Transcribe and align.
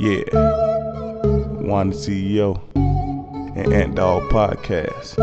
Yeah. 0.00 0.24
Juan 1.60 1.92
CEO 1.92 2.58
and 3.54 3.70
Ant 3.70 3.96
Dog 3.96 4.22
Podcast. 4.30 5.18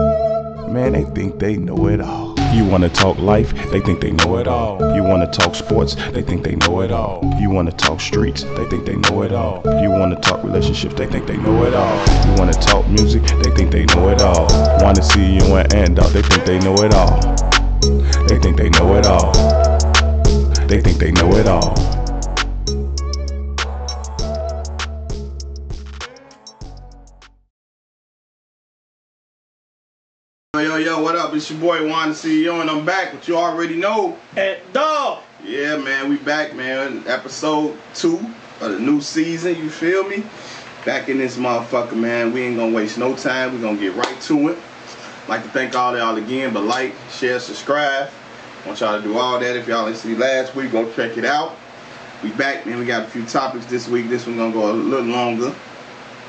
Man, 0.72 0.92
they 0.92 1.04
think 1.16 1.40
they 1.40 1.58
know 1.58 1.88
it 1.88 2.00
all. 2.00 2.36
You 2.54 2.64
wanna 2.64 2.88
talk 2.88 3.18
life, 3.18 3.56
they 3.72 3.80
think 3.80 4.02
they 4.02 4.12
know 4.12 4.38
it 4.38 4.48
all. 4.48 4.78
You 4.96 5.02
wanna 5.02 5.32
talk 5.32 5.56
sports, 5.56 5.96
they 6.12 6.22
think 6.22 6.44
they 6.44 6.56
know 6.58 6.82
it 6.82 6.92
all. 6.92 7.24
You 7.40 7.50
wanna 7.50 7.72
talk 7.72 8.00
streets, 8.00 8.44
they 8.44 8.70
think 8.70 8.86
they 8.86 8.98
know 8.98 9.24
it 9.24 9.32
all. 9.32 9.64
You 9.82 9.90
wanna 9.90 10.22
talk 10.22 10.44
relationships, 10.44 10.94
they 10.94 11.08
think 11.08 11.26
they 11.26 11.38
know 11.38 11.66
it 11.66 11.74
all. 11.74 11.98
You 12.28 12.36
wanna 12.38 12.54
talk 12.54 12.88
music, 12.88 13.24
they 13.24 13.50
think 13.56 13.72
they 13.72 13.86
know 13.96 14.10
it 14.10 14.22
all. 14.22 14.46
Wanna 14.84 15.02
see 15.02 15.38
you 15.38 15.56
and 15.56 15.74
Ant 15.74 15.96
Dog, 15.96 16.12
they 16.12 16.22
think 16.22 16.46
they 16.46 16.60
know 16.60 16.76
it 16.84 16.94
all. 16.94 17.20
They 18.28 18.38
think 18.38 18.58
they 18.58 18.70
know 18.70 18.94
it 18.94 19.08
all. 19.08 19.32
They 20.68 20.82
think 20.82 21.00
they 21.00 21.12
know 21.14 21.36
it 21.36 21.48
all. 21.48 22.07
Yo, 30.58 30.64
yo, 30.64 30.78
yo, 30.78 31.04
what 31.04 31.16
up? 31.16 31.36
It's 31.36 31.52
your 31.52 31.60
boy 31.60 31.88
Juan 31.88 32.10
the 32.10 32.16
CEO, 32.16 32.62
and 32.62 32.68
I'm 32.68 32.84
back. 32.84 33.14
But 33.14 33.28
you 33.28 33.38
already 33.38 33.76
know. 33.76 34.18
And 34.36 34.60
dog, 34.74 35.22
Yeah, 35.44 35.78
man, 35.78 36.10
we 36.10 36.18
back, 36.18 36.56
man. 36.56 37.04
Episode 37.06 37.78
two 37.94 38.18
of 38.60 38.72
the 38.72 38.80
new 38.80 39.00
season. 39.00 39.56
You 39.56 39.70
feel 39.70 40.04
me? 40.10 40.24
Back 40.84 41.10
in 41.10 41.20
this 41.20 41.38
motherfucker, 41.38 41.96
man. 41.96 42.34
We 42.34 42.42
ain't 42.42 42.58
gonna 42.58 42.76
waste 42.76 42.98
no 42.98 43.16
time. 43.16 43.54
we 43.54 43.62
gonna 43.62 43.78
get 43.78 43.94
right 43.94 44.20
to 44.20 44.48
it. 44.50 44.58
Like 45.28 45.44
to 45.44 45.50
thank 45.50 45.76
all 45.76 45.96
y'all 45.96 46.18
again, 46.18 46.56
but 46.56 46.64
like, 46.64 46.96
share, 47.12 47.40
subscribe. 47.40 48.10
Want 48.66 48.80
y'all 48.80 49.00
to 49.00 49.08
do 49.08 49.16
all 49.16 49.40
that. 49.40 49.56
If 49.56 49.68
y'all 49.68 49.86
didn't 49.86 50.00
see 50.00 50.16
last 50.16 50.56
week, 50.56 50.72
go 50.72 50.92
check 50.94 51.20
it 51.20 51.26
out. 51.26 51.56
We 52.24 52.32
back, 52.32 52.66
man. 52.66 52.80
We 52.80 52.86
got 52.86 53.04
a 53.04 53.08
few 53.08 53.28
topics 53.28 53.68
this 53.68 53.88
week. 53.88 54.10
This 54.10 54.26
one 54.26 54.38
gonna 54.38 54.52
go 54.52 54.72
a 54.72 54.74
little 54.74 55.06
longer. 55.06 55.54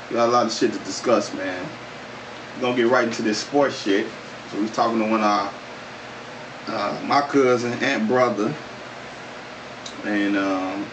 We 0.07 0.17
got 0.17 0.29
a 0.29 0.31
lot 0.31 0.45
of 0.45 0.53
shit 0.53 0.71
to 0.71 0.79
discuss, 0.79 1.33
man. 1.33 1.67
We're 2.57 2.61
gonna 2.61 2.75
get 2.75 2.89
right 2.89 3.07
into 3.07 3.23
this 3.23 3.39
sports 3.39 3.81
shit. 3.81 4.05
So 4.49 4.57
we 4.57 4.63
was 4.63 4.71
talking 4.71 4.97
to 4.99 5.05
one 5.05 5.19
of 5.19 5.25
our, 5.25 5.53
uh, 6.67 7.01
my 7.05 7.21
cousin, 7.21 7.73
aunt, 7.83 8.07
brother, 8.07 8.53
and 10.05 10.35
um, 10.35 10.85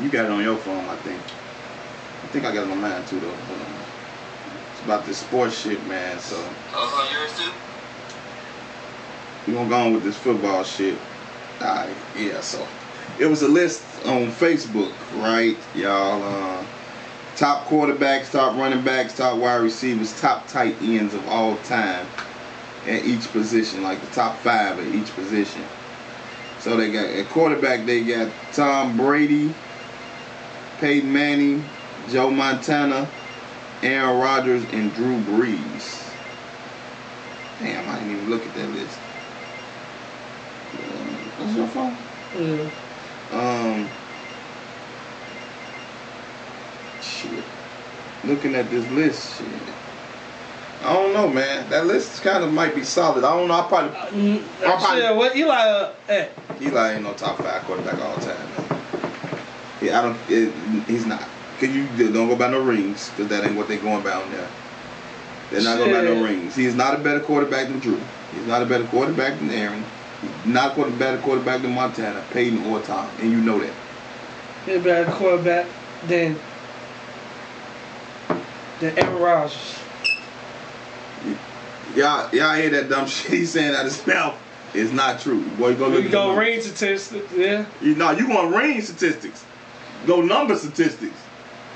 you 0.00 0.08
got 0.08 0.24
it 0.24 0.30
on 0.30 0.42
your 0.42 0.56
phone, 0.56 0.84
I 0.86 0.96
think. 0.96 1.20
I 1.20 2.26
think 2.28 2.44
I 2.46 2.54
got 2.54 2.66
it 2.66 2.70
on 2.70 2.80
mine 2.80 3.04
too, 3.04 3.20
though. 3.20 3.34
It's 4.72 4.82
about 4.84 5.04
this 5.04 5.18
sports 5.18 5.58
shit, 5.58 5.84
man. 5.86 6.18
So 6.20 6.36
Oh, 6.72 7.06
on 7.06 7.12
yours 7.12 7.36
too? 7.38 7.52
we 9.46 9.52
gonna 9.52 9.68
go 9.68 9.76
on 9.76 9.94
with 9.94 10.04
this 10.04 10.16
football 10.16 10.64
shit. 10.64 10.96
Alright, 11.60 11.94
yeah. 12.16 12.40
So 12.40 12.66
it 13.18 13.26
was 13.26 13.42
a 13.42 13.48
list 13.48 13.82
on 14.06 14.28
Facebook, 14.28 14.92
right, 15.16 15.56
y'all? 15.74 16.22
Uh, 16.22 16.64
top 17.36 17.66
quarterbacks, 17.66 18.30
top 18.30 18.56
running 18.56 18.82
backs, 18.82 19.14
top 19.16 19.36
wide 19.38 19.56
receivers, 19.56 20.18
top 20.18 20.46
tight 20.48 20.76
ends 20.80 21.12
of 21.12 21.26
all 21.28 21.56
time 21.58 22.06
at 22.88 23.04
each 23.04 23.30
position, 23.32 23.82
like 23.82 24.00
the 24.00 24.06
top 24.08 24.36
five 24.38 24.78
at 24.78 24.94
each 24.94 25.14
position. 25.14 25.62
So 26.60 26.76
they 26.76 26.90
got 26.90 27.06
at 27.06 27.28
quarterback, 27.28 27.86
they 27.86 28.02
got 28.02 28.32
Tom 28.52 28.96
Brady, 28.96 29.52
Peyton 30.80 31.12
Manning, 31.12 31.64
Joe 32.10 32.30
Montana, 32.30 33.08
Aaron 33.82 34.18
Rodgers, 34.18 34.64
and 34.72 34.92
Drew 34.94 35.18
Brees. 35.20 36.10
Damn, 37.60 37.88
I 37.88 37.98
didn't 37.98 38.12
even 38.12 38.30
look 38.30 38.44
at 38.44 38.54
that 38.54 38.68
list. 38.70 38.98
What's 41.38 41.54
your 41.54 41.66
phone? 41.68 41.96
yeah. 42.36 42.68
Um, 43.32 43.88
shit. 47.00 47.44
Looking 48.24 48.54
at 48.54 48.68
this 48.70 48.88
list, 48.90 49.38
shit. 49.38 49.87
I 50.84 50.92
don't 50.92 51.12
know, 51.12 51.28
man. 51.28 51.68
That 51.70 51.86
list 51.86 52.22
kind 52.22 52.44
of 52.44 52.52
might 52.52 52.74
be 52.74 52.84
solid. 52.84 53.24
I 53.24 53.30
don't 53.36 53.48
know. 53.48 53.54
I 53.54 53.62
probably 53.68 53.90
Mm, 53.90 54.42
I'm 54.64 54.78
probably- 54.78 55.00
shit, 55.02 55.16
what 55.16 55.36
Eli? 55.36 55.54
Uh, 55.54 55.90
eh, 56.08 56.26
Eli 56.62 56.92
ain't 56.94 57.02
no 57.02 57.12
top 57.14 57.38
five 57.38 57.62
quarterback 57.62 58.00
all 58.00 58.14
time, 58.16 58.36
man. 58.56 58.80
Yeah, 59.80 59.98
I 59.98 60.02
don't. 60.02 60.18
It, 60.28 60.52
he's 60.86 61.04
not. 61.06 61.22
Cause 61.60 61.70
you 61.70 61.86
don't 62.12 62.28
go 62.28 62.36
by 62.36 62.48
no 62.48 62.60
rings, 62.60 63.10
cause 63.16 63.26
that 63.28 63.44
ain't 63.44 63.56
what 63.56 63.66
they 63.66 63.76
going 63.78 64.02
by 64.02 64.12
on 64.12 64.30
there. 64.30 64.46
They're 65.50 65.62
not 65.62 65.78
going 65.78 65.92
by 65.92 66.02
no 66.02 66.22
rings. 66.22 66.54
He's 66.54 66.74
not 66.76 66.94
a 66.94 66.98
better 66.98 67.18
quarterback 67.20 67.66
than 67.68 67.80
Drew. 67.80 68.00
He's 68.32 68.46
not 68.46 68.62
a 68.62 68.66
better 68.66 68.84
quarterback 68.84 69.38
than 69.40 69.50
Aaron. 69.50 69.82
He's 70.20 70.30
not 70.52 70.72
a 70.72 70.74
quarter- 70.74 70.90
better 70.92 71.18
quarterback 71.18 71.62
than 71.62 71.74
Montana, 71.74 72.22
Peyton, 72.32 72.64
or 72.66 72.78
Tom, 72.80 73.08
and 73.20 73.32
you 73.32 73.38
know 73.38 73.58
that. 73.58 73.72
he's 74.66 74.76
a 74.76 74.80
better 74.80 75.10
quarterback 75.10 75.66
than 76.06 76.36
than 78.80 78.96
Aaron 78.98 79.18
Rodgers. 79.18 79.74
Y'all, 81.98 82.32
y'all 82.32 82.54
hear 82.54 82.70
that 82.70 82.88
dumb 82.88 83.06
shit 83.08 83.32
he's 83.32 83.50
saying 83.50 83.74
out 83.74 83.84
his 83.84 84.06
mouth? 84.06 84.40
It's 84.72 84.92
not 84.92 85.18
true. 85.20 85.42
Boy, 85.56 85.70
you 85.70 85.74
go 85.74 85.88
look 85.88 86.04
at 86.04 86.12
go 86.12 86.36
range 86.36 86.62
statistics, 86.62 87.32
yeah, 87.32 87.66
You 87.82 87.96
know, 87.96 88.12
you 88.12 88.28
want 88.28 88.54
range 88.54 88.84
statistics. 88.84 89.44
Go 90.06 90.20
number 90.20 90.54
statistics. 90.56 91.16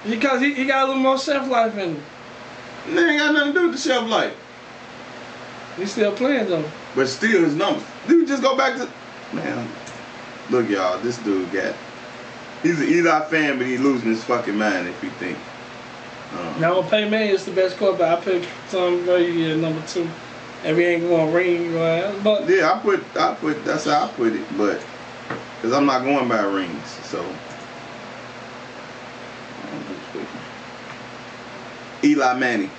because 0.08 0.40
he, 0.40 0.54
he 0.54 0.64
got 0.64 0.84
a 0.84 0.86
little 0.86 1.02
more 1.02 1.18
shelf 1.18 1.48
life 1.48 1.76
in 1.76 1.96
him. 1.96 2.02
That 2.94 3.10
ain't 3.10 3.18
got 3.18 3.34
nothing 3.34 3.52
to 3.54 3.58
do 3.58 3.66
with 3.68 3.76
the 3.76 3.88
shelf 3.88 4.08
life. 4.08 4.36
He's 5.76 5.90
still 5.90 6.12
playing 6.12 6.48
though. 6.48 6.70
But 6.94 7.08
still, 7.08 7.42
his 7.42 7.56
numbers. 7.56 7.82
Dude, 8.06 8.28
just 8.28 8.42
go 8.42 8.56
back 8.56 8.76
to. 8.76 8.88
Man, 9.34 9.68
look, 10.50 10.68
y'all. 10.68 11.00
This 11.00 11.18
dude 11.18 11.50
got. 11.50 11.74
He's 12.62 12.80
an 12.80 12.86
Eli 12.86 13.24
fan, 13.24 13.58
but 13.58 13.66
he's 13.66 13.80
losing 13.80 14.10
his 14.10 14.22
fucking 14.22 14.56
mind 14.56 14.86
if 14.86 15.02
he 15.02 15.08
think. 15.08 15.36
Um, 16.36 16.60
Now 16.60 16.78
on 16.78 16.88
Peyton 16.88 17.10
Manning 17.10 17.30
is 17.30 17.44
the 17.44 17.52
best 17.52 17.76
quarterback. 17.76 18.18
I 18.18 18.24
pick 18.24 18.48
Tom 18.70 19.04
Brady 19.04 19.50
at 19.52 19.58
number 19.58 19.82
two. 19.86 20.08
And 20.64 20.76
we 20.76 20.84
ain't 20.84 21.08
gonna 21.08 21.30
ring, 21.32 21.72
but 22.22 22.48
Yeah, 22.48 22.72
I 22.72 22.78
put. 22.78 23.04
I 23.16 23.34
put. 23.34 23.64
That's 23.64 23.84
how 23.84 24.04
I 24.04 24.08
put 24.12 24.32
it. 24.32 24.46
But 24.56 24.80
because 25.56 25.72
I'm 25.72 25.86
not 25.86 26.04
going 26.04 26.28
by 26.28 26.40
rings, 26.42 26.86
so. 26.86 27.24
Eli 32.04 32.34
Manning. 32.34 32.70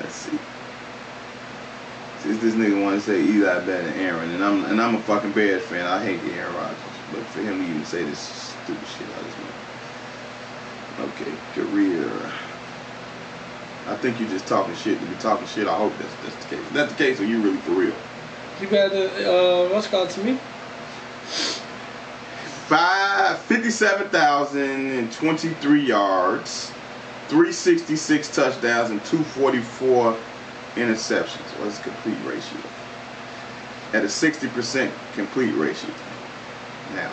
Let's 0.00 0.14
see. 0.14 0.38
Since 2.22 2.40
this 2.40 2.54
nigga 2.54 2.82
want 2.82 3.00
to 3.00 3.06
say 3.06 3.20
Eli 3.22 3.60
better 3.60 3.84
than 3.84 3.94
Aaron, 3.94 4.30
and 4.30 4.42
I'm 4.42 4.64
and 4.64 4.80
I'm 4.80 4.96
a 4.96 5.02
fucking 5.02 5.32
Bears 5.32 5.62
fan, 5.62 5.86
I 5.86 6.04
hate 6.04 6.20
Aaron 6.34 6.54
Rodgers. 6.54 6.78
But 7.12 7.24
for 7.26 7.40
him 7.42 7.60
to 7.60 7.68
even 7.68 7.84
say 7.84 8.04
this 8.04 8.18
stupid 8.18 8.86
shit, 8.88 9.06
I 9.06 9.22
just 9.22 9.38
want. 9.38 9.57
Okay, 11.00 11.32
career. 11.54 12.10
I 13.86 13.96
think 13.96 14.20
you're 14.20 14.28
just 14.28 14.46
talking 14.46 14.74
shit 14.74 15.00
to 15.00 15.06
be 15.06 15.14
talking 15.16 15.46
shit. 15.46 15.66
I 15.66 15.74
hope 15.76 15.96
that's 15.98 16.14
that's 16.24 16.44
the 16.44 16.56
case. 16.56 16.66
If 16.66 16.72
that's 16.72 16.92
the 16.92 16.98
case, 16.98 17.20
or 17.20 17.24
you 17.24 17.40
really 17.40 17.56
for 17.58 17.70
real. 17.72 17.94
you 18.60 18.68
better 18.68 19.08
uh 19.28 19.72
what's 19.72 19.86
called 19.86 20.10
to 20.10 20.24
me? 20.24 20.38
Five 22.66 23.38
fifty-seven 23.42 24.10
thousand 24.10 24.90
and 24.90 25.10
twenty-three 25.12 25.86
yards, 25.86 26.70
three 27.28 27.52
sixty-six 27.52 28.34
touchdowns, 28.34 28.90
and 28.90 29.02
two 29.06 29.22
forty-four 29.22 30.16
interceptions. 30.74 31.46
What's 31.60 31.78
complete 31.78 32.18
ratio? 32.26 32.60
At 33.94 34.04
a 34.04 34.08
sixty 34.08 34.48
percent 34.48 34.92
complete 35.14 35.52
ratio. 35.52 35.90
Now, 36.94 37.10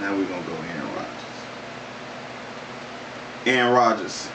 now 0.00 0.16
we're 0.16 0.26
gonna 0.26 0.46
go 0.46 0.54
Aaron 0.62 0.94
Rodgers. 0.94 1.48
Aaron 3.46 3.72
Rodgers. 3.74 4.28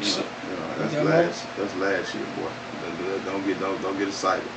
You 0.00 0.06
know, 0.06 0.26
you 0.50 0.56
know, 0.56 0.74
that's 0.78 0.94
last. 0.94 1.46
That's 1.56 1.74
last 1.76 2.14
year, 2.14 2.26
boy. 2.36 2.50
Don't, 2.80 3.24
don't 3.24 3.46
get 3.46 3.60
don't 3.60 3.80
don't 3.82 3.98
get 3.98 4.08
excited. 4.08 4.48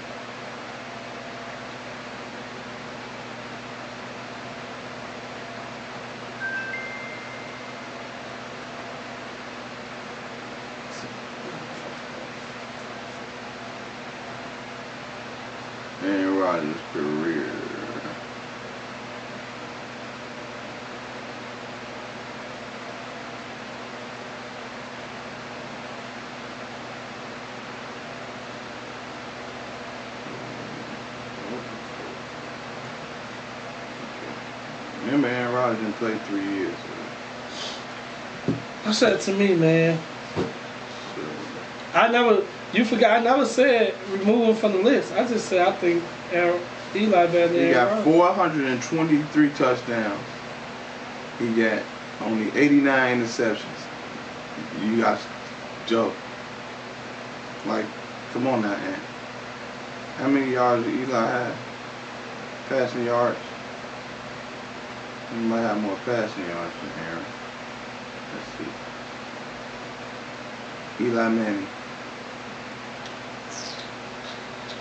Rodgers' 16.50 16.80
career. 16.92 17.46
Remember, 35.04 35.28
Aaron 35.28 35.52
Rodgers 35.54 35.78
didn't 35.78 35.98
play 35.98 36.18
three 36.18 36.52
years. 36.52 36.74
I 38.84 38.92
said 38.92 39.20
to 39.20 39.32
me, 39.32 39.54
man. 39.54 39.98
So, 41.14 41.22
I 41.94 42.08
never. 42.08 42.42
You 42.72 42.84
forgot. 42.84 43.20
I 43.20 43.22
never 43.22 43.46
said 43.46 43.94
remove 44.12 44.48
him 44.50 44.54
from 44.54 44.72
the 44.72 44.78
list. 44.78 45.12
I 45.12 45.26
just 45.26 45.48
said 45.48 45.66
I 45.66 45.72
think 45.72 46.02
Aaron, 46.32 46.60
Eli 46.94 47.26
better 47.26 47.48
than 47.48 47.66
He 47.66 47.72
got 47.72 47.88
Rodgers. 47.90 48.04
423 48.04 49.50
touchdowns. 49.50 50.20
He 51.38 51.54
got 51.54 51.82
only 52.22 52.50
89 52.56 53.20
interceptions. 53.20 53.64
You 54.82 54.98
got 54.98 55.20
joke. 55.86 56.14
Like, 57.66 57.86
come 58.32 58.46
on 58.46 58.62
now. 58.62 58.78
How 60.16 60.28
many 60.28 60.52
yards 60.52 60.84
did 60.84 60.94
Eli 60.94 61.26
have? 61.26 61.56
Passing 62.68 63.04
yards. 63.04 63.38
He 65.32 65.36
might 65.38 65.60
have 65.60 65.80
more 65.80 65.96
passing 66.04 66.44
yards 66.46 66.72
than 66.80 66.90
Aaron. 67.06 67.24
Let's 68.34 68.46
see. 70.98 71.04
Eli 71.06 71.28
Manning. 71.28 71.66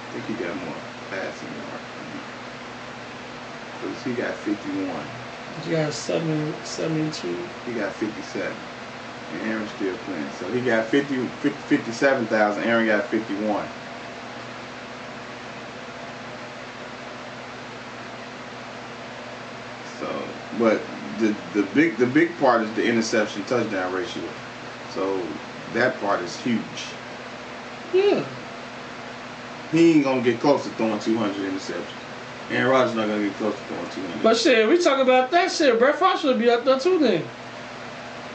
I 0.09 0.11
think 0.13 0.25
he 0.25 0.43
got 0.43 0.55
more 0.55 0.75
passing 1.11 1.47
yards. 1.49 1.83
Because 3.79 4.03
he 4.03 4.13
got 4.13 4.35
51. 4.35 5.05
He 5.63 5.71
got 5.71 5.93
70, 5.93 6.53
72. 6.63 7.37
He 7.65 7.73
got 7.73 7.93
57. 7.93 8.55
And 9.33 9.41
Aaron's 9.51 9.69
still 9.71 9.95
playing. 9.97 10.29
So 10.39 10.51
he 10.51 10.61
got 10.61 10.85
50, 10.85 11.27
50 11.27 11.49
57,000. 11.49 12.63
Aaron 12.63 12.87
got 12.87 13.05
51. 13.05 13.67
So, 19.99 20.23
but 20.57 20.81
the 21.19 21.35
the 21.53 21.63
big 21.75 21.97
the 21.97 22.07
big 22.07 22.35
part 22.39 22.63
is 22.63 22.73
the 22.73 22.85
interception 22.85 23.43
touchdown 23.43 23.93
ratio. 23.93 24.23
So 24.93 25.21
that 25.73 25.99
part 25.99 26.21
is 26.21 26.35
huge. 26.41 26.63
Yeah. 27.93 28.25
He 29.71 29.91
ain't 29.93 30.03
gonna 30.03 30.21
get 30.21 30.39
close 30.39 30.63
to 30.63 30.69
throwing 30.71 30.99
200 30.99 31.35
interceptions. 31.35 31.83
Aaron 32.51 32.71
Rodgers 32.71 32.95
not 32.95 33.07
gonna 33.07 33.23
get 33.23 33.35
close 33.35 33.55
to 33.55 33.61
throwing 33.65 33.89
200. 33.91 34.23
But 34.23 34.37
shit, 34.37 34.67
we 34.67 34.83
talk 34.83 34.99
about 34.99 35.29
that 35.31 35.51
shit. 35.51 35.77
Brett 35.77 35.99
Favre 35.99 36.17
should 36.17 36.39
be 36.39 36.49
up 36.49 36.65
there 36.65 36.79
too 36.79 36.97
then. 36.99 37.23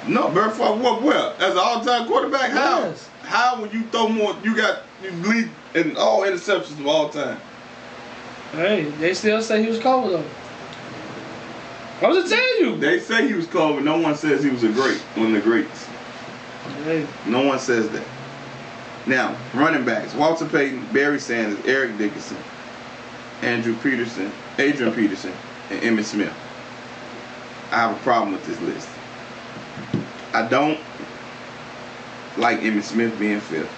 No, 0.06 0.28
Brett 0.30 0.52
Favre, 0.52 0.74
what, 0.74 1.02
well, 1.02 1.34
as 1.38 1.52
an 1.52 1.58
all-time 1.58 2.06
quarterback, 2.06 2.50
how? 2.50 2.80
Yes. 2.80 3.08
How 3.22 3.60
when 3.60 3.70
you 3.70 3.84
throw 3.84 4.08
more, 4.08 4.36
you 4.44 4.54
got, 4.54 4.82
you 5.02 5.10
lead 5.10 5.48
in 5.74 5.96
all 5.96 6.20
interceptions 6.20 6.78
of 6.78 6.86
all 6.86 7.08
time. 7.08 7.40
Hey, 8.52 8.84
they 9.00 9.14
still 9.14 9.42
say 9.42 9.62
he 9.62 9.68
was 9.68 9.80
cold 9.80 10.12
though. 10.12 10.24
I 12.02 12.08
was 12.08 12.18
just 12.18 12.32
telling 12.32 12.74
you. 12.74 12.80
They 12.80 13.00
say 13.00 13.26
he 13.26 13.34
was 13.34 13.46
cold, 13.46 13.76
but 13.76 13.84
no 13.84 13.98
one 13.98 14.14
says 14.14 14.44
he 14.44 14.50
was 14.50 14.62
a 14.62 14.68
great, 14.68 14.98
one 15.16 15.28
of 15.28 15.32
the 15.32 15.40
greats. 15.40 15.88
Hey, 16.84 17.06
No 17.26 17.42
one 17.46 17.58
says 17.58 17.88
that. 17.90 18.04
Now, 19.06 19.36
running 19.52 19.84
backs, 19.84 20.14
Walter 20.14 20.46
Payton, 20.46 20.86
Barry 20.92 21.18
Sanders, 21.20 21.62
Eric 21.66 21.98
Dickerson, 21.98 22.38
Andrew 23.42 23.76
Peterson, 23.76 24.32
Adrian 24.58 24.94
Peterson, 24.94 25.32
and 25.70 25.80
Emmitt 25.82 26.04
Smith. 26.04 26.32
I 27.70 27.76
have 27.76 27.96
a 27.96 28.00
problem 28.00 28.32
with 28.32 28.46
this 28.46 28.58
list. 28.62 28.88
I 30.32 30.48
don't 30.48 30.80
like 32.38 32.60
Emmitt 32.60 32.84
Smith 32.84 33.18
being 33.18 33.40
fifth. 33.40 33.72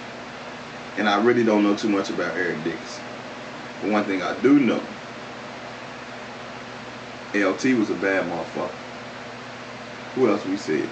And 0.97 1.09
I 1.09 1.21
really 1.21 1.43
don't 1.43 1.63
know 1.63 1.75
too 1.75 1.89
much 1.89 2.09
about 2.09 2.35
Eric 2.37 2.63
Dickerson. 2.63 3.03
But 3.81 3.91
one 3.91 4.03
thing 4.05 4.23
I 4.23 4.39
do 4.41 4.59
know, 4.59 4.81
LT 7.35 7.77
was 7.77 7.89
a 7.89 7.95
bad 7.95 8.25
motherfucker. 8.29 8.71
Who 10.15 10.29
else 10.29 10.45
we 10.45 10.57
said? 10.57 10.89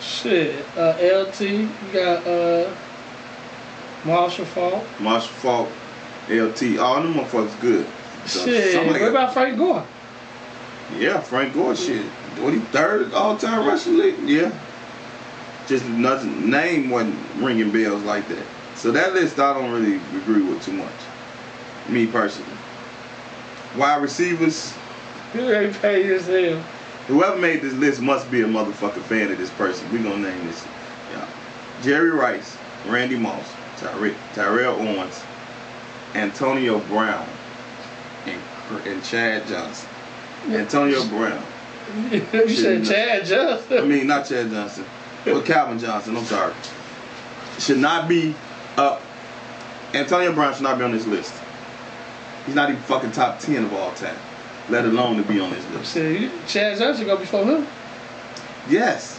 Shit. 0.00 0.64
Uh, 0.76 0.96
LT, 1.00 1.40
you 1.40 1.68
got 1.92 2.26
uh, 2.26 2.72
Marshall 4.04 4.44
Faulk. 4.46 4.84
Marshall 5.00 5.28
Faulk, 5.34 5.68
LT, 6.28 6.78
all 6.78 7.02
them 7.02 7.14
motherfuckers 7.14 7.60
good. 7.60 7.86
So 8.26 8.44
Shit. 8.46 8.86
What 8.86 8.98
got- 8.98 9.10
about 9.10 9.32
Frank 9.32 9.58
Gore? 9.58 9.86
Yeah, 10.98 11.20
Frank 11.20 11.54
Gore 11.54 11.76
shit. 11.76 12.04
What 12.40 12.52
he 12.52 12.58
third 12.60 13.12
all 13.14 13.36
time 13.36 13.66
rushing 13.66 13.96
league? 13.98 14.18
Yeah. 14.24 14.50
Just 15.68 15.84
nothing 15.86 16.50
name 16.50 16.90
wasn't 16.90 17.16
ringing 17.36 17.70
bells 17.70 18.02
like 18.02 18.26
that. 18.28 18.44
So 18.74 18.90
that 18.90 19.12
list 19.14 19.38
I 19.38 19.52
don't 19.54 19.70
really 19.70 19.96
agree 20.16 20.42
with 20.42 20.64
too 20.64 20.72
much. 20.72 20.92
Me 21.88 22.06
personally. 22.06 22.50
Wide 23.76 24.02
receivers, 24.02 24.74
You 25.34 25.52
ain't 25.52 25.80
paid 25.80 26.10
as 26.10 26.26
hell. 26.26 26.60
Whoever 27.10 27.36
made 27.36 27.60
this 27.60 27.74
list 27.74 28.00
must 28.00 28.30
be 28.30 28.42
a 28.42 28.46
motherfucking 28.46 29.02
fan 29.02 29.32
of 29.32 29.38
this 29.38 29.50
person. 29.50 29.90
We 29.92 29.98
gonna 29.98 30.30
name 30.30 30.46
this. 30.46 30.64
Yeah. 31.10 31.26
Jerry 31.82 32.10
Rice, 32.10 32.56
Randy 32.86 33.16
Moss, 33.18 33.44
Tyre- 33.78 34.14
Terrell 34.32 34.76
Owens, 34.76 35.20
Antonio 36.14 36.78
Brown, 36.80 37.26
and, 38.26 38.40
and 38.86 39.04
Chad 39.04 39.46
Johnson. 39.48 39.88
Antonio 40.48 41.04
Brown. 41.08 41.44
you 42.10 42.48
said 42.48 42.84
Chad 42.84 43.26
Johnson. 43.26 43.78
I 43.78 43.80
mean, 43.82 44.06
not 44.06 44.26
Chad 44.26 44.50
Johnson. 44.50 44.84
but 45.24 45.44
Calvin 45.44 45.78
Johnson. 45.78 46.16
I'm 46.16 46.24
sorry. 46.24 46.54
Should 47.58 47.78
not 47.78 48.08
be 48.08 48.34
up. 48.76 49.02
Antonio 49.92 50.32
Brown 50.32 50.54
should 50.54 50.62
not 50.62 50.78
be 50.78 50.84
on 50.84 50.92
this 50.92 51.06
list. 51.06 51.34
He's 52.46 52.54
not 52.54 52.70
even 52.70 52.80
fucking 52.82 53.12
top 53.12 53.40
ten 53.40 53.64
of 53.64 53.72
all 53.74 53.92
time, 53.94 54.16
let 54.70 54.84
alone 54.84 55.16
to 55.16 55.22
be 55.22 55.40
on 55.40 55.50
this 55.50 55.68
list. 55.70 55.96
You- 55.96 56.30
Chad 56.46 56.78
Johnson 56.78 57.06
go 57.06 57.16
before 57.16 57.44
him. 57.44 57.66
Yes. 58.68 59.18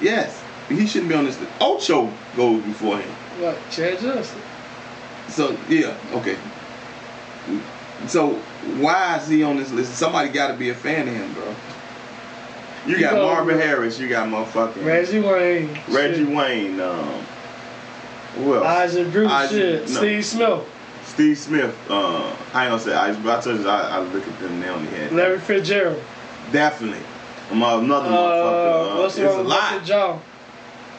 Yes. 0.00 0.40
He 0.68 0.86
shouldn't 0.86 1.10
be 1.10 1.14
on 1.14 1.24
this 1.24 1.38
list. 1.38 1.52
Ocho 1.60 2.10
goes 2.36 2.62
before 2.62 2.98
him. 2.98 3.10
What? 3.38 3.58
Chad 3.70 3.98
Johnson. 4.00 4.40
So 5.28 5.56
yeah, 5.68 5.96
okay. 6.14 6.36
So 8.06 8.34
why 8.78 9.18
is 9.18 9.28
he 9.28 9.42
on 9.42 9.56
this 9.56 9.72
list? 9.72 9.94
Somebody 9.94 10.28
got 10.30 10.48
to 10.48 10.54
be 10.54 10.70
a 10.70 10.74
fan 10.74 11.08
of 11.08 11.14
him, 11.14 11.32
bro. 11.34 11.54
You 12.86 12.96
You 12.96 13.00
got 13.00 13.14
go- 13.14 13.26
Marvin 13.26 13.58
Harris. 13.58 13.98
You 13.98 14.08
got 14.08 14.28
motherfucking 14.28 14.84
Reggie 14.84 15.20
Wayne. 15.20 15.78
Reggie 15.88 16.24
shit. 16.24 16.28
Wayne. 16.28 16.80
Um, 16.80 17.24
who 18.36 18.54
else? 18.56 18.66
Isaac 18.66 19.12
Bruce. 19.12 19.30
Isaac- 19.30 19.50
shit. 19.58 19.80
no. 19.90 19.96
Steve 20.00 20.24
Smith. 20.24 20.60
Steve 21.04 21.38
Smith. 21.38 21.76
Uh, 21.88 22.34
I 22.52 22.64
ain't 22.66 22.70
gonna 22.70 22.78
say 22.80 23.20
but 23.22 23.38
I 23.38 23.40
told 23.42 23.60
you 23.60 23.68
I, 23.68 23.80
I 23.96 23.98
look 24.00 24.26
at 24.26 24.40
them. 24.40 24.60
now 24.60 24.66
They 24.66 24.68
only 24.72 24.90
had 24.90 25.12
Larry 25.12 25.38
Fitzgerald. 25.38 26.02
definitely. 26.52 27.00
I'm 27.50 27.62
another 27.62 28.08
Uh, 28.08 28.10
motherfucker. 28.12 28.92
Uh, 28.96 29.00
what's 29.02 29.18
it's 29.18 29.34
the 29.34 29.40
a 29.40 29.42
lot. 29.42 29.84
Jaw? 29.84 30.18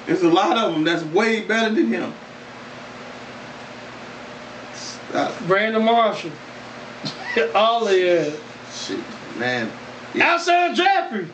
There's 0.06 0.22
a 0.22 0.30
lot 0.30 0.58
of 0.58 0.74
them 0.74 0.84
that's 0.84 1.04
way 1.04 1.42
better 1.42 1.74
than 1.74 1.88
him. 1.88 2.14
Uh, 5.14 5.32
Brandon 5.48 5.84
Marshall. 5.84 6.32
All 7.56 7.88
of 7.88 7.94
it. 7.94 8.40
shit, 8.74 9.00
man. 9.38 9.72
Outside 10.22 10.76
Jeffrey. 10.76 11.28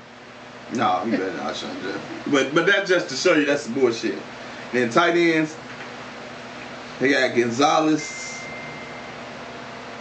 No, 0.74 1.00
he 1.06 1.12
better 1.12 1.34
not 1.38 1.56
Sean 1.56 1.76
Jeffrey. 1.84 2.32
But 2.32 2.56
but 2.56 2.66
that's 2.66 2.90
just 2.90 3.10
to 3.10 3.16
show 3.16 3.34
you 3.36 3.46
that's 3.46 3.68
the 3.68 3.74
bullshit. 3.74 4.18
Then 4.72 4.90
tight 4.90 5.16
ends, 5.18 5.56
they 7.00 7.10
got 7.10 7.36
Gonzalez, 7.36 8.02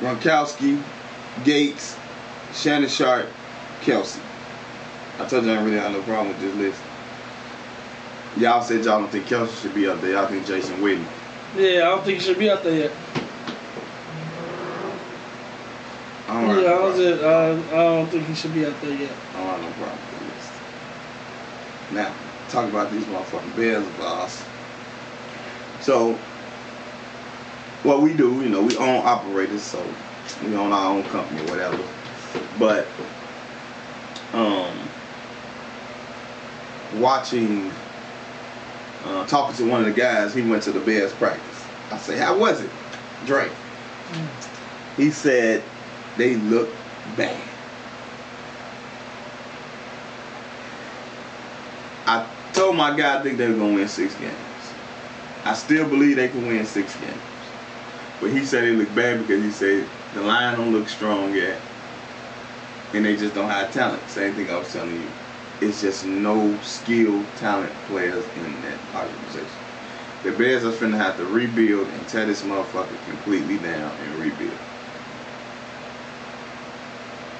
Gronkowski, 0.01 0.83
Gates, 1.45 1.97
Shannon 2.55 2.89
Sharpe, 2.89 3.29
Kelce. 3.83 4.19
I 5.19 5.27
told 5.27 5.45
you 5.45 5.53
I 5.53 5.63
really 5.63 5.77
have 5.77 5.93
no 5.93 6.03
problem 6.03 6.29
with 6.29 6.41
this 6.41 6.55
list. 6.57 6.81
Y'all 8.39 8.63
said 8.63 8.85
y'all 8.85 9.01
don't 9.01 9.11
think 9.11 9.27
Kelce 9.27 9.61
should 9.61 9.75
be 9.75 9.87
up 9.87 10.01
there. 10.01 10.13
Y'all 10.13 10.27
think 10.27 10.47
Jason 10.47 10.77
Witten. 10.79 11.05
Yeah, 11.57 11.83
I 11.83 11.91
don't 11.91 12.05
think 12.05 12.19
he 12.19 12.25
should 12.25 12.39
be 12.39 12.51
out 12.51 12.63
there 12.63 12.75
yet. 12.75 12.93
I 16.29 16.41
don't, 16.41 16.63
yeah, 16.63 16.73
I 16.73 16.97
just, 16.97 17.23
uh, 17.23 17.63
I 17.73 17.77
don't 17.77 18.07
think 18.09 18.27
he 18.27 18.35
should 18.35 18.55
be 18.55 18.65
out 18.65 18.81
there 18.81 18.95
yet. 18.95 19.11
I 19.35 19.39
don't 19.39 19.47
have 19.49 19.61
no 19.63 19.71
problem 19.73 19.99
with 19.99 20.19
the 20.21 20.25
list. 20.35 20.53
Now, 21.93 22.15
talk 22.49 22.69
about 22.69 22.93
these 22.93 23.05
motherfucking 23.05 23.57
Bears 23.57 23.85
of 23.85 24.01
ours. 24.01 24.43
So, 25.81 26.17
what 27.83 28.03
we 28.03 28.13
do, 28.15 28.43
you 28.43 28.49
know, 28.49 28.63
we 28.63 28.77
own 28.77 29.05
operators, 29.07 29.63
so 29.63 29.85
we 30.45 30.55
own 30.55 30.73
our 30.73 30.91
own 30.91 31.05
company 31.05 31.41
or 31.43 31.51
whatever. 31.51 31.83
But, 32.59 32.87
um, 34.33 34.77
watching, 37.01 37.71
uh, 39.05 39.27
talking 39.27 39.57
to 39.57 39.71
one 39.71 39.81
of 39.81 39.87
the 39.87 39.93
guys, 39.93 40.35
he 40.35 40.43
went 40.43 40.63
to 40.65 40.73
the 40.73 40.81
Bears 40.81 41.13
practice. 41.13 41.65
I 41.91 41.99
say, 41.99 42.19
how 42.19 42.39
was 42.39 42.61
it? 42.61 42.71
Drake. 43.27 43.53
He 44.97 45.11
said 45.11 45.63
they 46.17 46.37
look 46.37 46.69
bad. 47.17 47.41
I 52.07 52.27
told 52.53 52.77
my 52.77 52.97
guy 52.97 53.19
I 53.19 53.23
think 53.23 53.39
they 53.39 53.49
were 53.49 53.55
gonna 53.57 53.75
win 53.75 53.89
six 53.89 54.15
games. 54.17 54.35
I 55.45 55.55
still 55.55 55.89
believe 55.89 56.17
they 56.17 56.29
can 56.29 56.47
win 56.47 56.67
six 56.67 56.95
games. 57.01 57.21
But 58.21 58.31
he 58.33 58.45
said 58.45 58.65
they 58.65 58.73
look 58.73 58.95
bad 58.95 59.19
because 59.21 59.43
he 59.43 59.51
said 59.51 59.87
the 60.15 60.21
line 60.23 60.57
don't 60.59 60.73
look 60.73 60.89
strong 60.89 61.35
yet. 61.35 61.59
And 62.93 63.05
they 63.05 63.17
just 63.17 63.35
don't 63.35 63.49
have 63.51 63.73
talent. 63.73 64.09
Same 64.09 64.35
thing 64.35 64.51
I 64.51 64.59
was 64.59 64.73
telling 64.73 64.95
you. 64.95 65.09
It's 65.61 65.81
just 65.81 66.05
no 66.05 66.59
skilled 66.63 67.27
talent 67.37 67.73
players 67.87 68.25
in 68.37 68.63
that 68.63 68.79
organization. 68.95 69.49
The 70.25 70.33
Bears 70.33 70.65
are 70.65 70.73
finna 70.73 70.97
have 70.99 71.17
to 71.17 71.25
rebuild 71.25 71.89
and 71.89 72.09
tear 72.09 72.27
this 72.27 72.43
motherfucker 72.43 73.03
completely 73.07 73.59
down 73.59 73.93
and 74.01 74.15
rebuild. 74.17 74.59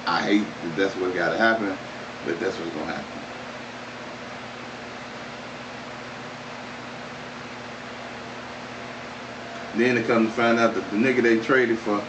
I 0.07 0.21
hate 0.23 0.47
that 0.63 0.75
that's 0.75 0.95
what 0.95 1.13
gotta 1.13 1.37
happen, 1.37 1.77
but 2.25 2.39
that's 2.39 2.57
what's 2.57 2.71
gonna 2.71 2.93
happen. 2.93 3.20
Then 9.75 9.95
they 9.95 10.03
come 10.03 10.25
to 10.27 10.31
find 10.31 10.59
out 10.59 10.73
that 10.75 10.89
the 10.91 10.97
nigga 10.97 11.21
they 11.21 11.39
traded 11.39 11.79
for 11.79 12.03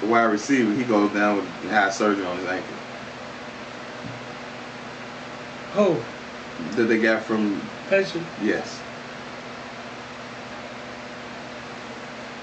the 0.00 0.06
wide 0.06 0.24
receiver, 0.24 0.72
he 0.72 0.84
goes 0.84 1.12
down 1.12 1.36
with 1.36 1.70
high 1.70 1.90
surgery 1.90 2.24
on 2.24 2.38
his 2.38 2.46
ankle. 2.46 2.76
Oh, 5.76 6.04
That 6.72 6.84
they 6.84 6.98
got 7.00 7.22
from 7.22 7.60
patient. 7.88 8.26
yes. 8.42 8.80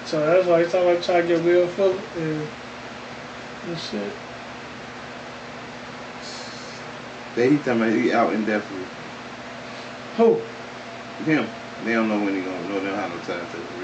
So 0.05 0.19
that's 0.25 0.45
why 0.45 0.61
he's 0.63 0.71
talking 0.71 0.89
about 0.91 1.03
trying 1.03 1.21
to 1.27 1.27
get 1.35 1.43
Will 1.43 1.67
Fuller 1.67 2.01
and, 2.17 2.47
and 3.67 3.79
shit. 3.79 4.11
They 7.35 7.51
he 7.51 7.57
talking 7.59 7.81
about 7.81 7.93
he 7.93 8.11
out 8.11 8.33
indefinitely. 8.33 8.87
Who? 10.17 10.41
Him. 11.23 11.47
They 11.85 11.93
don't 11.93 12.09
know 12.09 12.19
when 12.19 12.35
he 12.35 12.41
gonna 12.41 12.67
know 12.67 12.81
they 12.81 12.87
don't 12.87 12.97
have 12.97 13.09
no 13.11 13.19
time 13.19 13.47
to 13.51 13.80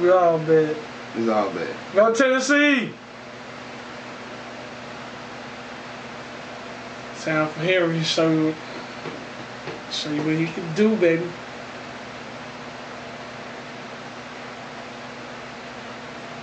We 0.00 0.10
all 0.10 0.38
bad. 0.38 0.76
It's 1.16 1.28
all 1.28 1.50
bad. 1.50 1.74
Go 1.94 2.14
Tennessee! 2.14 2.92
Time 7.20 7.48
for 7.48 7.60
Harry, 7.60 7.98
to 7.98 8.04
show 8.04 8.30
you, 8.30 8.54
you 10.14 10.22
what 10.22 10.34
he 10.34 10.46
can 10.46 10.74
do, 10.74 10.96
baby. 10.96 11.28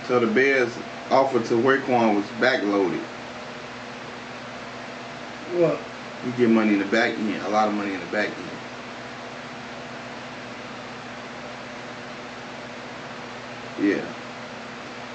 So 0.06 0.20
the 0.20 0.26
Bears 0.26 0.76
offer 1.10 1.40
to 1.40 1.54
Roquan 1.54 2.16
was 2.16 2.24
backloaded. 2.40 3.00
What? 5.54 5.80
You 6.26 6.32
get 6.32 6.50
money 6.50 6.72
in 6.72 6.80
the 6.80 6.86
back 6.86 7.12
end, 7.12 7.40
a 7.42 7.48
lot 7.48 7.68
of 7.68 7.74
money 7.74 7.94
in 7.94 8.00
the 8.00 8.06
back 8.06 8.26
end. 8.26 8.50
Yeah. 13.80 14.04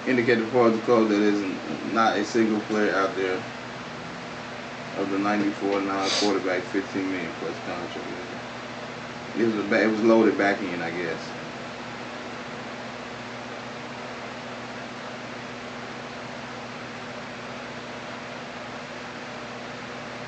Indicated 0.08 0.46
before 0.46 0.70
the 0.70 0.78
close 0.80 1.10
that 1.10 1.20
is 1.20 1.44
not 1.92 2.18
a 2.18 2.24
single 2.24 2.62
player 2.62 2.96
out 2.96 3.14
there 3.18 3.44
of 5.00 5.10
the 5.10 5.20
94 5.20 5.82
non 5.82 6.10
quarterback 6.12 6.62
15 6.64 7.12
million 7.12 7.32
plus 7.42 7.56
contract. 7.66 8.08
It 9.38 9.44
was 9.44 9.56
a 9.56 9.84
it 9.84 9.92
was 9.92 10.02
loaded 10.04 10.38
back 10.38 10.62
in, 10.62 10.82
I 10.82 10.92
guess. 10.92 11.20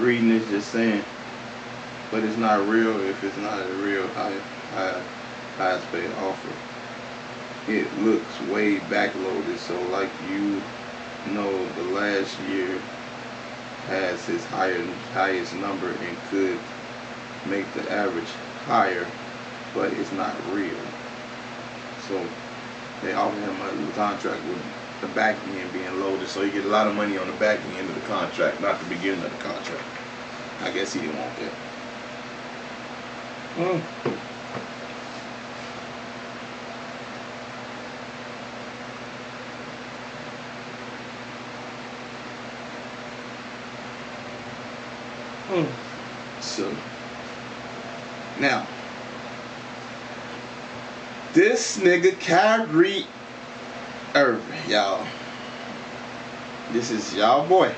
Reading 0.03 0.31
is 0.31 0.45
just 0.49 0.69
saying, 0.69 1.01
but 2.11 2.25
it's 2.25 2.35
not 2.35 2.67
real 2.67 2.99
if 3.07 3.23
it's 3.23 3.37
not 3.37 3.57
a 3.57 3.73
real 3.75 4.05
high, 4.09 4.35
high, 4.71 5.01
highest 5.55 5.89
paid 5.93 6.11
offer. 6.19 6.51
It 7.71 7.87
looks 7.99 8.41
way 8.51 8.79
backloaded, 8.79 9.57
so 9.59 9.81
like 9.83 10.09
you 10.29 10.61
know, 11.33 11.65
the 11.75 11.83
last 11.83 12.37
year 12.51 12.77
has 13.87 14.25
his 14.25 14.43
higher 14.47 14.83
highest 15.13 15.55
number 15.55 15.87
and 15.87 16.17
could 16.29 16.59
make 17.49 17.71
the 17.73 17.89
average 17.89 18.27
higher, 18.65 19.07
but 19.73 19.93
it's 19.93 20.11
not 20.11 20.35
real. 20.53 20.75
So 22.09 22.21
they 23.01 23.13
offer 23.13 23.39
him 23.39 23.55
a 23.61 23.93
contract 23.93 24.43
with 24.49 24.82
the 25.03 25.13
back 25.13 25.35
end 25.47 25.73
being 25.73 25.99
loaded, 25.99 26.27
so 26.27 26.41
you 26.41 26.51
get 26.51 26.65
a 26.65 26.69
lot 26.69 26.87
of 26.87 26.95
money 26.95 27.17
on 27.17 27.27
the 27.27 27.33
back 27.33 27.59
end 27.77 27.89
of 27.89 27.95
the 27.95 28.07
contract, 28.07 28.61
not 28.61 28.79
the 28.79 28.85
beginning 28.85 29.23
of 29.23 29.31
the 29.31 29.43
contract. 29.43 29.83
I 30.61 30.71
guess 30.71 30.93
he 30.93 31.01
didn't 31.01 31.17
want 31.17 31.35
that. 31.37 31.51
Mm. 33.57 33.81
Mm. 45.49 45.69
So 46.41 46.75
now 48.39 48.65
this 51.33 51.77
nigga 51.77 52.19
Kyrie 52.19 53.05
Irving, 54.15 54.52
y'all. 54.67 55.05
This 56.71 56.91
is 56.91 57.13
y'all 57.15 57.47
boy. 57.47 57.73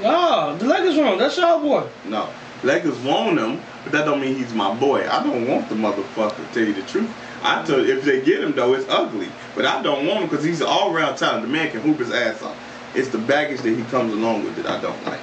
No, 0.00 0.56
the 0.56 0.66
Lakers 0.66 0.96
won. 0.96 1.18
That's 1.18 1.36
y'all 1.36 1.60
boy. 1.60 1.86
No. 2.06 2.28
Lakers 2.62 2.98
want 3.00 3.38
him, 3.38 3.60
but 3.82 3.92
that 3.92 4.04
don't 4.04 4.20
mean 4.20 4.36
he's 4.36 4.54
my 4.54 4.74
boy. 4.74 5.08
I 5.08 5.22
don't 5.22 5.48
want 5.48 5.68
the 5.68 5.74
motherfucker, 5.74 6.36
to 6.36 6.54
tell 6.54 6.64
you 6.64 6.72
the 6.72 6.82
truth. 6.82 7.10
I 7.42 7.64
tell 7.64 7.80
if 7.80 8.04
they 8.04 8.22
get 8.22 8.42
him 8.42 8.52
though, 8.52 8.74
it's 8.74 8.88
ugly. 8.88 9.28
But 9.54 9.66
I 9.66 9.82
don't 9.82 10.06
want 10.06 10.20
him 10.20 10.28
because 10.28 10.44
he's 10.44 10.60
an 10.60 10.68
all 10.68 10.94
around 10.94 11.16
talent. 11.16 11.42
The 11.42 11.48
man 11.48 11.70
can 11.70 11.80
hoop 11.80 11.98
his 11.98 12.12
ass 12.12 12.40
off. 12.42 12.56
It's 12.94 13.08
the 13.08 13.18
baggage 13.18 13.60
that 13.62 13.76
he 13.76 13.82
comes 13.84 14.12
along 14.12 14.44
with 14.44 14.56
that 14.56 14.66
I 14.66 14.80
don't 14.80 15.04
like. 15.04 15.20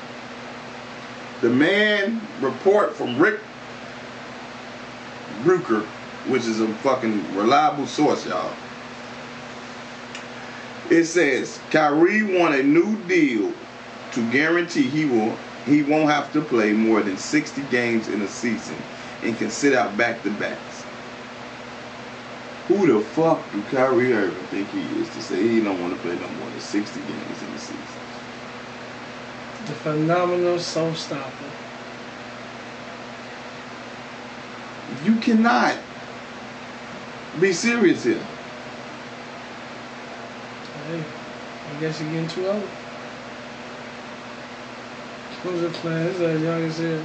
The 1.41 1.49
man 1.49 2.21
report 2.41 2.93
from 2.93 3.17
Rick 3.17 3.39
Bruker, 5.43 5.85
which 6.27 6.45
is 6.45 6.59
a 6.59 6.67
fucking 6.75 7.35
reliable 7.35 7.87
source, 7.87 8.25
y'all. 8.25 8.53
It 10.89 11.05
says 11.05 11.59
Kyrie 11.69 12.23
won 12.23 12.53
a 12.53 12.63
new 12.63 12.97
deal 13.03 13.53
to 14.13 14.31
guarantee 14.31 14.87
he 14.87 15.05
will 15.05 15.37
he 15.65 15.83
won't 15.83 16.09
have 16.09 16.33
to 16.33 16.41
play 16.41 16.73
more 16.73 17.03
than 17.03 17.17
60 17.17 17.61
games 17.63 18.07
in 18.07 18.21
a 18.23 18.27
season 18.27 18.77
and 19.21 19.37
can 19.37 19.51
sit 19.51 19.73
out 19.73 19.95
back 19.97 20.23
to 20.23 20.31
backs. 20.31 20.83
Who 22.69 22.87
the 22.87 23.03
fuck 23.03 23.51
do 23.51 23.61
Kyrie 23.63 24.13
Irving 24.13 24.45
think 24.47 24.69
he 24.69 24.81
is 24.99 25.09
to 25.09 25.21
say 25.21 25.41
he 25.41 25.59
don't 25.59 25.79
want 25.79 25.93
to 25.93 25.99
play 26.01 26.15
no 26.15 26.27
more 26.27 26.49
than 26.49 26.59
60 26.59 26.99
games 27.01 27.43
in 27.43 27.49
a 27.49 27.59
season? 27.59 27.83
The 29.65 29.73
phenomenal 29.73 30.57
soul 30.57 30.95
stopper. 30.95 31.51
You 35.03 35.15
cannot 35.17 35.77
be 37.39 37.53
serious 37.53 38.03
here. 38.03 38.25
Hey, 40.89 41.05
I 41.69 41.79
guess 41.79 42.01
you're 42.01 42.09
getting 42.09 42.27
too 42.27 42.47
old. 42.47 42.67
Who's 45.43 45.61
the 45.61 45.69
plan? 45.69 46.07
He's 46.07 46.19
as 46.19 46.41
young 46.41 46.63
as 46.63 46.79
hell. 46.79 47.03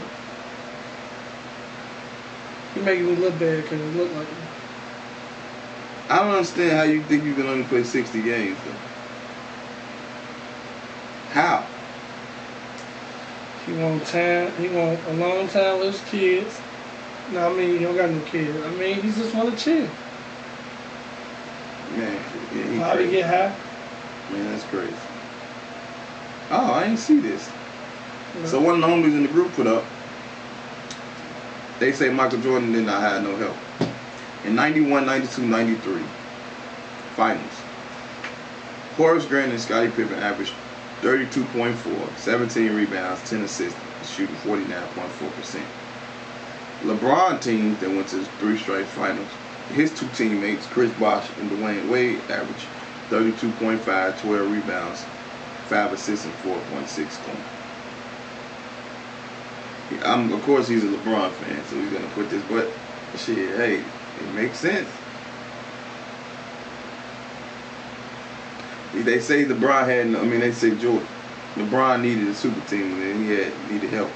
He 2.73 2.81
making 2.81 3.05
me 3.05 3.17
look 3.17 3.39
bad 3.39 3.63
because 3.63 3.79
it 3.79 3.95
look 3.95 4.11
like 4.15 4.27
him. 4.27 4.49
I 6.09 6.21
don't 6.21 6.31
understand 6.31 6.73
how 6.73 6.85
you 6.85 7.03
think 7.05 7.25
you 7.25 7.35
can 7.35 7.47
only 7.47 7.65
play 7.65 7.85
60 7.85 8.23
games 8.23 8.59
though. 8.65 8.73
How? 11.35 11.67
He 13.67 13.75
want 13.75 14.07
time. 14.07 14.57
He 14.57 14.69
want 14.71 15.07
a 15.07 15.13
long 15.13 15.47
time 15.47 15.79
with 15.81 15.93
his 15.93 16.01
kids. 16.01 16.59
No, 17.29 17.51
I 17.51 17.55
mean 17.55 17.69
he 17.69 17.79
don't 17.81 17.95
got 17.95 18.11
no 18.11 18.23
kids. 18.23 18.65
I 18.65 18.71
mean 18.71 19.03
he 19.03 19.11
just 19.11 19.35
want 19.35 19.59
to 19.59 19.63
chill. 19.63 19.89
Man, 21.91 22.25
yeah, 22.51 22.63
he 22.71 22.79
Probably 22.79 23.11
get 23.11 23.27
high. 23.27 23.74
Man, 24.35 24.51
that's 24.51 24.65
crazy. 24.65 24.97
Oh, 26.51 26.73
I 26.73 26.85
ain't 26.87 26.99
see 26.99 27.21
this. 27.21 27.49
know. 28.35 28.47
So 28.47 28.61
one 28.61 28.75
of 28.75 28.81
the 28.81 28.87
homies 28.89 29.15
in 29.15 29.23
the 29.23 29.29
group 29.29 29.53
put 29.53 29.69
up, 29.69 29.85
they 31.79 31.93
say 31.93 32.11
Michael 32.11 32.41
Jordan 32.41 32.73
did 32.73 32.85
not 32.85 33.01
have 33.01 33.23
no 33.23 33.37
help. 33.37 33.57
In 34.45 34.57
91, 34.57 35.07
92, 35.07 35.47
93, 35.47 36.03
finals. 37.15 37.53
Horace 38.97 39.25
Grant 39.27 39.53
and 39.53 39.61
Scottie 39.61 39.91
Pippen 39.91 40.19
averaged 40.19 40.53
32.4, 41.01 42.17
17 42.17 42.75
rebounds, 42.75 43.31
10 43.31 43.43
assists, 43.43 43.79
shooting 44.05 44.35
49.4%. 44.37 45.65
LeBron 46.83 47.41
teams 47.41 47.79
that 47.81 47.89
went 47.89 48.09
to 48.09 48.25
three 48.39 48.59
straight 48.59 48.87
finals, 48.87 49.31
his 49.71 49.97
two 49.97 50.09
teammates, 50.09 50.67
Chris 50.67 50.93
Bosh 50.95 51.29
and 51.39 51.51
Dwyane 51.51 51.89
Wade, 51.89 52.21
averaged 52.29 52.67
32.5, 53.11 54.21
12 54.21 54.51
rebounds, 54.51 55.05
5 55.67 55.93
assists, 55.93 56.25
and 56.27 56.35
4.6 56.35 56.97
points. 56.97 57.43
I'm, 60.05 60.33
of 60.33 60.43
course, 60.43 60.69
he's 60.69 60.83
a 60.85 60.89
LeBron 60.89 61.31
fan, 61.33 61.65
so 61.67 61.77
he's 61.77 61.93
gonna 61.93 62.09
put 62.15 62.31
this. 62.31 62.43
But 62.49 62.69
shit, 63.19 63.57
hey, 63.57 63.77
it 63.77 64.35
makes 64.35 64.59
sense. 64.59 64.89
They 68.95 69.21
say 69.21 69.45
LeBron 69.45 69.87
had, 69.87 70.07
I 70.15 70.25
mean, 70.25 70.41
they 70.41 70.53
say 70.53 70.75
Jordan. 70.77 71.07
LeBron 71.57 72.01
needed 72.01 72.29
a 72.29 72.35
super 72.35 72.61
team 72.69 73.01
and 73.01 73.25
he 73.25 73.35
had 73.35 73.53
needed 73.71 73.91
help. 73.91 74.11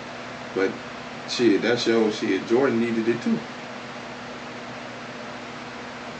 But 0.54 0.70
shit, 1.28 1.62
that 1.62 1.78
shows 1.78 2.18
shit. 2.18 2.46
Jordan 2.46 2.80
needed 2.80 3.08
it 3.08 3.20
too. 3.22 3.38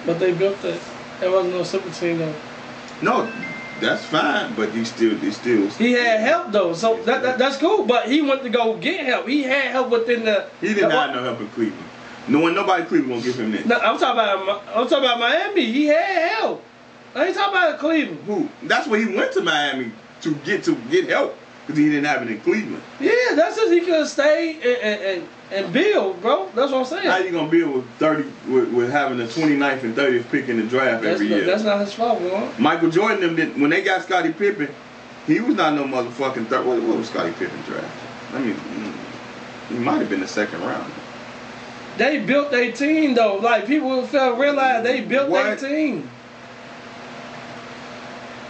But 0.07 0.19
they 0.19 0.33
built 0.33 0.61
that. 0.63 0.81
There 1.21 1.31
wasn't 1.31 1.55
no 1.55 1.63
super 1.63 1.91
team 1.91 2.19
though. 2.19 2.35
No, 3.03 3.31
that's 3.81 4.05
fine, 4.05 4.55
but 4.55 4.71
he 4.71 4.85
still, 4.85 5.17
he 5.17 5.31
still. 5.31 5.69
He 5.71 5.93
had 5.93 6.21
help 6.21 6.53
though, 6.53 6.75
so 6.75 7.01
that, 7.05 7.23
that 7.23 7.39
that's 7.39 7.57
cool. 7.57 7.87
But 7.87 8.11
he 8.11 8.23
went 8.23 8.43
to 8.43 8.51
go 8.51 8.77
get 8.77 9.07
help. 9.07 9.29
He 9.29 9.43
had 9.43 9.71
help 9.71 9.91
within 9.91 10.25
the. 10.25 10.49
He 10.61 10.69
didn't 10.69 10.91
the, 10.91 10.97
have 10.97 11.15
no 11.15 11.23
help 11.23 11.41
in 11.41 11.49
Cleveland. 11.49 11.85
No 12.27 12.41
one, 12.41 12.55
nobody 12.55 12.83
in 12.83 12.89
Cleveland 12.89 13.13
gonna 13.13 13.25
give 13.25 13.41
him 13.41 13.53
that. 13.53 13.67
No, 13.67 13.77
I'm 13.79 13.99
talking 13.99 14.21
about. 14.21 14.65
I'm 14.69 14.89
talking 14.89 15.05
about 15.05 15.21
Miami. 15.21 15.65
He 15.67 15.87
had 15.87 16.33
help. 16.33 16.65
I 17.15 17.27
ain't 17.27 17.37
talking 17.37 17.57
about 17.57 17.79
Cleveland. 17.79 18.21
Who? 18.27 18.49
That's 18.65 18.87
where 18.87 19.01
he 19.01 19.17
went 19.17 19.33
to 19.33 19.43
Miami 19.43 19.93
to 20.23 20.35
get 20.37 20.65
to 20.65 20.75
get 20.91 21.09
help 21.09 21.37
because 21.69 21.79
he 21.79 21.91
didn't 21.91 22.07
have 22.07 22.23
it 22.23 22.31
in 22.31 22.41
Cleveland. 22.41 22.83
Yeah, 22.99 23.35
that's 23.35 23.57
just 23.57 23.71
he 23.71 23.81
could 23.81 23.93
have 23.93 24.09
stayed 24.09 24.63
and, 24.63 25.03
and, 25.03 25.29
and, 25.53 25.71
build, 25.71 26.19
bro. 26.23 26.47
That's 26.55 26.73
what 26.73 26.79
I'm 26.79 26.85
saying. 26.87 27.07
How 27.07 27.19
you 27.19 27.31
gonna 27.31 27.51
build 27.51 27.75
with 27.75 27.91
thirty 27.99 28.23
with, 28.51 28.73
with 28.73 28.91
having 28.91 29.19
the 29.19 29.25
29th 29.25 29.83
and 29.83 29.95
30th 29.95 30.31
pick 30.31 30.49
in 30.49 30.57
the 30.57 30.63
draft 30.63 31.03
that's, 31.03 31.17
every 31.17 31.27
year? 31.27 31.45
that's 31.45 31.65
not 31.65 31.81
his 31.81 31.93
fault, 31.93 32.21
bro. 32.21 32.51
Michael 32.59 32.89
Jordan 32.89 33.21
them 33.21 33.37
did 33.37 33.61
when 33.61 33.69
they 33.69 33.83
got 33.83 34.03
Scottie 34.03 34.33
Pippen, 34.33 34.75
he 35.27 35.41
was 35.41 35.57
not 35.57 35.75
no 35.75 35.85
motherfucking 35.85 36.47
third. 36.47 36.65
What, 36.65 36.83
what 36.83 36.97
was 36.97 37.11
Scottie 37.11 37.33
Pippen 37.33 37.61
draft? 37.67 37.87
I 38.33 38.39
mean, 38.39 38.57
he 39.69 39.75
might 39.75 39.99
have 39.99 40.09
been 40.09 40.21
the 40.21 40.29
second 40.29 40.63
round. 40.63 40.91
They 41.99 42.25
built 42.25 42.51
their 42.51 42.73
team 42.73 43.13
though. 43.13 43.37
Like 43.37 43.67
people 43.67 44.07
fail 44.07 44.35
to 44.35 44.41
realize 44.41 44.85
they 44.85 45.03
built 45.03 45.31
their 45.31 45.55
team. 45.55 46.09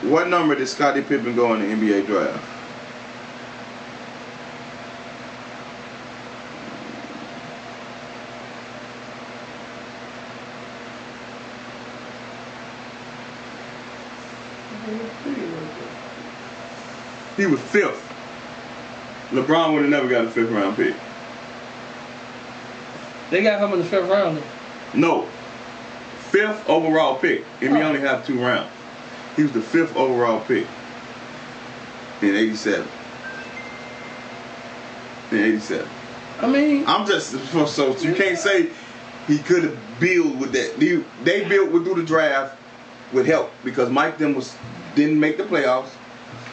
What 0.02 0.28
number 0.28 0.54
did 0.54 0.68
Scottie 0.68 1.02
Pippen 1.02 1.34
go 1.34 1.54
in 1.54 1.60
the 1.60 1.66
NBA 1.74 2.06
draft? 2.06 2.57
He 17.38 17.46
was 17.46 17.60
fifth. 17.60 18.04
LeBron 19.30 19.72
would 19.72 19.82
have 19.82 19.90
never 19.90 20.08
got 20.08 20.24
a 20.26 20.30
fifth 20.30 20.50
round 20.50 20.76
pick. 20.76 20.94
They 23.30 23.42
got 23.42 23.60
him 23.62 23.72
in 23.72 23.78
the 23.78 23.84
fifth 23.84 24.08
round. 24.08 24.42
No. 24.92 25.26
Fifth 26.30 26.68
overall 26.68 27.16
pick. 27.18 27.44
And 27.62 27.72
we 27.72 27.78
Oh. 27.80 27.86
only 27.86 28.00
have 28.00 28.26
two 28.26 28.38
rounds. 28.40 28.70
He 29.36 29.44
was 29.44 29.52
the 29.52 29.60
fifth 29.60 29.96
overall 29.96 30.40
pick 30.40 30.66
in 32.22 32.34
87. 32.34 32.86
In 35.30 35.38
87. 35.38 35.86
I 36.40 36.46
mean, 36.48 36.84
I'm 36.86 37.06
just 37.06 37.30
so, 37.52 37.66
so 37.66 37.96
you 37.98 38.14
can't 38.14 38.38
say 38.38 38.70
he 39.28 39.38
could 39.38 39.62
have 39.62 39.76
built 40.00 40.36
with 40.36 40.52
that. 40.52 40.78
They, 40.80 41.02
they 41.22 41.48
built 41.48 41.70
with 41.70 41.84
through 41.84 41.96
the 41.96 42.02
draft 42.02 42.56
with 43.12 43.26
help 43.26 43.52
because 43.64 43.90
Mike 43.90 44.18
them 44.18 44.34
was 44.34 44.56
didn't 44.96 45.20
make 45.20 45.36
the 45.36 45.44
playoffs 45.44 45.90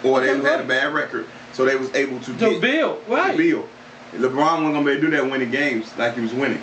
or 0.05 0.21
they 0.21 0.37
had 0.39 0.61
a 0.61 0.63
bad 0.63 0.93
record, 0.93 1.25
so 1.53 1.65
they 1.65 1.75
was 1.75 1.93
able 1.93 2.19
to 2.19 2.37
to 2.37 2.59
build, 2.59 3.05
to 3.05 3.11
right? 3.11 3.37
build. 3.37 3.67
LeBron 4.13 4.37
wasn't 4.37 4.73
gonna 4.73 4.85
be 4.85 4.91
able 4.91 5.01
to 5.01 5.07
do 5.09 5.09
that 5.11 5.29
winning 5.29 5.51
games 5.51 5.95
like 5.97 6.15
he 6.15 6.21
was 6.21 6.33
winning. 6.33 6.61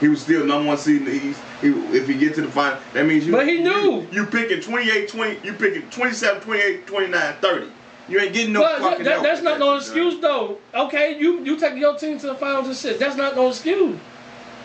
He 0.00 0.08
was 0.08 0.20
still 0.22 0.44
number 0.44 0.68
one 0.68 0.78
seed 0.78 1.02
in 1.02 1.04
the 1.04 1.12
East. 1.12 1.40
He, 1.60 1.68
if 1.96 2.08
he 2.08 2.14
get 2.14 2.34
to 2.34 2.42
the 2.42 2.48
final, 2.48 2.78
that 2.92 3.06
means 3.06 3.26
you. 3.26 3.32
But 3.32 3.46
he 3.46 3.62
knew. 3.62 3.70
You, 3.70 4.08
you 4.10 4.26
picking 4.26 4.60
28, 4.60 5.08
20, 5.08 5.46
you 5.46 5.52
picking 5.54 5.88
27, 5.90 6.42
28, 6.42 6.86
29, 6.86 7.34
30. 7.40 7.66
You 8.08 8.20
ain't 8.20 8.34
getting 8.34 8.52
no 8.52 8.60
But 8.60 8.80
fucking 8.80 9.04
that, 9.04 9.22
that's 9.22 9.40
not 9.40 9.52
that 9.52 9.60
no 9.60 9.76
excuse 9.76 10.20
though. 10.20 10.58
Okay, 10.74 11.18
you 11.18 11.42
you 11.44 11.58
take 11.58 11.76
your 11.76 11.96
team 11.96 12.18
to 12.18 12.26
the 12.28 12.34
finals 12.34 12.66
and 12.66 12.76
shit. 12.76 12.98
That's 12.98 13.16
not 13.16 13.34
no 13.34 13.48
excuse. 13.48 13.98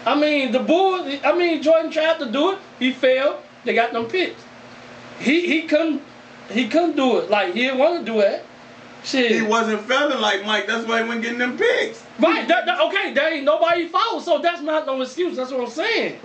I 0.05 0.19
mean, 0.19 0.51
the 0.51 0.59
Bulls. 0.59 1.19
I 1.23 1.33
mean, 1.35 1.61
Jordan 1.61 1.91
tried 1.91 2.19
to 2.19 2.31
do 2.31 2.51
it. 2.51 2.59
He 2.79 2.91
failed. 2.91 3.37
They 3.63 3.73
got 3.73 3.93
them 3.93 4.05
picks. 4.05 4.41
He 5.19 5.47
he 5.47 5.63
couldn't 5.67 6.01
he 6.49 6.67
couldn't 6.67 6.95
do 6.95 7.19
it. 7.19 7.29
Like 7.29 7.53
he 7.53 7.61
didn't 7.61 7.79
want 7.79 7.99
to 7.99 8.11
do 8.11 8.19
it. 8.19 8.45
Shit. 9.03 9.31
He 9.31 9.41
wasn't 9.41 9.81
feeling 9.81 10.19
like 10.19 10.45
Mike. 10.45 10.67
That's 10.67 10.85
why 10.85 11.01
he 11.01 11.07
wasn't 11.07 11.23
getting 11.23 11.39
them 11.39 11.57
picks. 11.57 12.03
Right. 12.19 12.47
That, 12.47 12.65
that, 12.65 12.81
okay. 12.81 13.13
There 13.13 13.33
ain't 13.33 13.45
nobody 13.45 13.87
fault. 13.87 14.23
So 14.23 14.39
that's 14.39 14.61
not 14.61 14.85
no 14.85 15.01
excuse. 15.01 15.37
That's 15.37 15.51
what 15.51 15.61
I'm 15.61 15.69
saying. 15.69 16.19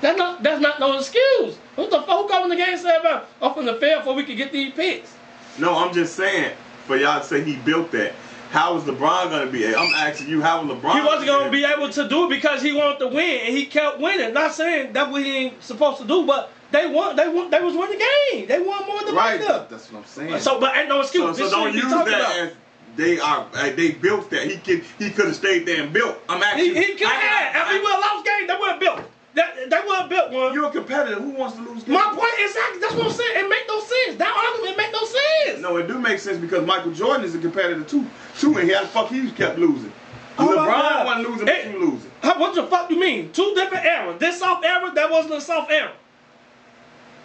That's 0.00 0.18
not 0.18 0.42
that's 0.42 0.60
not 0.60 0.78
no 0.78 0.96
excuse. 0.98 1.56
What 1.74 1.90
the 1.90 2.02
fuck? 2.02 2.22
Who 2.22 2.28
go 2.28 2.44
in 2.44 2.50
the 2.50 2.56
game 2.56 2.76
say 2.76 2.96
about 2.96 3.28
up 3.42 3.56
in 3.58 3.64
the 3.64 3.74
field 3.74 4.00
before 4.00 4.14
we 4.14 4.24
could 4.24 4.36
get 4.36 4.52
these 4.52 4.72
picks? 4.72 5.14
No, 5.58 5.76
I'm 5.76 5.92
just 5.92 6.14
saying 6.14 6.52
for 6.86 6.96
y'all 6.96 7.20
to 7.20 7.26
say 7.26 7.42
he 7.42 7.56
built 7.56 7.90
that. 7.92 8.12
How 8.50 8.74
was 8.74 8.84
LeBron 8.84 9.30
gonna 9.30 9.50
be? 9.50 9.66
I'm 9.66 9.92
asking 9.94 10.28
you, 10.28 10.40
how 10.40 10.64
was 10.64 10.74
LeBron? 10.76 10.94
He 10.94 11.06
wasn't 11.06 11.26
gonna 11.26 11.50
be 11.50 11.64
able 11.64 11.90
to 11.90 12.08
do 12.08 12.26
it 12.26 12.30
because 12.30 12.62
he 12.62 12.72
wanted 12.72 12.98
to 13.00 13.08
win, 13.08 13.40
and 13.46 13.56
he 13.56 13.66
kept 13.66 13.98
winning. 13.98 14.32
Not 14.32 14.54
saying 14.54 14.92
that 14.94 15.10
what 15.10 15.22
he 15.22 15.36
ain't 15.36 15.62
supposed 15.62 16.00
to 16.00 16.06
do, 16.06 16.24
but 16.24 16.50
they 16.70 16.86
won. 16.86 17.16
They 17.16 17.28
won. 17.28 17.50
They 17.50 17.60
was 17.60 17.74
winning 17.74 17.98
the 17.98 18.04
game. 18.32 18.46
They 18.46 18.60
won 18.60 18.86
more 18.86 19.02
than 19.04 19.14
right. 19.14 19.40
right. 19.40 19.68
That's 19.68 19.90
what 19.90 20.00
I'm 20.00 20.04
saying. 20.04 20.40
So, 20.40 20.60
but 20.60 20.76
ain't 20.76 20.88
no 20.88 21.00
excuse. 21.00 21.36
So, 21.36 21.48
so 21.48 21.50
don't 21.50 21.74
use 21.74 21.84
that 21.84 22.06
about. 22.06 22.36
as 22.36 22.52
they 22.96 23.18
are. 23.18 23.46
Uh, 23.54 23.70
they 23.70 23.92
built 23.92 24.28
that. 24.30 24.46
He 24.46 24.56
could. 24.56 24.84
He 24.98 25.10
could 25.10 25.26
have 25.26 25.36
stayed 25.36 25.66
there 25.66 25.82
and 25.82 25.92
built. 25.92 26.18
I'm 26.28 26.42
asking. 26.42 26.74
He, 26.74 26.74
he 26.74 26.94
could 26.94 27.06
have. 27.06 27.56
If 27.56 27.72
he 27.72 27.78
would 27.78 27.92
have 27.92 28.00
lost 28.00 28.24
game, 28.26 28.46
they 28.46 28.56
would 28.56 28.70
have 28.70 28.80
built. 28.80 29.00
That, 29.34 29.54
they 29.70 29.80
would 29.86 29.96
have 29.96 30.10
built 30.10 30.32
one. 30.32 30.52
You're 30.52 30.66
a 30.66 30.70
competitor. 30.70 31.20
Who 31.20 31.30
wants 31.30 31.56
to 31.56 31.62
lose? 31.62 31.86
My 31.86 32.04
games? 32.04 32.16
point 32.16 32.32
exactly. 32.38 32.80
That's 32.80 32.94
what 32.94 33.06
I'm 33.06 33.12
saying. 33.12 33.44
It 33.44 33.48
make 33.48 33.68
no 33.68 33.80
sense. 33.80 34.18
That 34.18 34.34
argument 34.34 34.76
make 34.76 34.92
no 34.92 35.04
sense. 35.04 35.62
No, 35.62 35.76
it 35.76 35.86
do 35.86 35.98
make 35.98 36.18
sense 36.18 36.38
because 36.38 36.66
Michael 36.66 36.92
Jordan 36.92 37.24
is 37.24 37.34
a 37.34 37.38
competitor 37.38 37.84
too. 37.84 38.04
Too, 38.38 38.56
and 38.56 38.68
he 38.68 38.74
had 38.74 38.88
fuck. 38.88 39.08
He 39.08 39.30
kept 39.30 39.58
losing. 39.58 39.92
Oh 40.38 40.46
my 40.46 40.52
LeBron 40.52 40.66
God. 40.66 41.06
wasn't 41.06 41.28
losing, 41.30 41.46
Hey. 41.46 41.62
but 41.64 41.72
you 41.72 41.90
losing. 41.90 42.10
What 42.20 42.54
the 42.54 42.66
fuck 42.66 42.90
you 42.90 43.00
mean? 43.00 43.32
Two 43.32 43.54
different 43.54 43.84
eras. 43.84 44.18
This 44.20 44.38
soft 44.38 44.64
era, 44.64 44.92
that 44.94 45.10
wasn't 45.10 45.34
a 45.34 45.40
soft 45.40 45.70
era. 45.70 45.92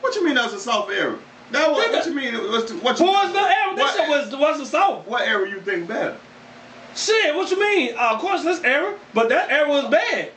What 0.03 0.15
you 0.15 0.25
mean 0.25 0.35
that 0.35 0.43
was 0.43 0.53
a 0.55 0.59
soft 0.59 0.91
era? 0.91 1.17
That 1.51 1.71
was, 1.71 1.87
what 1.87 2.05
you 2.05 2.13
mean? 2.13 2.35
It 2.35 2.41
was 2.41 2.73
what 2.73 2.99
you, 2.99 3.05
What 3.05 3.23
was 3.25 3.31
the 3.31 3.39
era? 3.39 3.73
This 3.73 3.95
shit 3.95 4.09
was 4.09 4.35
wasn't 4.35 4.67
soft. 4.67 5.07
what 5.07 5.21
era 5.25 5.49
you 5.49 5.61
think 5.61 5.87
better? 5.87 6.17
Shit, 6.93 7.33
what 7.33 7.49
you 7.49 7.57
mean? 7.57 7.95
Uh, 7.97 8.09
of 8.15 8.19
course, 8.19 8.43
this 8.43 8.61
era, 8.65 8.99
but 9.13 9.29
that 9.29 9.49
era 9.49 9.69
was 9.69 9.89
bad. 9.89 10.33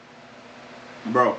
Bro, 1.07 1.37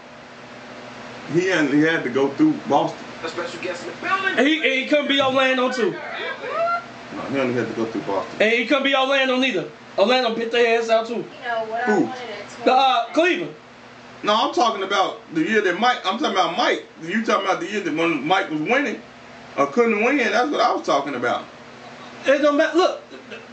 he 1.32 1.46
had, 1.48 1.70
he 1.70 1.80
had 1.80 2.04
to 2.04 2.10
go 2.10 2.28
through 2.32 2.52
Boston. 2.68 3.00
A 3.24 3.30
special 3.30 3.62
guest 3.62 3.86
in 3.86 3.92
the 3.92 3.96
building. 4.06 4.38
And 4.38 4.46
he, 4.46 4.56
and 4.56 4.66
he 4.66 4.86
couldn't 4.88 5.08
be 5.08 5.22
Orlando 5.22 5.72
too. 5.72 5.92
No, 5.92 7.22
he 7.32 7.40
only 7.40 7.54
had 7.54 7.68
to 7.70 7.74
go 7.76 7.86
through 7.86 8.02
Boston. 8.02 8.42
And 8.42 8.52
he 8.52 8.66
couldn't 8.68 8.84
be 8.84 8.94
Orlando 8.94 9.38
neither. 9.38 9.70
Orlando 9.98 10.36
bit 10.36 10.52
their 10.52 10.82
ass 10.82 10.90
out 10.90 11.08
too. 11.08 11.14
You 11.14 11.24
know 11.48 11.66
what 11.70 11.84
Who? 11.84 11.94
I 11.94 12.00
wanted 12.02 12.30
at 12.30 12.50
20. 12.66 12.72
Uh, 12.72 13.06
Cleveland. 13.14 13.56
No, 14.24 14.34
I'm 14.36 14.54
talking 14.54 14.84
about 14.84 15.20
the 15.34 15.44
year 15.44 15.62
that 15.62 15.80
Mike. 15.80 16.00
I'm 16.06 16.18
talking 16.18 16.34
about 16.34 16.58
Mike. 16.58 16.86
You 17.02 17.24
talking 17.24 17.46
about 17.46 17.60
the 17.60 17.70
year 17.70 17.82
that 17.82 17.94
when 17.94 18.26
Mike 18.26 18.50
was 18.50 18.62
winning 18.62 19.02
or 19.58 19.68
couldn't 19.68 20.04
win? 20.04 20.18
That's 20.18 20.50
what 20.50 20.60
I 20.60 20.74
was 20.74 20.86
talking 20.86 21.16
about. 21.16 21.46
It 22.26 22.40
don't 22.40 22.58
matter. 22.58 22.78
Look, 22.78 23.02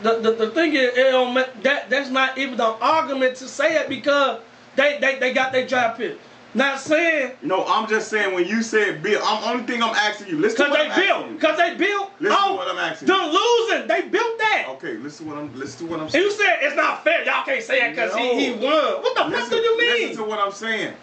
the, 0.02 0.18
the, 0.20 0.32
the 0.32 0.50
thing 0.50 0.74
is, 0.74 0.96
it 0.96 1.10
don't 1.10 1.34
ma- 1.34 1.44
that 1.62 1.90
that's 1.90 2.10
not 2.10 2.38
even 2.38 2.54
an 2.54 2.74
argument 2.80 3.36
to 3.36 3.48
say 3.48 3.76
it 3.76 3.88
because 3.88 4.40
they 4.76 4.98
they, 5.00 5.18
they 5.18 5.32
got 5.32 5.52
their 5.52 5.66
draft 5.66 5.98
pick. 5.98 6.18
Not 6.54 6.78
saying 6.78 7.32
No, 7.42 7.64
I'm 7.66 7.88
just 7.88 8.08
saying 8.08 8.32
when 8.34 8.46
you 8.46 8.62
said 8.62 9.02
Bill, 9.02 9.20
I'm 9.24 9.42
only 9.52 9.66
thing 9.66 9.82
I'm 9.82 9.94
asking 9.94 10.28
you. 10.28 10.38
Listen 10.38 10.66
to 10.66 10.70
what 10.70 10.78
they 10.78 10.84
I'm 10.86 10.90
asking 10.92 11.06
built, 11.28 11.40
because 11.40 11.58
they 11.58 11.74
built. 11.76 12.10
Listen 12.20 12.36
to 12.38 12.44
oh, 12.44 12.54
what 12.54 12.68
I'm 12.68 12.78
asking 12.78 13.08
them 13.08 13.30
losing, 13.30 13.88
they 13.88 14.02
built 14.08 14.38
that. 14.38 14.66
Okay, 14.70 14.96
listen 14.98 15.26
to 15.26 15.32
what 15.32 15.42
I'm. 15.42 15.58
Listen 15.58 15.86
to 15.86 15.90
what 15.90 15.98
I'm 15.98 16.04
And 16.04 16.12
saying. 16.12 16.24
you 16.24 16.30
said 16.30 16.58
it's 16.62 16.76
not 16.76 17.02
fair. 17.02 17.24
Y'all 17.24 17.44
can't 17.44 17.62
say 17.62 17.86
it 17.88 17.90
because 17.90 18.14
he, 18.14 18.44
he 18.46 18.50
won. 18.52 18.62
What 19.02 19.14
the 19.16 19.22
fuck 19.22 19.30
Listen, 19.30 19.50
do 19.50 19.56
you 19.56 19.78
mean? 19.78 20.08
listen 20.08 20.24
to 20.24 20.28
what 20.30 20.38
I'm 20.38 20.52
saying. 20.52 20.94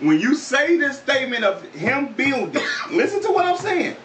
When 0.00 0.20
you 0.20 0.34
say 0.34 0.76
this 0.76 0.98
statement 0.98 1.44
of 1.44 1.62
him 1.72 2.12
building, 2.14 2.62
listen 2.90 3.22
to 3.22 3.30
what 3.30 3.44
I'm 3.46 3.56
saying. 3.56 3.96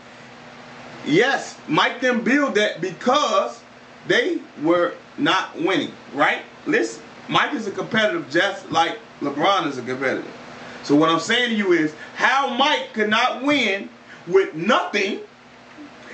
Yes, 1.06 1.58
Mike 1.68 2.00
them 2.00 2.24
build 2.24 2.56
that 2.56 2.80
because 2.80 3.60
they 4.08 4.40
were 4.62 4.94
not 5.18 5.56
winning, 5.60 5.92
right? 6.14 6.44
Listen, 6.68 7.02
Mike 7.28 7.54
is 7.54 7.66
a 7.66 7.72
competitive 7.72 8.30
just 8.30 8.72
like 8.72 9.00
LeBron 9.22 9.68
is 9.68 9.78
a 9.80 9.82
competitor. 9.82 10.28
So 10.84 10.96
what 10.96 11.10
I'm 11.10 11.20
saying 11.20 11.50
to 11.50 11.56
you 11.56 11.74
is 11.74 11.94
how 12.16 12.54
Mike 12.56 12.94
could 12.94 13.10
not 13.10 13.44
win 13.44 13.90
with 14.28 14.54
nothing 14.56 15.22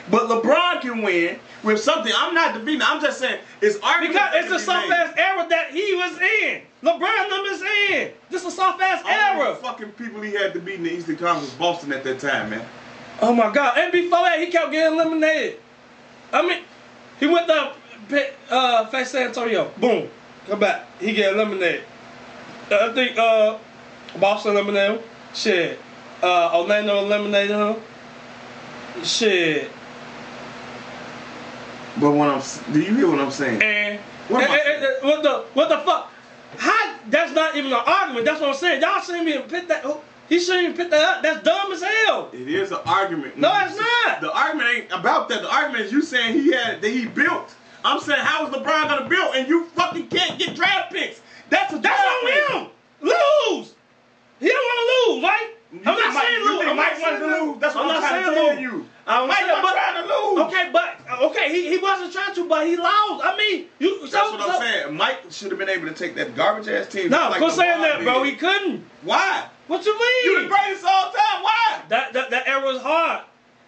But 0.09 0.23
LeBron 0.29 0.81
can 0.81 1.01
win 1.01 1.39
with 1.63 1.81
something. 1.81 2.13
I'm 2.15 2.33
not 2.33 2.53
debating. 2.53 2.81
I'm 2.81 3.01
just 3.01 3.19
saying 3.19 3.39
it's 3.61 3.77
argument. 3.81 4.13
Because 4.13 4.31
it's 4.35 4.53
a 4.53 4.59
soft 4.59 4.89
ass 4.91 5.13
era 5.17 5.45
that 5.49 5.71
he 5.71 5.95
was 5.95 6.17
in. 6.19 6.61
LeBron 6.83 7.29
them 7.29 7.45
is 7.47 7.61
in. 7.91 8.11
This 8.29 8.41
is 8.43 8.47
a 8.47 8.51
soft 8.51 8.81
ass 8.81 9.03
All 9.03 9.11
era. 9.11 9.49
the 9.53 9.55
fucking 9.55 9.91
people 9.91 10.21
he 10.21 10.31
had 10.31 10.53
to 10.53 10.59
beat 10.59 10.75
in 10.75 10.83
the 10.83 10.91
Eastern 10.93 11.17
Conference, 11.17 11.53
Boston 11.55 11.91
at 11.91 12.03
that 12.05 12.19
time, 12.19 12.49
man. 12.51 12.65
Oh 13.21 13.33
my 13.33 13.51
god. 13.51 13.77
And 13.77 13.91
before 13.91 14.19
that, 14.21 14.39
he 14.39 14.47
kept 14.47 14.71
getting 14.71 14.97
eliminated. 14.97 15.59
I 16.31 16.47
mean, 16.47 16.63
he 17.19 17.27
went 17.27 17.47
to 17.47 17.73
uh, 18.49 18.85
face 18.87 19.11
San 19.11 19.27
Antonio. 19.27 19.71
Boom. 19.77 20.09
Come 20.47 20.59
back. 20.59 20.85
He 21.01 21.13
get 21.13 21.33
eliminated. 21.33 21.83
I 22.71 22.93
think 22.93 23.17
uh, 23.17 23.57
Boston 24.19 24.51
eliminated 24.55 24.99
him. 24.99 25.07
Shit. 25.33 25.79
Uh, 26.23 26.51
Orlando 26.59 26.97
eliminated 26.99 27.55
him. 27.55 27.75
Shit. 29.03 29.69
But 31.99 32.11
what 32.11 32.29
I'm, 32.29 32.73
do 32.73 32.81
you 32.81 32.93
hear 32.95 33.09
what 33.09 33.19
I'm 33.19 33.31
saying? 33.31 33.61
And 33.61 33.99
What 34.29 34.43
and- 34.43 34.53
and- 34.53 34.83
and- 34.85 35.03
what 35.03 35.23
the 35.23 35.45
what 35.53 35.69
the 35.69 35.77
fuck? 35.79 36.11
How 36.57 36.95
that's 37.09 37.33
not 37.33 37.55
even 37.55 37.71
an 37.71 37.81
argument. 37.85 38.25
That's 38.25 38.39
what 38.41 38.49
I'm 38.49 38.55
saying. 38.55 38.81
Y'all 38.81 39.01
shouldn't 39.01 39.27
even 39.27 39.43
pick 39.43 39.67
that. 39.67 39.85
He 40.29 40.39
shouldn't 40.39 40.63
even 40.65 40.75
pick 40.75 40.89
that 40.91 41.01
up. 41.01 41.23
That's 41.23 41.43
dumb 41.43 41.71
as 41.71 41.81
hell. 41.81 42.29
It 42.33 42.47
is 42.49 42.71
an 42.71 42.79
argument. 42.85 43.37
No, 43.37 43.51
it's 43.65 43.77
not. 43.79 44.21
The 44.21 44.31
argument 44.33 44.69
ain't 44.75 44.91
about 44.91 45.29
that. 45.29 45.41
The 45.41 45.51
argument 45.53 45.85
is 45.85 45.91
you 45.91 46.01
saying 46.01 46.33
he 46.33 46.51
had 46.51 46.81
that 46.81 46.89
he 46.89 47.05
built. 47.05 47.53
I'm 47.85 47.99
saying 48.01 48.19
how 48.19 48.45
is 48.45 48.53
LeBron 48.53 48.89
gonna 48.89 49.07
build 49.09 49.35
and 49.35 49.47
you 49.47 49.65
fucking 49.75 50.07
can't 50.07 50.37
get 50.37 50.55
draft 50.55 50.91
picks? 50.91 51.21
That's 51.49 51.73
a 51.73 51.79
That's 51.79 52.01
on 52.51 52.61
him. 52.63 52.67
Lose. 53.01 53.73
He 54.39 54.47
don't 54.47 54.65
want 54.65 54.79
to 54.79 55.11
lose, 55.13 55.23
right? 55.23 55.47
You 55.73 55.79
I'm 55.85 55.95
not 55.99 56.13
Mike- 56.13 56.23
saying 56.23 56.41
lose. 56.45 56.65
I'm 56.67 56.75
Mike 56.77 57.01
wanted 57.01 57.19
to 57.19 57.25
lose? 57.27 57.59
That's 57.59 57.75
what 57.75 57.83
I'm 57.85 57.89
I'm 57.91 58.01
not 58.01 58.07
trying 58.09 58.23
to 58.23 58.29
saying 58.29 58.35
tell 58.37 58.53
lose. 58.55 58.61
you. 58.61 58.85
Uh, 59.07 59.11
I'm 59.21 59.27
Mike 59.27 59.37
saying, 59.37 59.61
but 59.61 59.73
trying 59.73 60.07
to 60.07 60.13
lose. 60.13 60.39
okay, 60.47 60.69
but 60.71 60.89
uh, 61.09 61.27
okay, 61.27 61.51
he, 61.51 61.69
he 61.69 61.77
wasn't 61.77 62.13
trying 62.13 62.35
to, 62.35 62.47
but 62.47 62.67
he 62.67 62.75
lost. 62.77 63.25
I 63.25 63.35
mean, 63.37 63.65
you. 63.79 63.99
That's 64.01 64.11
so, 64.13 64.31
what 64.31 64.41
I'm 64.49 64.61
saying. 64.61 64.95
Mike 64.95 65.19
should 65.29 65.51
have 65.51 65.59
been 65.59 65.69
able 65.69 65.87
to 65.87 65.93
take 65.93 66.15
that 66.15 66.35
garbage 66.35 66.67
ass 66.67 66.87
team. 66.87 67.09
No, 67.09 67.29
like 67.29 67.39
quit 67.41 67.51
saying 67.53 67.81
that, 67.81 68.01
bro. 68.03 68.23
He 68.23 68.35
couldn't. 68.35 68.85
Why? 69.03 69.47
What 69.67 69.85
you 69.85 69.93
mean? 69.99 70.23
You 70.25 70.41
the 70.43 70.47
greatest 70.47 70.85
all 70.85 71.11
time. 71.11 71.43
Why? 71.43 71.81
That 71.89 72.13
that 72.13 72.29
that 72.29 72.47
era 72.47 72.63
was 72.63 72.81
hard. 72.81 73.23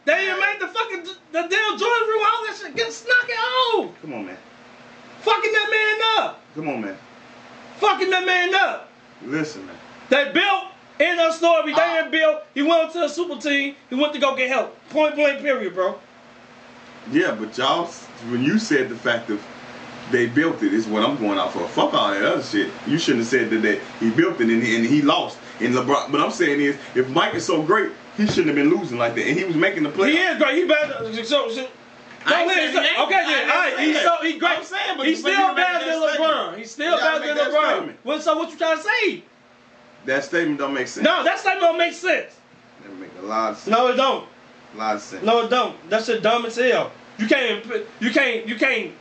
They 0.06 0.24
even 0.24 0.40
made 0.40 0.58
the 0.60 0.68
fucking 0.68 1.04
the 1.04 1.42
damn 1.48 1.78
Jordan 1.78 2.08
room, 2.08 2.24
all 2.26 2.46
that 2.48 2.58
shit. 2.60 2.76
Get 2.76 2.88
knock 3.08 3.30
it 3.30 3.40
off. 3.40 4.02
Come 4.02 4.14
on, 4.14 4.26
man. 4.26 4.38
Fucking 5.22 5.52
that 5.52 5.70
man 5.70 6.24
up. 6.26 6.42
Come 6.56 6.70
on, 6.70 6.82
man. 6.82 6.98
Fucking 7.78 8.10
that 8.10 8.26
man 8.26 8.56
up. 8.56 8.90
Listen, 9.26 9.66
man. 9.68 9.76
They 10.10 10.32
built 10.32 10.66
in 11.00 11.20
a 11.20 11.32
story. 11.32 11.74
They 11.74 11.82
Ah. 11.82 11.94
didn't 11.98 12.12
build. 12.12 12.38
He 12.54 12.62
went 12.62 12.92
to 12.94 13.04
a 13.04 13.10
super 13.10 13.40
team. 13.40 13.76
He 13.90 13.96
went 13.96 14.14
to 14.14 14.20
go 14.20 14.36
get 14.36 14.50
help. 14.50 14.76
Point 14.90 15.16
blank. 15.16 15.42
Period, 15.42 15.74
bro. 15.74 16.00
Yeah, 17.12 17.32
but 17.40 17.58
y'all, 17.58 17.86
when 18.30 18.44
you 18.44 18.60
said 18.60 18.90
the 18.90 18.96
fact 18.96 19.30
of 19.30 19.42
they 20.12 20.26
built 20.26 20.62
it, 20.64 20.74
is 20.74 20.88
what 20.88 21.04
I'm 21.04 21.18
going 21.18 21.38
out 21.38 21.54
for. 21.54 21.68
Fuck 21.68 21.94
all 21.94 22.12
that 22.12 22.24
other 22.24 22.42
shit. 22.44 22.72
You 22.88 22.98
shouldn't 22.98 23.24
have 23.24 23.30
said 23.30 23.50
that 23.52 23.62
they, 23.62 23.80
he 24.00 24.10
built 24.10 24.42
it 24.42 24.50
and 24.50 24.64
he, 24.64 24.76
and 24.76 24.86
he 24.86 25.02
lost. 25.04 25.38
And 25.60 25.74
LeBron, 25.76 26.12
but 26.12 26.20
I'm 26.20 26.32
saying 26.32 26.60
is, 26.62 26.78
if 26.96 27.08
Mike 27.10 27.36
is 27.36 27.46
so 27.46 27.62
great, 27.62 27.92
he 28.18 28.26
shouldn't 28.26 28.48
have 28.48 28.56
been 28.56 28.70
losing 28.72 28.98
like 28.98 29.14
that. 29.16 29.28
And 29.28 29.38
he 29.38 29.46
was 29.46 29.56
making 29.56 29.84
the 29.84 29.90
play. 29.90 30.12
He 30.14 30.18
is 30.18 30.38
great. 30.40 30.56
He 30.56 30.66
better. 30.66 31.14
So, 31.24 31.50
so, 31.50 31.68
I 32.26 32.42
ain't 32.42 32.48
no, 32.48 32.54
saying 32.56 32.74
listen, 32.74 32.84
he 32.96 33.02
okay, 33.04 33.24
then. 33.26 33.50
All 33.50 33.56
right, 33.58 33.80
he's 33.80 34.02
so 34.02 34.16
he 34.24 34.38
great. 34.40 34.58
I'm 34.58 34.64
saying, 34.64 34.98
but- 34.98 35.06
he's 35.06 35.20
still 35.20 35.54
better 35.56 35.86
than 35.86 36.00
LeBron. 36.02 36.58
He's 36.58 36.72
still 36.72 36.98
better 36.98 37.28
than 37.28 37.38
LeBron. 37.38 37.94
Well, 38.04 38.20
so 38.20 38.38
what 38.38 38.50
you 38.52 38.58
trying 38.58 38.78
to 38.78 38.84
say? 38.84 39.24
That 40.06 40.24
statement 40.24 40.60
don't 40.60 40.74
make 40.74 40.88
sense. 40.88 41.04
No, 41.04 41.24
that 41.24 41.40
statement 41.40 41.62
don't 41.62 41.78
make 41.78 41.94
sense. 41.94 42.36
That 42.84 42.96
make 42.98 43.10
a 43.20 43.26
lot 43.26 43.52
of 43.52 43.58
sense. 43.58 43.76
No, 43.76 43.88
it 43.88 43.96
don't. 43.96 44.28
A 44.76 44.78
lot 44.78 44.96
of 44.96 45.02
sense. 45.02 45.24
No, 45.24 45.46
it 45.46 45.50
don't. 45.50 45.90
That 45.90 46.04
shit 46.06 46.22
dumb 46.24 46.46
as 46.46 46.56
hell. 46.56 46.92
You 47.18 47.28
can't. 47.28 47.66
You 48.00 48.12
can't. 48.12 48.48
You 48.48 48.56
can't. 48.56 48.94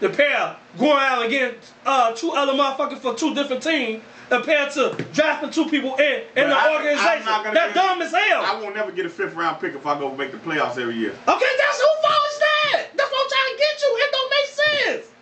The 0.00 0.08
pair 0.10 0.56
going 0.78 0.98
out 0.98 1.24
against 1.24 1.72
uh, 1.86 2.12
two 2.12 2.30
other 2.32 2.52
motherfuckers 2.52 2.98
for 2.98 3.14
two 3.14 3.34
different 3.34 3.62
teams 3.62 4.02
compared 4.28 4.70
to 4.72 4.90
drafting 5.12 5.50
two 5.50 5.66
people 5.66 5.94
in 5.96 6.20
in 6.20 6.24
But 6.34 6.48
the 6.48 6.54
I- 6.56 6.72
organization. 6.74 7.54
That's 7.54 7.74
dumb 7.74 8.02
as 8.02 8.10
hell. 8.12 8.42
I 8.44 8.60
won't 8.60 8.74
never 8.74 8.90
get 8.92 9.06
a 9.06 9.08
fifth 9.08 9.34
round 9.34 9.60
pick 9.60 9.74
if 9.74 9.86
I 9.86 9.98
go 9.98 10.14
make 10.14 10.32
the 10.32 10.38
playoffs 10.38 10.78
every 10.78 10.96
year. 10.96 11.10
Okay, 11.12 11.52
that's 11.58 11.80
who 11.80 11.86
fault 12.02 12.24
is 12.32 12.38
that? 12.38 12.86
That's 12.96 13.10
what 13.10 13.22
I'm 13.24 13.30
trying 13.30 13.52
to 13.52 13.58
get 13.58 13.82
you. 13.82 13.96
It 13.98 14.12
don't 14.12 14.30
make 14.30 14.48
sense. 15.02 15.14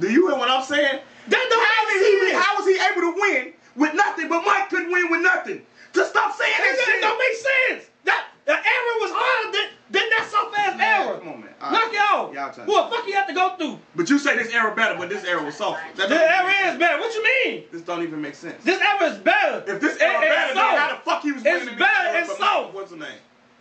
Do 0.00 0.12
you 0.12 0.28
hear 0.28 0.36
what 0.38 0.50
I'm 0.50 0.62
saying? 0.64 1.00
That 1.28 1.46
don't 1.50 1.66
How 1.66 1.86
make 1.86 1.96
is 1.96 2.06
he? 2.06 2.30
sense. 2.30 2.44
How 2.44 2.56
was 2.56 2.66
he 2.66 2.74
able 2.74 3.12
to 3.12 3.20
win 3.20 3.52
with 3.78 3.94
nothing? 3.94 4.28
But 4.28 4.44
Mike 4.44 4.68
couldn't 4.70 4.90
win 4.92 5.10
with 5.10 5.22
nothing. 5.22 5.62
Just 5.94 6.10
stop 6.10 6.36
saying 6.36 6.52
that 6.58 6.74
It, 6.74 6.84
shit. 6.84 7.00
don't 7.00 7.18
make 7.18 7.36
sense. 7.80 7.90
That 8.04 8.26
the 8.44 8.52
era 8.52 8.92
was 9.00 9.10
harder 9.14 9.52
than, 9.56 9.66
than 9.90 10.06
that 10.10 10.28
soft 10.30 10.58
ass 10.58 10.76
Man, 10.76 11.06
era. 11.08 11.18
come 11.18 11.28
on, 11.28 11.40
man. 11.40 11.54
All 11.60 11.72
Knock 11.72 11.82
right. 11.88 11.94
it 11.94 12.12
off. 12.12 12.34
Y'all 12.34 12.52
trying 12.52 12.66
Who 12.66 12.74
the 12.76 12.84
fuck 12.94 13.06
you 13.06 13.14
have 13.14 13.26
to 13.28 13.34
go 13.34 13.56
through? 13.56 13.78
But 13.96 14.10
you 14.10 14.18
say 14.18 14.36
this 14.36 14.52
era 14.52 14.74
better, 14.76 14.94
but 14.98 15.08
this 15.08 15.24
era 15.24 15.42
was 15.42 15.56
soft. 15.56 15.80
That 15.96 16.08
The 16.08 16.14
don't 16.14 16.22
even 16.22 16.34
era 16.34 16.46
make 16.46 16.72
is 16.74 16.78
better. 16.78 16.98
What 17.00 17.14
you 17.14 17.24
mean? 17.24 17.64
This 17.72 17.82
don't 17.82 18.02
even 18.02 18.20
make 18.20 18.34
sense. 18.34 18.62
This 18.64 18.80
era 18.80 19.10
is 19.10 19.18
better. 19.18 19.64
If 19.66 19.80
this 19.80 19.96
It- 19.96 20.02
era 20.02 20.20
it's 20.20 20.28
better, 20.28 20.54
then 20.54 20.76
how 20.76 20.88
the 20.94 21.00
fuck 21.02 21.22
he 21.22 21.32
was 21.32 21.42
winning 21.42 21.78
better, 21.78 22.12
this 22.12 22.28
it's 22.28 22.38
but 22.38 22.40
Mike- 22.40 22.48
soft. 22.50 22.74
What's 22.74 22.90
the 22.90 22.96
name? 22.98 23.20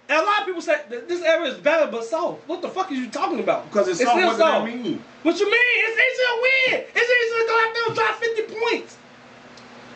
And 0.09 0.19
a 0.21 0.23
lot 0.23 0.39
of 0.41 0.45
people 0.45 0.61
say 0.61 0.79
that 0.89 1.09
this 1.09 1.21
era 1.21 1.43
is 1.47 1.57
better 1.57 1.87
but 1.91 2.03
soft. 2.05 2.47
What 2.47 2.61
the 2.61 2.69
fuck 2.69 2.91
are 2.91 2.93
you 2.93 3.07
talking 3.09 3.39
about? 3.39 3.69
Because 3.69 3.87
it's 3.89 3.99
soft. 3.99 4.11
still 4.15 4.27
What 4.27 4.37
does 4.37 4.39
that 4.39 4.63
mean? 4.63 5.03
What 5.23 5.39
you 5.39 5.45
mean? 5.51 5.75
It's 5.83 5.99
easier 5.99 6.27
to 6.27 6.39
win. 6.43 6.85
It's 6.95 7.11
easier 7.11 7.39
to 7.41 7.47
go 7.47 7.55
out 7.59 7.73
there 7.73 7.85
and 7.87 7.95
drop 7.95 8.15
50 8.15 8.41
points. 8.59 8.97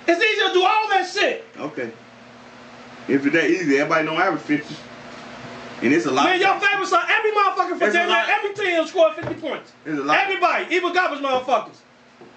It's 0.07 0.21
easier 0.23 0.47
to 0.47 0.53
do 0.53 0.63
all 0.65 0.89
that 0.89 1.07
shit. 1.07 1.45
Okay. 1.59 1.91
If 3.11 3.25
it's 3.25 3.33
that 3.35 3.49
easy, 3.49 3.77
everybody 3.77 4.05
don't 4.05 4.17
average 4.19 4.41
50. 4.43 4.75
And 5.81 5.93
it's 5.93 6.05
a 6.05 6.11
lot. 6.11 6.25
Man, 6.25 6.39
your 6.39 6.57
favorite 6.59 6.87
song, 6.87 7.03
every 7.09 7.31
motherfucker 7.31 7.77
for 7.77 7.85
It's 7.87 7.95
a 7.95 8.07
lot. 8.07 8.29
every 8.29 8.53
team 8.53 8.87
scored 8.87 9.15
50 9.15 9.33
points. 9.35 9.73
It's 9.85 9.99
a 9.99 10.03
lot. 10.03 10.19
Everybody, 10.19 10.75
even 10.75 10.93
garbage 10.93 11.19
motherfuckers. 11.19 11.75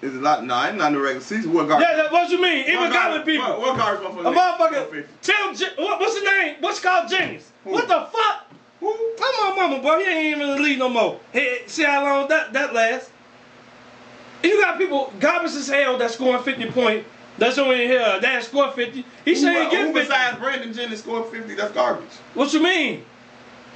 It's 0.01 0.15
a 0.15 0.19
lot. 0.19 0.43
No, 0.43 0.53
I 0.53 0.69
ain't 0.69 0.77
not 0.77 0.87
in 0.87 0.93
the 0.95 0.99
regular 0.99 1.23
season. 1.23 1.53
What 1.53 1.69
guard? 1.69 1.81
Yeah, 1.81 1.95
that, 1.95 2.11
what 2.11 2.29
you 2.29 2.41
mean? 2.41 2.65
Even 2.67 2.91
garbage 2.91 3.25
people. 3.25 3.47
What, 3.47 3.59
what 3.61 3.77
guard's 3.77 4.01
motherfucker? 4.01 4.31
A 4.31 4.35
motherfucker, 4.35 4.91
50? 4.91 5.13
Tim, 5.21 5.69
what, 5.85 5.99
what's 5.99 6.15
his 6.15 6.23
name? 6.23 6.55
What's 6.59 6.79
called 6.81 7.09
Jennings? 7.09 7.51
Who? 7.63 7.71
What 7.71 7.87
the 7.87 8.07
fuck? 8.11 8.47
Who? 8.81 8.91
Come 9.17 9.35
on, 9.45 9.55
mama, 9.55 9.81
boy. 9.81 10.03
He 10.03 10.11
ain't 10.11 10.25
even 10.35 10.49
in 10.49 10.55
the 10.57 10.61
league 10.61 10.79
no 10.79 10.89
more. 10.89 11.19
Hey, 11.31 11.61
see 11.67 11.83
how 11.83 12.03
long 12.03 12.27
that, 12.27 12.51
that 12.51 12.73
lasts? 12.73 13.11
You 14.43 14.59
got 14.59 14.77
people 14.77 15.13
garbage 15.19 15.51
as 15.51 15.69
hell 15.69 15.97
that's 15.97 16.15
scoring 16.15 16.43
50 16.43 16.71
points. 16.71 17.07
That's 17.37 17.57
only 17.57 17.85
here. 17.87 18.19
That 18.21 18.43
score 18.43 18.71
50. 18.71 19.05
He 19.25 19.33
Who, 19.39 19.47
ain't 19.47 19.57
uh, 19.57 19.63
who 19.65 19.71
get 19.71 19.85
50. 19.93 19.99
besides 19.99 20.37
Brandon 20.39 20.73
Jennings 20.73 20.99
scored 20.99 21.31
50? 21.31 21.55
That's 21.55 21.73
garbage. 21.73 22.09
What 22.33 22.53
you 22.53 22.61
mean? 22.63 23.03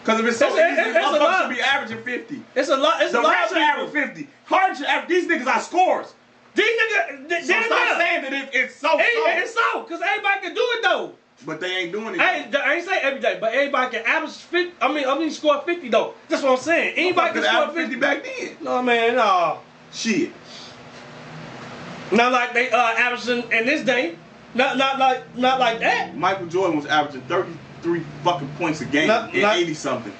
Because 0.02 0.20
if 0.22 0.26
it's 0.28 0.38
so 0.38 0.48
It's- 0.48 0.80
easy, 0.80 0.90
it's 0.90 0.98
a 0.98 1.02
motherfuckers 1.02 1.20
lot. 1.20 1.42
should 1.50 1.56
be 1.58 1.62
averaging 1.62 2.04
50. 2.04 2.44
It's 2.56 2.70
a 2.70 2.78
lot. 2.78 3.02
It's 3.02 3.12
The 3.12 3.20
a 3.20 3.22
lot 3.22 3.50
should 3.50 3.58
average 3.58 3.92
50. 3.92 4.28
Harden 4.46 4.78
should 4.78 4.86
average. 4.86 5.10
These 5.10 5.28
niggas 5.28 5.48
are 5.48 5.60
scores. 5.62 6.14
These 6.56 6.66
niggas, 6.66 7.28
they, 7.30 7.42
So 7.42 7.54
stop 7.62 7.70
not. 7.70 7.98
saying 7.98 8.22
that 8.24 8.34
it, 8.34 8.50
it's 8.54 8.76
so 8.76 8.98
Hey, 8.98 9.10
soft. 9.26 9.38
it's 9.40 9.54
so, 9.54 9.82
because 9.84 10.02
everybody 10.02 10.42
can 10.42 10.54
do 10.56 10.62
it 10.64 10.84
though. 10.84 11.12
But 11.46 11.62
they 11.62 11.68
ain't 11.78 11.92
doing 11.94 12.16
it. 12.16 12.20
I 12.22 12.38
ain't, 12.40 12.56
I 12.56 12.76
ain't 12.76 12.86
say 12.86 13.00
every 13.02 13.20
day, 13.22 13.38
but 13.40 13.54
everybody 13.54 13.98
can 13.98 14.06
average 14.06 14.32
50. 14.32 14.74
I 14.82 14.92
mean, 14.92 15.06
I 15.08 15.18
mean, 15.18 15.32
score 15.32 15.62
50 15.62 15.88
though. 15.90 16.14
That's 16.28 16.42
what 16.44 16.54
I'm 16.54 16.58
saying. 16.58 16.96
Anybody 16.98 17.34
can 17.34 17.44
score 17.44 17.66
50. 17.68 17.82
50 17.82 17.96
back 17.98 18.24
then. 18.24 18.58
No, 18.62 18.82
man, 18.82 19.16
no. 19.16 19.60
Shit. 19.94 20.32
Not 22.12 22.32
like 22.32 22.54
they 22.54 22.70
uh 22.72 22.78
averaging 22.78 23.52
in 23.52 23.66
this 23.66 23.84
day. 23.86 24.16
Not 24.56 24.78
not 24.78 24.98
like 25.00 25.38
not 25.38 25.60
like 25.60 25.80
that. 25.80 26.16
Michael 26.16 26.48
Jordan 26.48 26.76
was 26.78 26.86
averaging 26.88 27.22
33 27.22 28.02
fucking 28.24 28.50
points 28.58 28.82
a 28.82 28.86
game 28.86 29.08
Not- 29.08 29.34
in 29.34 29.42
not- 29.42 29.58
80 29.58 29.74
something. 29.74 30.14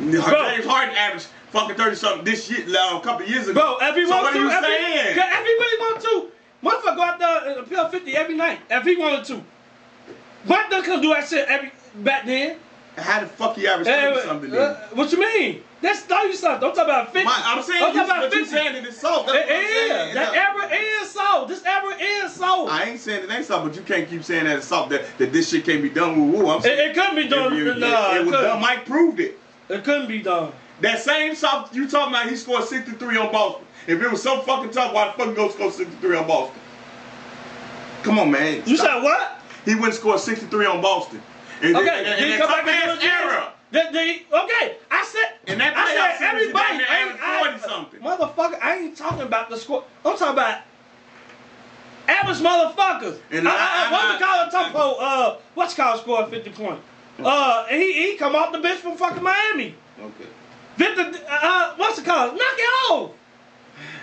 James 0.00 0.24
Harden 0.66 0.94
averaged 0.96 1.26
fucking 1.52 1.76
30 1.76 1.94
something 1.96 2.24
this 2.24 2.50
year, 2.50 2.64
uh, 2.76 2.98
a 2.98 3.00
couple 3.00 3.26
years 3.26 3.46
ago. 3.46 3.60
Bro, 3.78 3.88
if 3.88 3.94
he 3.94 4.04
so 4.06 4.10
wants 4.10 4.24
what 4.24 4.32
to, 4.32 4.38
are 4.38 4.42
you 4.42 4.48
he, 4.48 4.60
saying? 4.60 5.16
yeah, 5.16 5.40
if 5.40 5.46
he 5.46 5.52
really 5.52 5.80
want 5.80 6.00
to, 6.02 6.32
motherfucker 6.68 6.96
go 6.96 7.02
out 7.02 7.18
there 7.20 7.48
and 7.50 7.60
appeal 7.60 7.88
50 7.88 8.16
every 8.16 8.34
night. 8.34 8.58
If 8.70 8.84
he 8.84 8.96
wanted 8.96 9.24
to. 9.26 9.44
Mike 10.46 10.68
Dunn 10.70 10.82
could 10.82 11.00
do 11.00 11.10
that 11.10 11.28
shit 11.28 11.46
every 11.48 11.72
back 11.96 12.26
then. 12.26 12.56
How 12.96 13.20
the 13.20 13.26
fuck 13.26 13.56
he 13.56 13.66
averaged 13.66 13.90
Hey, 13.90 14.12
30 14.14 14.26
something 14.28 14.52
uh, 14.52 14.54
then? 14.54 14.96
what 14.98 15.10
you 15.10 15.18
mean? 15.18 15.62
That's 15.82 16.00
30 16.02 16.32
something. 16.34 16.68
I'm 16.68 16.74
talking 16.74 16.84
about 16.84 17.12
50. 17.12 17.24
My, 17.24 17.42
I'm 17.44 17.62
saying, 17.62 17.80
you, 17.80 17.86
talking 17.86 18.00
about 18.04 18.32
you 18.32 18.44
50. 18.44 18.56
saying 18.56 18.84
it's 18.84 19.00
soft. 19.00 19.26
That's 19.26 19.38
It 19.38 19.46
what 19.46 19.56
I'm 19.56 19.66
saying. 19.66 20.08
is. 20.10 20.14
That 20.14 20.34
era 20.34 20.80
is 21.02 21.10
so. 21.10 21.44
This 21.48 21.64
era 21.64 21.96
is 22.00 22.32
so. 22.32 22.68
I 22.68 22.84
ain't 22.84 23.00
saying 23.00 23.24
it 23.24 23.30
ain't 23.32 23.44
soft, 23.44 23.66
but 23.66 23.74
you 23.76 23.82
can't 23.82 24.08
keep 24.08 24.22
saying 24.22 24.44
that 24.44 24.58
it's 24.58 24.66
soft, 24.68 24.90
that, 24.90 25.02
that 25.18 25.32
this 25.32 25.50
shit 25.50 25.64
can't 25.64 25.82
be 25.82 25.90
done 25.90 26.30
with 26.32 26.40
woo. 26.40 26.48
I'm 26.50 26.58
It, 26.60 26.62
saying 26.62 26.90
it 26.90 26.94
couldn't 26.94 27.16
be 27.16 27.28
done. 27.28 27.52
it, 27.52 27.66
it, 27.66 27.78
nah, 27.78 28.12
it 28.14 28.16
it, 28.18 28.20
was 28.26 28.30
couldn't. 28.34 28.50
done. 28.50 28.60
Mike 28.60 28.86
proved 28.86 29.18
it. 29.20 29.38
It 29.68 29.82
couldn't 29.84 30.06
be 30.08 30.22
done. 30.22 30.52
That 30.80 31.00
same 31.00 31.34
soft 31.34 31.74
you 31.74 31.88
talking 31.88 32.14
about, 32.14 32.28
he 32.30 32.36
scored 32.36 32.64
63 32.64 33.16
on 33.16 33.32
Boston. 33.32 33.64
If 33.86 34.00
it 34.00 34.10
was 34.10 34.22
so 34.22 34.40
fucking 34.42 34.70
tough, 34.70 34.94
why 34.94 35.06
the 35.06 35.12
fuck 35.12 35.26
you 35.28 35.34
go 35.34 35.48
score 35.50 35.70
63 35.72 36.16
on 36.16 36.26
Boston? 36.26 36.60
Come 38.04 38.18
on, 38.18 38.30
man. 38.30 38.62
You 38.66 38.76
said 38.76 39.02
what? 39.02 39.38
He 39.64 39.74
went 39.74 39.86
and 39.86 39.94
scored 39.94 40.20
63 40.20 40.66
on 40.66 40.80
Boston. 40.80 41.20
And, 41.62 41.76
Okay, 41.76 41.88
and, 41.88 42.06
and, 42.06 42.32
and 42.32 42.42
come 42.42 42.64
back 42.66 42.84
do 42.84 42.90
it 42.90 43.04
era. 43.04 43.52
The, 43.70 43.80
the, 43.92 44.36
okay, 44.44 44.76
I 44.90 45.04
said, 45.04 45.38
And 45.48 45.60
that 45.60 45.74
I 45.76 46.16
said 46.18 46.28
everybody. 46.28 46.64
he 46.74 46.78
damn 46.78 46.78
near 46.78 46.86
I, 46.88 47.10
ain't- 47.10 47.20
I, 47.22 47.58
40 47.58 47.72
something. 47.74 48.00
Motherfucker, 48.00 48.58
I 48.62 48.76
ain't 48.78 48.96
talking 48.96 49.22
about 49.22 49.50
the 49.50 49.56
score. 49.56 49.84
I'm 50.04 50.16
talking 50.16 50.34
about 50.34 50.58
average 52.08 52.38
motherfuckers. 52.38 53.18
And 53.30 53.48
I, 53.48 53.52
I- 53.52 53.88
I, 53.88 53.92
what's 53.92 54.18
the 54.18 54.24
call 54.24 54.70
Topo? 54.72 55.00
Uh, 55.00 55.36
what's 55.54 55.74
called 55.74 56.00
scored 56.00 56.30
50 56.30 56.50
points. 56.50 56.82
Uh, 57.18 57.66
and 57.70 57.80
he 57.80 57.92
he 57.92 58.16
come 58.16 58.34
off 58.34 58.52
the 58.52 58.58
bench 58.58 58.80
from 58.80 58.96
fucking 58.96 59.22
Miami. 59.22 59.74
Okay. 60.00 60.26
50 60.76 61.18
uh, 61.28 61.74
what's 61.76 61.96
the 61.96 62.02
called? 62.04 62.32
Knock 62.32 62.40
it 62.58 62.90
off. 62.92 63.10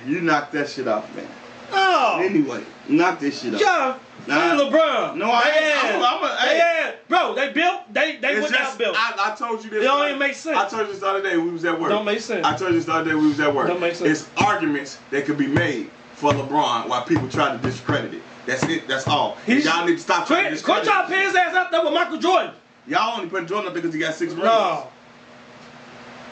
You 0.06 0.22
knocked 0.22 0.54
that 0.54 0.70
shit 0.70 0.88
off, 0.88 1.14
man. 1.16 1.28
Oh, 1.74 2.20
Anyway, 2.24 2.64
knock 2.88 3.20
this 3.20 3.42
shit 3.42 3.54
off. 3.56 3.62
yeah. 3.62 3.98
Nah. 4.28 4.56
LeBron. 4.60 5.16
No, 5.18 5.30
I 5.32 5.42
ain't. 5.42 5.54
had- 5.54 5.96
I'm 5.96 6.02
a- 6.02 6.06
I'm 6.06 6.24
a- 6.24 6.36
hey. 6.42 6.58
had- 6.60 7.08
bro. 7.08 7.34
They 7.36 7.52
built. 7.52 7.92
They 7.94 8.18
they 8.18 8.34
It's 8.34 8.50
just, 8.52 8.78
built. 8.78 8.96
I, 8.98 9.32
I 9.32 9.36
told 9.36 9.64
you 9.64 9.70
this. 9.70 9.82
It 9.82 9.86
don't 9.86 10.06
even 10.06 10.20
make 10.20 10.36
sense. 10.36 10.58
I 10.58 10.68
told 10.68 10.84
you 10.88 10.92
this 10.94 11.00
the 11.02 11.08
other 11.08 11.22
day 11.22 11.38
we 11.38 11.50
was 11.50 11.66
at 11.66 11.80
work. 11.80 11.90
Don't 11.90 12.06
make 12.06 12.20
sense. 12.22 12.46
I 12.46 12.56
told 12.56 12.72
you 12.72 12.78
this 12.78 12.86
the 12.86 12.94
other 12.94 13.10
day 13.10 13.16
we 13.16 13.28
was 13.28 13.40
at 13.40 13.54
work. 13.54 13.68
Don't 13.68 13.80
make 13.82 13.96
sense. 13.96 14.22
It's 14.22 14.30
arguments 14.38 15.00
that 15.10 15.26
could 15.26 15.38
be 15.38 15.48
made 15.48 15.90
for 16.16 16.32
LeBron 16.34 16.88
while 16.88 17.04
people 17.04 17.28
try 17.30 17.52
to 17.52 17.58
discredit 17.58 18.14
it. 18.14 18.22
That's 18.46 18.64
it. 18.64 18.88
That's 18.88 19.08
all. 19.08 19.38
He's- 19.46 19.66
y'all 19.66 19.86
need 19.86 19.98
to 19.98 20.00
stop 20.04 20.28
trying 20.28 20.44
to 20.46 20.50
Quit, 20.52 20.64
quit 20.64 20.84
discredit. 20.84 21.08
to 21.08 21.14
it. 21.14 21.18
pin 21.18 21.26
his 21.28 21.36
ass 21.36 21.56
out 21.56 21.72
there 21.72 21.84
with 21.84 21.94
Michael 21.94 22.18
Jordan. 22.18 22.52
Y'all 22.88 23.18
only 23.18 23.30
put 23.30 23.48
Jordan 23.48 23.68
up 23.70 23.74
because 23.74 23.94
he 23.94 24.00
got 24.00 24.14
six 24.16 24.32
rings. 24.34 24.44
No. 24.46 24.88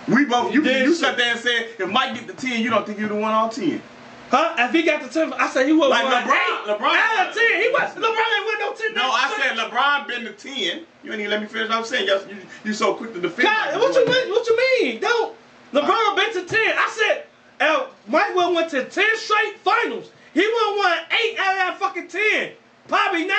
We 0.07 0.25
both. 0.25 0.53
You 0.53 0.63
you 0.63 0.87
shit. 0.87 0.95
sat 0.97 1.17
there 1.17 1.31
and 1.31 1.39
said 1.39 1.67
if 1.77 1.87
Mike 1.89 2.15
get 2.15 2.25
the 2.27 2.33
ten, 2.33 2.61
you 2.61 2.69
don't 2.71 2.85
think 2.85 2.99
you'd 2.99 3.11
have 3.11 3.19
won 3.19 3.31
all 3.31 3.49
ten. 3.49 3.81
Huh? 4.29 4.53
If 4.59 4.71
he 4.73 4.83
got 4.83 5.01
the 5.01 5.09
10, 5.09 5.33
I 5.33 5.47
said 5.49 5.65
he 5.65 5.73
would 5.73 5.87
Like 5.89 6.03
won 6.03 6.13
LeBron- 6.13 6.33
eight 6.35 6.67
LeBron- 6.67 6.95
out 6.95 7.29
of 7.29 7.33
10. 7.35 7.61
He 7.61 7.69
was, 7.69 7.81
LeBron 7.81 8.37
ain't 8.37 8.45
win 8.45 8.59
no 8.59 8.73
10. 8.73 8.93
No, 8.93 9.09
I 9.11 9.33
said 9.35 9.57
LeBron 9.57 10.07
been 10.07 10.23
the 10.23 10.31
ten. 10.33 10.85
You 11.03 11.11
ain't 11.11 11.19
even 11.21 11.29
let 11.31 11.41
me 11.41 11.47
finish. 11.47 11.67
what 11.69 11.77
I'm 11.79 11.83
saying 11.85 12.07
y'all, 12.07 12.21
you 12.29 12.37
you 12.63 12.73
so 12.73 12.93
quick 12.93 13.13
to 13.13 13.19
defend. 13.21 13.47
God, 13.47 13.73
Michael 13.73 13.79
what 13.79 13.95
you 13.95 14.05
mean? 14.05 14.29
What 14.29 14.47
you 14.47 14.57
mean? 14.83 15.01
Don't. 15.01 15.35
LeBron 15.73 16.15
been 16.15 16.33
to 16.33 16.45
10. 16.45 16.59
I 16.59 16.89
said, 16.95 17.23
uh, 17.61 17.87
Mike 18.07 18.35
Will 18.35 18.53
went 18.53 18.69
to 18.71 18.83
10 18.83 19.17
straight 19.17 19.57
finals. 19.63 20.11
He 20.35 20.41
would 20.41 20.63
have 20.67 20.77
won 20.77 20.97
8 21.11 21.39
out 21.39 21.51
of 21.53 21.57
that 21.57 21.77
fucking 21.79 22.07
10. 22.07 22.51
Probably 22.87 23.25
9. 23.25 23.33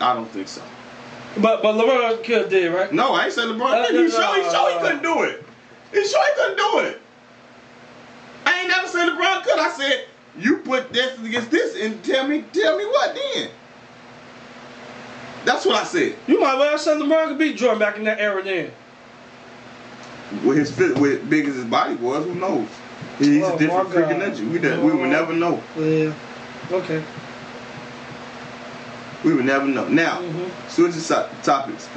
I 0.00 0.14
don't 0.14 0.30
think 0.30 0.46
so. 0.48 0.62
But 1.38 1.62
but 1.62 1.74
LeBron 1.74 2.24
could 2.24 2.38
have 2.42 2.50
did, 2.50 2.72
right? 2.72 2.92
No, 2.92 3.12
I 3.12 3.24
ain't 3.24 3.32
said 3.32 3.48
LeBron. 3.48 3.70
Uh, 3.72 3.86
he 3.88 3.92
no, 3.94 4.08
sure, 4.08 4.34
he 4.36 4.42
no, 4.42 4.50
sure 4.50 4.72
he 4.72 4.78
couldn't 4.80 5.02
do 5.02 5.22
it. 5.22 5.44
He 5.92 6.06
sure 6.06 6.24
he 6.24 6.32
couldn't 6.40 6.56
do 6.56 6.78
it. 6.80 7.00
I 8.46 8.60
ain't 8.60 8.68
never 8.68 8.88
said 8.88 9.08
LeBron 9.08 9.42
could. 9.44 9.58
I 9.58 9.70
said 9.76 10.04
you 10.38 10.58
put 10.58 10.92
this 10.92 11.18
against 11.18 11.50
this 11.50 11.76
and 11.82 12.02
tell 12.04 12.26
me 12.26 12.44
tell 12.52 12.76
me 12.76 12.84
what 12.86 13.14
then. 13.14 13.50
That's 15.44 15.64
what 15.64 15.76
I 15.76 15.84
said. 15.84 16.16
You 16.26 16.40
might 16.40 16.54
well 16.56 16.78
say 16.78 16.92
LeBron 16.92 17.28
could 17.28 17.38
beat 17.38 17.56
Jordan 17.56 17.78
back 17.78 17.96
in 17.96 18.04
that 18.04 18.20
era 18.20 18.42
then. 18.42 18.70
With 20.44 20.58
his 20.58 20.70
fit, 20.70 20.96
with 20.98 21.28
big 21.28 21.46
as 21.46 21.56
his 21.56 21.64
body 21.64 21.94
was, 21.96 22.24
who 22.24 22.34
knows? 22.34 22.68
He's 23.18 23.42
Oh, 23.42 23.56
a 23.56 23.58
different 23.58 23.88
my 23.90 23.94
freaking 23.96 24.18
nature. 24.18 24.44
We 24.44 24.58
done, 24.58 24.84
we 24.84 24.92
would 24.92 25.08
never 25.08 25.32
know. 25.32 25.62
Yeah. 25.76 26.12
Okay. 26.70 27.02
We 29.24 29.34
would 29.34 29.44
never 29.44 29.66
know. 29.66 29.88
Now, 29.88 30.20
Mhm. 30.20 30.50
switching 30.68 31.00
so- 31.00 31.28
topics. 31.42 31.88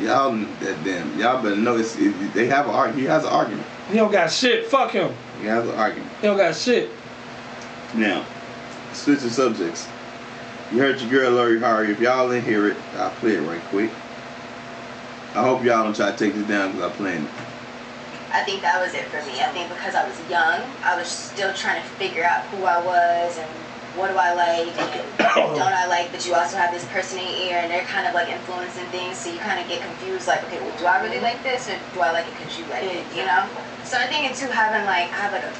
Y'all 0.00 0.32
that 0.32 0.84
damn. 0.84 1.18
Y'all 1.18 1.42
better 1.42 1.54
know 1.54 1.76
it's, 1.76 1.96
it, 1.96 2.34
they 2.34 2.46
have 2.46 2.66
an 2.66 2.74
argument. 2.74 3.00
He 3.00 3.06
has 3.06 3.24
an 3.24 3.30
argument. 3.30 3.66
He 3.92 3.98
don't 3.98 4.10
got 4.10 4.32
shit. 4.32 4.66
Fuck 4.68 4.92
him. 4.92 5.12
He 5.38 5.46
has 5.48 5.68
an 5.68 5.74
argument. 5.74 6.10
He 6.22 6.26
don't 6.26 6.38
got 6.38 6.56
shit. 6.56 6.88
Now, 7.94 8.24
switching 8.94 9.28
subjects. 9.28 9.86
You 10.72 10.78
heard 10.78 10.98
your 10.98 11.10
girl 11.10 11.32
Lori 11.32 11.60
Harvey. 11.60 11.92
If 11.92 12.00
y'all 12.00 12.30
didn't 12.30 12.46
hear 12.46 12.68
it, 12.68 12.76
I'll 12.96 13.10
play 13.10 13.32
it 13.32 13.42
right 13.42 13.60
quick. 13.68 13.90
I 15.34 15.42
hope 15.44 15.62
y'all 15.62 15.84
don't 15.84 15.94
try 15.94 16.10
to 16.10 16.16
take 16.16 16.32
this 16.32 16.48
down 16.48 16.72
because 16.72 16.90
I'm 16.90 16.96
playing 16.96 17.24
it. 17.24 17.30
I 18.32 18.42
think 18.44 18.62
that 18.62 18.80
was 18.80 18.94
it 18.94 19.04
for 19.12 19.20
me. 19.28 19.44
I 19.44 19.52
think 19.52 19.68
because 19.68 19.94
I 19.94 20.08
was 20.08 20.16
young, 20.30 20.64
I 20.82 20.96
was 20.96 21.06
still 21.06 21.52
trying 21.52 21.82
to 21.82 21.88
figure 22.00 22.24
out 22.24 22.48
who 22.48 22.64
I 22.64 22.80
was 22.80 23.36
and 23.36 23.50
what 24.00 24.08
do 24.08 24.16
I 24.16 24.32
like 24.32 24.72
and 24.72 25.04
don't 25.36 25.60
I 25.60 25.84
like. 25.86 26.10
But 26.10 26.26
you 26.26 26.34
also 26.34 26.56
have 26.56 26.72
this 26.72 26.86
person 26.86 27.18
in 27.18 27.28
your 27.28 27.52
ear 27.52 27.58
and 27.60 27.70
they're 27.70 27.84
kind 27.84 28.08
of 28.08 28.14
like 28.14 28.30
influencing 28.32 28.86
things, 28.86 29.18
so 29.18 29.30
you 29.30 29.38
kind 29.38 29.60
of 29.60 29.68
get 29.68 29.84
confused. 29.84 30.26
Like, 30.26 30.42
okay, 30.44 30.64
well, 30.64 30.72
do 30.78 30.86
I 30.86 31.04
really 31.04 31.20
like 31.20 31.42
this 31.42 31.68
or 31.68 31.76
do 31.92 32.00
I 32.00 32.12
like 32.12 32.24
it 32.24 32.32
because 32.40 32.56
you 32.58 32.64
like 32.72 32.84
it? 32.84 33.04
You 33.12 33.28
know. 33.28 33.44
So 33.84 33.98
I 33.98 34.06
think 34.06 34.30
it's 34.30 34.40
too 34.40 34.48
having 34.48 34.86
like 34.86 35.10
I 35.12 35.28
have 35.28 35.32
like 35.32 35.44
a 35.44 35.54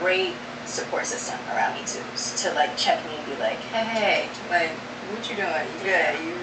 great 0.00 0.34
support 0.64 1.06
system 1.06 1.38
around 1.52 1.74
me 1.74 1.84
too, 1.86 2.02
to 2.42 2.54
like 2.54 2.76
check 2.76 3.04
me 3.06 3.14
and 3.16 3.26
be 3.26 3.36
like, 3.36 3.58
hey, 3.70 3.84
hey, 3.84 4.28
like, 4.50 4.72
what 5.12 5.22
you 5.28 5.36
doing? 5.36 5.66
You 5.78 5.84
good? 5.84 6.14
You 6.24 6.34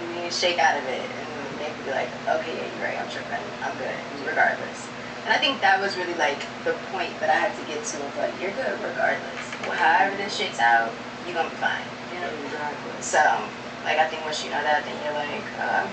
you 0.00 0.06
need 0.14 0.28
to 0.28 0.34
shake 0.34 0.58
out 0.58 0.76
of 0.76 0.84
it 0.84 1.00
and 1.00 1.26
they 1.60 1.68
maybe 1.68 1.76
be 1.84 1.90
like, 1.90 2.08
okay, 2.28 2.56
yeah, 2.56 2.68
you're 2.68 2.84
right. 2.84 2.98
I'm 3.00 3.08
tripping. 3.08 3.44
I'm 3.62 3.74
good, 3.76 3.96
regardless. 4.26 4.88
And 5.24 5.32
I 5.32 5.38
think 5.38 5.60
that 5.60 5.80
was 5.80 5.96
really 5.96 6.14
like 6.14 6.40
the 6.64 6.72
point 6.92 7.12
that 7.20 7.28
I 7.28 7.36
had 7.36 7.52
to 7.56 7.64
get 7.68 7.84
to 7.84 7.96
of 8.00 8.16
like, 8.16 8.32
you're 8.40 8.52
good 8.52 8.76
regardless. 8.80 9.40
Well, 9.68 9.76
however 9.76 10.16
this 10.16 10.36
shakes 10.36 10.58
out, 10.58 10.92
you're 11.24 11.34
gonna 11.34 11.50
be 11.50 11.56
fine. 11.56 11.84
You 12.12 12.20
know? 12.24 12.32
So, 13.00 13.20
like, 13.84 13.98
I 13.98 14.08
think 14.08 14.24
once 14.24 14.44
you 14.44 14.50
know 14.50 14.62
that, 14.62 14.84
then 14.84 14.96
you're 15.04 15.16
like, 15.16 15.46
um, 15.60 15.88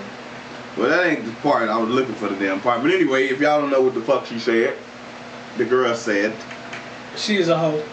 Well, 0.76 0.88
that 0.88 1.06
ain't 1.06 1.24
the 1.24 1.32
part 1.40 1.68
I 1.68 1.76
was 1.76 1.90
looking 1.90 2.14
for 2.14 2.28
the 2.28 2.36
damn 2.36 2.60
part. 2.60 2.82
But 2.82 2.90
anyway, 2.90 3.28
if 3.28 3.40
y'all 3.40 3.60
don't 3.60 3.70
know 3.70 3.80
what 3.82 3.94
the 3.94 4.02
fuck 4.02 4.26
she 4.26 4.38
said, 4.38 4.76
the 5.58 5.64
girl 5.64 5.94
said 5.94 6.34
She 7.16 7.36
is 7.36 7.48
a 7.48 7.58
hoe. 7.58 7.84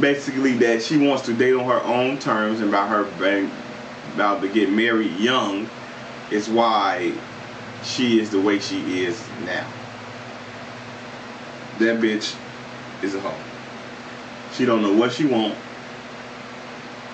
basically 0.00 0.54
that 0.58 0.82
she 0.82 0.96
wants 0.96 1.24
to 1.26 1.34
date 1.34 1.54
on 1.54 1.64
her 1.66 1.82
own 1.82 2.18
terms 2.18 2.60
and 2.60 2.68
about 2.68 2.88
her 2.88 3.04
being 3.18 3.50
about 4.14 4.40
to 4.40 4.48
get 4.48 4.70
married 4.70 5.12
young 5.18 5.68
is 6.30 6.48
why 6.48 7.12
she 7.84 8.18
is 8.20 8.30
the 8.30 8.40
way 8.40 8.58
she 8.58 9.04
is 9.04 9.22
now. 9.44 9.66
That 11.78 12.00
bitch 12.00 12.36
is 13.02 13.14
a 13.14 13.20
hoe. 13.20 13.34
She 14.54 14.64
don't 14.64 14.82
know 14.82 14.92
what 14.92 15.12
she 15.12 15.24
want 15.26 15.56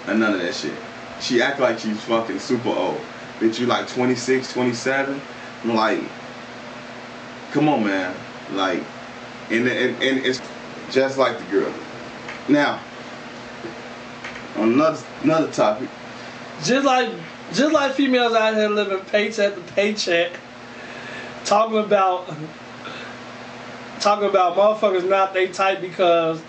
and 0.07 0.21
none 0.21 0.35
of 0.35 0.41
that 0.41 0.55
shit. 0.55 0.75
She 1.21 1.41
act 1.41 1.61
like 1.61 1.79
she's 1.79 2.03
fucking 2.05 2.39
super 2.39 2.69
old. 2.69 3.01
Bitch, 3.41 3.59
you 3.59 3.67
like 3.67 3.89
26, 3.89 4.53
27? 4.53 5.21
I'm 5.65 5.75
like, 5.75 6.01
come 7.53 7.69
on, 7.69 7.85
man. 7.85 8.15
Like, 8.53 8.83
and, 9.51 9.69
and, 9.69 10.03
and 10.03 10.27
it's 10.27 10.41
just 10.91 11.19
like 11.19 11.39
the 11.39 11.45
girl. 11.45 11.73
Now, 12.49 12.81
on 14.57 14.75
another 14.75 15.03
another 15.23 15.51
topic, 15.51 15.89
Just 16.63 16.85
like 16.85 17.11
just 17.53 17.73
like 17.73 17.93
females 17.95 18.35
out 18.35 18.55
here 18.55 18.69
living 18.69 19.01
paycheck 19.07 19.55
to 19.55 19.61
paycheck, 19.75 20.33
talking 21.45 21.79
about 21.79 22.35
talking 24.01 24.29
about 24.29 24.57
motherfuckers 24.57 25.09
not 25.09 25.35
they 25.35 25.49
type 25.49 25.81
because 25.81 26.43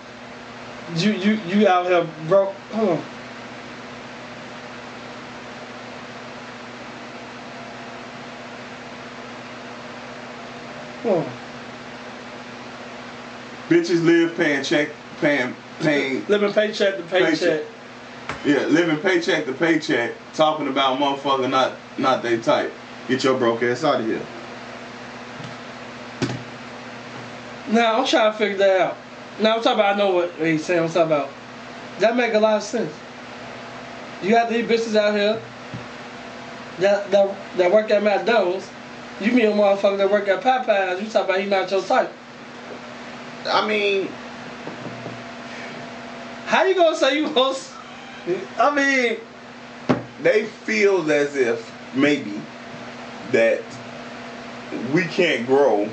you 0.96 1.12
you 1.12 1.34
you 1.46 1.66
out 1.66 1.86
here 1.86 2.06
broke. 2.28 2.52
Hold. 2.72 3.02
Bitches 13.68 14.04
live 14.04 14.36
paying 14.36 14.62
check, 14.62 14.90
paying, 15.20 15.54
paying, 15.80 16.24
Living 16.26 16.52
paycheck 16.52 16.96
to 16.96 17.02
paycheck. 17.04 17.38
Paycheck. 17.38 17.64
yeah, 18.44 18.66
living 18.66 18.98
paycheck 18.98 19.44
to 19.46 19.52
paycheck, 19.52 20.12
talking 20.34 20.68
about 20.68 20.98
motherfucker 20.98 21.50
not 21.50 21.72
not 21.98 22.22
they 22.22 22.38
type. 22.38 22.72
Get 23.08 23.24
your 23.24 23.38
broke 23.38 23.62
ass 23.62 23.84
out 23.84 24.00
of 24.00 24.06
here. 24.06 24.22
Now 27.68 28.00
I'm 28.00 28.06
trying 28.06 28.32
to 28.32 28.38
figure 28.38 28.56
that 28.58 28.80
out. 28.80 28.96
Now 29.40 29.56
I'm 29.56 29.62
talking 29.62 29.80
about 29.80 29.94
I 29.94 29.98
know 29.98 30.14
what 30.14 30.32
he's 30.34 30.64
saying. 30.64 30.84
I'm 30.84 30.88
talking 30.88 31.12
about 31.12 31.30
that 31.98 32.16
make 32.16 32.34
a 32.34 32.40
lot 32.40 32.56
of 32.56 32.62
sense. 32.62 32.92
You 34.22 34.30
got 34.30 34.48
these 34.48 34.66
bitches 34.66 34.96
out 34.96 35.14
here 35.14 35.40
that 36.78 37.10
that, 37.10 37.36
that 37.56 37.72
work 37.72 37.90
at 37.90 38.02
McDonald's. 38.02 38.68
You 39.20 39.32
meet 39.32 39.44
a 39.44 39.52
motherfucker 39.52 39.98
that 39.98 40.10
work 40.10 40.28
at 40.28 40.42
Popeyes. 40.42 41.02
You 41.02 41.08
talking 41.08 41.30
about 41.30 41.40
he 41.40 41.46
not 41.46 41.70
your 41.70 41.82
type. 41.82 42.12
I 43.46 43.66
mean, 43.66 44.08
How 46.46 46.64
you 46.64 46.74
gonna 46.74 46.96
say 46.96 47.18
you 47.18 47.28
gonna? 47.32 47.56
mean, 48.74 49.18
they 50.22 50.44
feel 50.46 51.10
as 51.10 51.36
if 51.36 51.72
maybe 51.94 52.40
that 53.32 53.62
we 54.92 55.04
can't 55.04 55.46
grow 55.46 55.88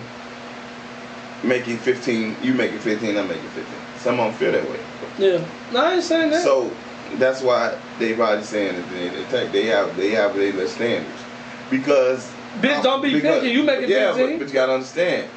making 1.44 1.78
15, 1.78 2.38
you 2.42 2.54
making 2.54 2.80
15, 2.80 3.18
I'm 3.18 3.28
making 3.28 3.44
15. 3.50 3.66
Some 3.98 4.20
of 4.20 4.32
them 4.32 4.34
feel 4.40 4.52
that 4.52 4.70
way. 4.70 4.80
yeah. 5.18 5.46
No, 5.72 5.86
I 5.86 5.94
ain't 5.96 6.04
saying 6.04 6.32
that. 6.32 6.44
So 6.44 6.72
that's 7.16 7.42
why 7.42 7.78
they 8.00 8.14
probably 8.14 8.44
saying 8.44 8.76
that 8.76 8.90
they, 8.92 9.10
they, 9.10 9.24
take- 9.30 9.52
they 9.52 9.66
have 9.66 9.96
they 9.96 10.12
have 10.12 10.36
their 10.36 10.68
standards 10.68 11.22
because 11.70 12.32
Bitch, 12.62 12.82
don't 12.84 13.02
be 13.02 13.14
because- 13.14 13.42
picky. 13.42 13.54
You 13.54 13.64
making 13.64 13.90
yeah, 13.90 14.14
15. 14.14 14.38
but, 14.38 14.40
but 14.40 14.48
you 14.48 14.54
gotta 14.54 14.74
understand, 14.74 15.28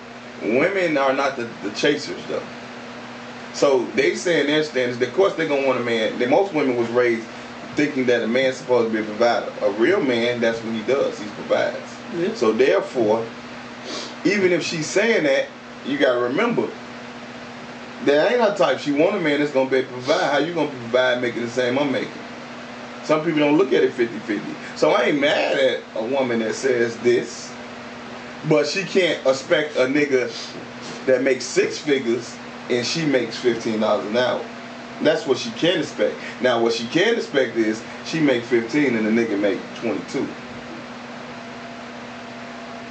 women 0.42 0.96
are 0.96 1.12
not 1.12 1.37
the, 1.37 1.49
the 1.62 1.70
chasers 1.70 2.22
though. 2.27 2.42
So 3.53 3.87
they 3.94 4.14
saying 4.14 4.49
their 4.49 4.62
standards. 4.64 5.01
Of 5.01 5.14
course, 5.14 5.35
they're 5.35 5.49
gonna 5.49 5.66
want 5.66 5.81
a 5.81 5.85
man. 5.85 6.18
They, 6.18 6.27
most 6.27 6.53
women 6.53 6.77
was 6.77 6.88
raised 6.90 7.27
thinking 7.75 8.07
that 8.07 8.22
a 8.22 8.29
man's 8.29 8.57
supposed 8.57 8.90
to 8.90 8.92
be 8.92 9.03
a 9.03 9.07
provider. 9.07 9.53
A 9.62 9.70
real 9.72 10.03
man, 10.03 10.40
that's 10.40 10.62
what 10.62 10.75
he 10.75 10.83
does. 10.83 11.18
He 11.18 11.29
provides. 11.31 11.77
Yeah. 12.16 12.35
So 12.35 12.53
therefore, 12.53 13.27
even 14.25 14.53
if 14.53 14.62
she's 14.62 14.87
saying 14.87 15.25
that, 15.25 15.49
you 15.85 15.99
gotta 15.99 16.18
remember 16.18 16.68
that 18.05 18.33
ain't 18.33 18.40
her 18.40 18.55
type. 18.57 18.79
She 18.79 18.92
want 18.92 19.16
a 19.16 19.20
man 19.20 19.40
that's 19.40 19.53
gonna 19.53 19.70
be 19.70 19.83
provide. 19.83 20.31
How 20.31 20.38
you 20.38 20.55
gonna 20.55 20.68
provide 20.68 21.20
making 21.22 21.42
the 21.42 21.51
same 21.51 21.79
I'm 21.79 21.90
making? 21.90 22.11
Some 23.05 23.25
people 23.25 23.40
don't 23.40 23.57
look 23.57 23.72
at 23.72 23.85
it 23.85 23.92
50-50. 23.92 24.77
So 24.77 24.90
I 24.90 25.05
ain't 25.05 25.20
mad 25.20 25.57
at 25.57 25.81
a 25.94 26.05
woman 26.05 26.40
that 26.40 26.55
says 26.55 26.96
this. 26.99 27.53
But 28.48 28.66
she 28.66 28.85
can't 28.85 29.26
expect 29.26 29.76
a 29.76 29.87
nigga 29.87 30.30
that 31.06 31.22
makes 31.22 31.44
six 31.44 31.78
figures 31.78 32.37
and 32.70 32.87
she 32.87 33.04
makes 33.04 33.37
fifteen 33.37 33.80
dollars 33.80 34.06
an 34.06 34.16
hour. 34.16 34.44
That's 35.02 35.26
what 35.26 35.38
she 35.38 35.50
can 35.52 35.80
expect. 35.80 36.16
Now, 36.40 36.62
what 36.62 36.72
she 36.72 36.87
can 36.87 37.16
expect 37.16 37.56
is 37.56 37.82
she 38.04 38.20
make 38.20 38.44
fifteen 38.44 38.96
and 38.96 39.06
the 39.06 39.11
nigga 39.11 39.38
make 39.38 39.59
twenty 39.76 40.02
two. 40.11 40.26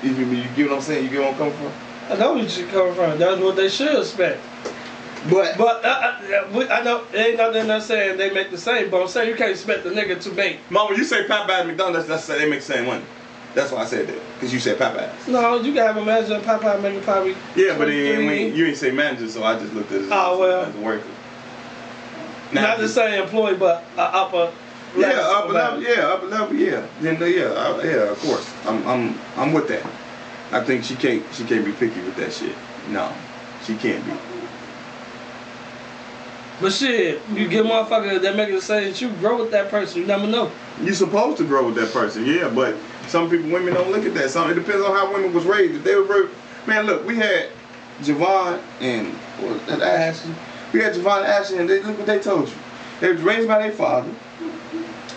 You, 0.04 0.12
you, 0.12 0.26
you 0.26 0.50
get 0.56 0.70
what 0.70 0.76
I'm 0.76 0.82
saying? 0.82 1.04
You 1.06 1.10
get 1.10 1.20
where 1.20 1.30
I'm 1.32 1.38
coming 1.38 1.54
from? 1.54 1.72
I 2.10 2.16
know 2.18 2.36
where 2.36 2.44
you're 2.44 2.68
coming 2.68 2.94
from. 2.94 3.18
That's 3.18 3.42
what 3.42 3.56
they 3.56 3.70
should 3.70 4.00
expect. 4.00 4.40
But 5.30 5.58
But 5.58 5.84
uh, 5.84 5.88
uh, 5.88 6.68
I 6.70 6.84
know 6.84 7.04
it 7.12 7.18
ain't 7.18 7.38
nothing 7.38 7.72
I'm 7.72 7.82
saying 7.82 8.18
they 8.18 8.30
make 8.30 8.52
the 8.52 8.58
same. 8.58 8.92
But 8.92 9.02
I'm 9.02 9.08
saying 9.08 9.30
you 9.30 9.36
can't 9.36 9.52
expect 9.52 9.84
the 9.84 9.90
nigga 9.90 10.22
to 10.22 10.32
make. 10.34 10.60
Mom, 10.70 10.90
when 10.90 10.98
you 10.98 11.04
say 11.04 11.24
Popeyes 11.24 11.62
and 11.62 11.70
McDonald's, 11.70 12.08
that's, 12.08 12.28
that's 12.28 12.40
they 12.40 12.48
make 12.48 12.60
the 12.60 12.66
same 12.66 12.86
money. 12.86 13.04
That's 13.56 13.72
why 13.72 13.82
I 13.84 13.86
said 13.86 14.08
that. 14.08 14.20
Because 14.36 14.54
you 14.54 14.60
said 14.60 14.78
Popeyes. 14.78 15.28
No, 15.30 15.56
you 15.62 15.74
can 15.74 15.82
have 15.88 15.96
a 15.98 16.04
manager 16.06 16.40
Popeye 16.42 16.82
making 16.82 17.02
probably. 17.02 17.32
Yeah, 17.56 17.78
but 17.78 17.88
it, 17.90 18.14
23. 18.16 18.28
we 18.28 18.34
ain't- 18.34 18.56
you 18.56 18.66
ain't 18.68 18.78
say 18.78 18.92
manager, 18.92 19.30
so 19.30 19.44
I 19.44 19.58
just 19.58 19.74
looked 19.74 19.92
at 19.94 20.02
it 20.02 20.04
as, 20.06 20.10
Oh, 20.12 20.38
well. 20.40 20.66
as 20.66 20.76
a 20.76 20.80
worker. 20.80 21.04
not 22.52 22.78
the 22.78 22.88
same 22.90 23.24
employee, 23.24 23.56
but 23.56 23.84
uh, 23.98 24.02
upper. 24.02 24.52
Yeah, 24.98 25.08
upper 25.20 25.54
level. 25.54 25.82
Yeah, 25.82 26.08
upper 26.08 26.28
level. 26.28 26.56
Yeah, 26.56 26.86
then 27.02 27.22
uh, 27.22 27.26
yeah, 27.26 27.46
uh, 27.46 27.82
yeah. 27.84 28.12
Of 28.12 28.20
course, 28.20 28.50
I'm 28.66 28.86
I'm 28.88 29.20
I'm 29.36 29.52
with 29.54 29.68
that. 29.70 29.86
I 30.52 30.62
think 30.64 30.84
she 30.86 30.96
can't 30.96 31.24
she 31.34 31.44
can't 31.44 31.66
be 31.66 31.72
picky 31.74 32.00
with 32.02 32.16
that 32.18 32.32
shit. 32.32 32.56
No, 32.90 33.12
she 33.66 33.76
can't 33.76 34.06
be. 34.06 34.12
But 36.62 36.72
shit, 36.72 37.22
you 37.34 37.50
get 37.50 37.66
motherfucker 37.66 38.22
that 38.22 38.36
make 38.38 38.50
the 38.52 38.62
same 38.62 38.94
shit, 38.94 39.02
you 39.02 39.10
grow 39.18 39.42
with 39.42 39.52
that 39.52 39.70
person. 39.70 40.00
You 40.02 40.08
never 40.08 40.28
know. 40.28 40.50
You 40.82 40.94
supposed 40.94 41.38
to 41.40 41.44
grow 41.46 41.66
with 41.66 41.76
that 41.76 41.92
person, 41.92 42.26
yeah, 42.26 42.48
but 42.48 42.76
some 43.08 43.30
people, 43.30 43.50
women 43.50 43.74
don't 43.74 43.92
look 43.92 44.06
at 44.06 44.14
that. 44.16 44.30
Some 44.30 44.50
it 44.50 44.56
depends 44.56 44.84
on 44.84 44.96
how 44.96 45.12
women 45.12 45.34
was 45.34 45.46
raised. 45.46 45.76
If 45.76 45.84
they 45.84 45.96
were 45.96 46.30
man, 46.68 46.86
look, 46.86 47.06
we 47.06 47.18
had 47.18 47.50
Javon 48.02 48.62
and 48.82 49.14
what 49.40 49.66
that 49.68 49.82
Ashley. 49.82 50.34
We 50.74 50.80
had 50.80 50.94
Javon 50.94 51.20
and 51.20 51.28
Ashley, 51.28 51.58
and 51.60 51.70
they, 51.70 51.82
look 51.82 51.98
what 51.98 52.08
they 52.08 52.20
told 52.20 52.50
you. 52.50 52.56
They 53.00 53.12
was 53.12 53.22
raised 53.22 53.48
by 53.48 53.60
their 53.60 53.72
father. 53.72 54.12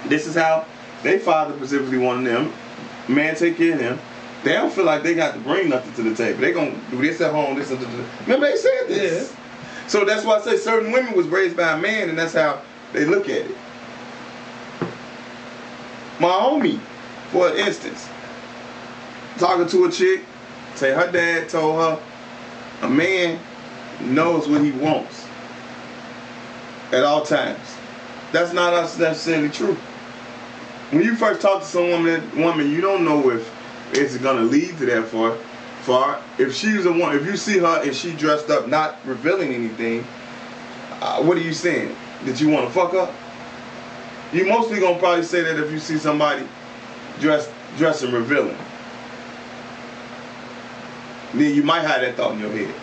This 0.06 0.26
is 0.26 0.34
how 0.34 0.66
their 1.02 1.18
father 1.18 1.56
specifically 1.56 1.98
wanted 1.98 2.30
them. 2.30 2.52
Man, 3.08 3.34
take 3.34 3.56
care 3.56 3.72
of 3.72 3.78
them. 3.78 3.98
They 4.44 4.52
don't 4.52 4.72
feel 4.72 4.84
like 4.84 5.02
they 5.02 5.14
got 5.14 5.34
to 5.34 5.40
bring 5.40 5.68
nothing 5.68 5.92
to 5.94 6.02
the 6.08 6.14
table. 6.14 6.40
They 6.40 6.52
gonna 6.52 6.78
do 6.90 6.98
this 6.98 7.20
at 7.20 7.32
home. 7.32 7.56
This 7.56 7.70
and 7.70 7.80
this. 7.80 8.06
Remember 8.22 8.46
they 8.46 8.56
said 8.56 8.88
this. 8.88 9.34
So 9.88 10.04
that's 10.04 10.24
why 10.24 10.36
I 10.36 10.40
say 10.42 10.56
certain 10.56 10.92
women 10.92 11.14
was 11.14 11.26
raised 11.26 11.56
by 11.56 11.72
a 11.72 11.78
man, 11.78 12.10
and 12.10 12.18
that's 12.18 12.34
how 12.34 12.60
they 12.92 13.04
look 13.04 13.28
at 13.28 13.46
it. 13.46 13.56
My 16.20 16.28
homie, 16.28 16.80
for 17.30 17.54
instance, 17.54 18.08
talking 19.38 19.68
to 19.68 19.84
a 19.84 19.90
chick, 19.90 20.24
say 20.74 20.92
her 20.92 21.10
dad 21.10 21.48
told 21.48 21.76
her 21.76 22.02
a 22.82 22.88
man 22.88 23.38
knows 24.00 24.48
what 24.48 24.62
he 24.62 24.70
wants 24.72 25.26
at 26.92 27.04
all 27.04 27.22
times. 27.24 27.76
That's 28.32 28.52
not 28.52 28.72
necessarily 28.98 29.48
true. 29.48 29.74
When 30.90 31.02
you 31.02 31.16
first 31.16 31.40
talk 31.40 31.60
to 31.60 31.66
some 31.66 31.90
woman, 31.90 32.40
woman, 32.40 32.70
you 32.70 32.80
don't 32.80 33.04
know 33.04 33.30
if 33.30 33.52
it's 33.92 34.16
gonna 34.18 34.42
lead 34.42 34.78
to 34.78 34.86
that 34.86 35.08
far. 35.08 35.36
Far. 35.82 36.22
If 36.38 36.54
she's 36.54 36.84
a 36.86 36.92
one, 36.92 37.16
if 37.16 37.24
you 37.24 37.36
see 37.36 37.58
her 37.58 37.82
and 37.82 37.94
she 37.94 38.12
dressed 38.12 38.50
up, 38.50 38.68
not 38.68 38.96
revealing 39.06 39.54
anything, 39.54 40.06
uh, 41.00 41.22
what 41.22 41.36
are 41.36 41.42
you 41.42 41.52
saying? 41.52 41.94
That 42.24 42.40
you 42.40 42.48
want 42.48 42.66
to 42.66 42.72
fuck 42.72 42.94
up? 42.94 43.14
You 44.32 44.46
mostly 44.46 44.80
gonna 44.80 44.98
probably 44.98 45.24
say 45.24 45.42
that 45.42 45.62
if 45.62 45.70
you 45.70 45.78
see 45.78 45.98
somebody 45.98 46.46
dressed 47.20 47.50
dressing 47.76 48.12
revealing. 48.12 48.56
Then 51.34 51.54
you 51.54 51.62
might 51.62 51.82
have 51.82 52.00
that 52.00 52.16
thought 52.16 52.32
in 52.32 52.40
your 52.40 52.50
head. 52.50 52.74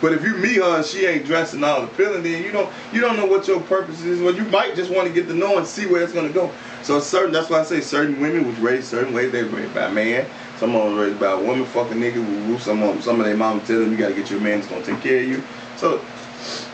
But 0.00 0.12
if 0.12 0.22
you 0.22 0.36
meet 0.36 0.56
her 0.56 0.76
and 0.76 0.84
she 0.84 1.06
ain't 1.06 1.26
dressing 1.26 1.64
all 1.64 1.82
appealing, 1.82 2.22
then 2.22 2.42
you 2.42 2.52
don't 2.52 2.72
you 2.92 3.00
don't 3.00 3.16
know 3.16 3.26
what 3.26 3.48
your 3.48 3.60
purpose 3.60 4.02
is. 4.02 4.20
Well, 4.20 4.34
you 4.34 4.44
might 4.44 4.76
just 4.76 4.90
want 4.90 5.08
to 5.08 5.12
get 5.12 5.26
to 5.28 5.34
know 5.34 5.58
and 5.58 5.66
see 5.66 5.86
where 5.86 6.02
it's 6.02 6.12
gonna 6.12 6.28
go. 6.28 6.52
So 6.82 7.00
certain 7.00 7.32
that's 7.32 7.50
why 7.50 7.60
I 7.60 7.64
say 7.64 7.80
certain 7.80 8.20
women 8.20 8.46
was 8.46 8.58
raised 8.58 8.86
certain 8.86 9.12
ways. 9.12 9.32
They 9.32 9.42
raised 9.42 9.74
by 9.74 9.86
a 9.86 9.90
man. 9.90 10.26
Some 10.58 10.74
of 10.74 10.84
them 10.84 10.98
raised 10.98 11.18
by 11.18 11.32
a 11.32 11.40
woman, 11.40 11.66
fucking 11.66 11.98
nigga. 11.98 12.24
Woo. 12.46 12.58
Some 12.58 12.82
of 12.82 12.94
them, 12.94 13.02
some 13.02 13.20
of 13.20 13.26
their 13.26 13.36
mom 13.36 13.60
tell 13.62 13.80
them 13.80 13.90
you 13.90 13.96
gotta 13.96 14.14
get 14.14 14.30
your 14.30 14.40
man 14.40 14.60
that's 14.60 14.70
gonna 14.70 14.84
take 14.84 15.00
care 15.00 15.20
of 15.20 15.28
you. 15.28 15.42
So 15.76 16.04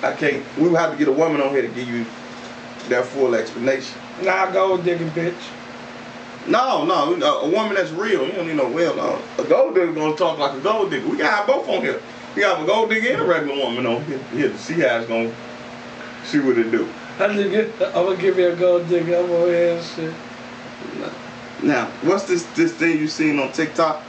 I 0.02 0.12
can't. 0.12 0.44
We 0.58 0.70
have 0.74 0.92
to 0.92 0.98
get 0.98 1.08
a 1.08 1.12
woman 1.12 1.40
on 1.40 1.50
here 1.50 1.62
to 1.62 1.68
give 1.68 1.88
you 1.88 2.04
that 2.88 3.06
full 3.06 3.34
explanation. 3.34 3.98
Nah, 4.22 4.50
gold 4.50 4.84
digging 4.84 5.10
bitch. 5.10 5.34
No, 6.46 6.84
no, 6.84 7.14
a, 7.14 7.48
woman 7.48 7.74
that's 7.74 7.90
real. 7.90 8.26
You 8.26 8.32
don't 8.32 8.46
need 8.46 8.56
no 8.56 8.68
well. 8.68 8.94
No, 8.96 9.22
a 9.42 9.48
gold 9.48 9.74
digger 9.74 9.92
gonna 9.92 10.14
talk 10.14 10.38
like 10.38 10.54
a 10.54 10.60
gold 10.60 10.90
digger. 10.90 11.08
We 11.08 11.16
got 11.16 11.46
both 11.46 11.68
on 11.68 11.80
here. 11.80 12.02
We 12.34 12.42
got 12.42 12.62
a 12.62 12.66
gold 12.66 12.90
digger 12.90 13.12
and 13.12 13.22
a 13.22 13.24
regular 13.24 13.56
woman 13.56 13.86
on 13.86 14.04
here, 14.04 14.18
here 14.32 14.48
to 14.50 14.58
see 14.58 14.74
how 14.74 14.98
it's 14.98 15.08
gonna 15.08 15.34
see 16.24 16.40
what 16.40 16.58
it 16.58 16.70
do. 16.70 16.88
I 17.18 17.28
need 17.28 17.44
to 17.44 17.48
get, 17.48 17.72
I'm 17.80 18.04
gonna 18.04 18.16
give 18.16 18.38
you 18.38 18.48
a 18.48 18.56
gold 18.56 18.88
digger. 18.88 19.16
I'm 19.16 19.28
here 19.28 19.76
and 19.76 19.84
shit. 19.84 20.14
Now, 21.62 21.86
what's 22.02 22.24
this 22.24 22.44
this 22.54 22.74
thing 22.74 22.98
you 22.98 23.08
seen 23.08 23.38
on 23.38 23.50
TikTok? 23.52 24.02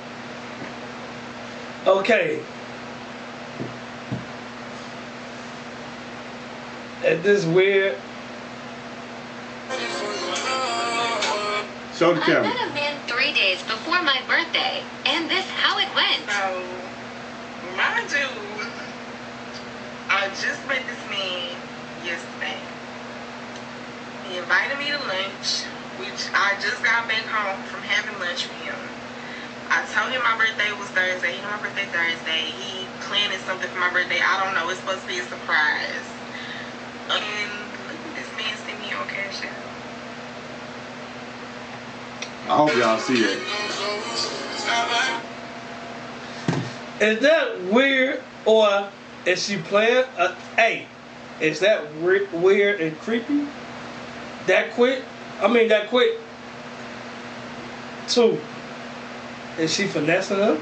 Okay. 1.87 2.41
And 7.05 7.23
this 7.23 7.45
weird. 7.45 7.97
Show 11.95 12.11
the 12.11 12.19
I 12.19 12.25
camera. 12.27 12.43
met 12.51 12.59
a 12.59 12.73
man 12.75 12.99
three 13.07 13.31
days 13.31 13.63
before 13.63 14.03
my 14.03 14.19
birthday, 14.27 14.83
and 15.07 15.31
this 15.31 15.47
how 15.47 15.79
it 15.79 15.87
went. 15.95 16.27
So, 16.27 16.59
mind 17.79 18.11
you, 18.11 18.27
I 20.11 20.27
just 20.35 20.59
met 20.67 20.83
this 20.91 20.99
man 21.07 21.55
yesterday. 22.03 22.59
He 24.27 24.35
invited 24.35 24.75
me 24.75 24.91
to 24.91 24.99
lunch, 25.07 25.63
which 25.95 26.27
I 26.35 26.59
just 26.59 26.83
got 26.83 27.07
back 27.07 27.23
home 27.31 27.63
from 27.71 27.79
having 27.87 28.19
lunch 28.19 28.43
with 28.43 28.59
him. 28.67 28.75
I 29.71 29.87
told 29.95 30.11
him 30.11 30.19
my 30.19 30.35
birthday 30.35 30.75
was 30.75 30.91
Thursday. 30.91 31.31
He 31.31 31.39
knew 31.39 31.47
my 31.47 31.63
birthday 31.63 31.87
Thursday. 31.95 32.51
He 32.59 32.91
planning 33.07 33.39
something 33.47 33.71
for 33.71 33.79
my 33.79 33.95
birthday. 33.95 34.19
I 34.19 34.43
don't 34.43 34.51
know. 34.51 34.67
It's 34.67 34.83
supposed 34.83 35.03
to 35.03 35.07
be 35.07 35.23
a 35.23 35.27
surprise. 35.31 36.03
And 37.07 37.23
look 37.87 38.03
at 38.03 38.13
this 38.19 38.27
man 38.35 38.51
sent 38.67 38.83
me 38.83 38.91
on 38.91 39.07
Cash 39.07 39.47
App. 39.47 39.64
I 42.47 42.55
hope 42.55 42.75
y'all 42.75 42.99
see 42.99 43.23
it. 43.23 43.39
Is 47.01 47.19
that 47.21 47.61
weird 47.63 48.21
or 48.45 48.87
is 49.25 49.43
she 49.43 49.57
playing? 49.57 50.05
Uh, 50.15 50.35
hey, 50.55 50.85
is 51.41 51.59
that 51.61 51.93
we- 51.97 52.25
weird 52.31 52.81
and 52.81 52.97
creepy? 52.99 53.47
That 54.45 54.73
quick? 54.73 55.01
I 55.41 55.47
mean, 55.47 55.69
that 55.69 55.89
quick. 55.89 56.19
Two. 58.07 58.39
Is 59.57 59.73
she 59.73 59.87
finessing 59.87 60.37
him? 60.37 60.61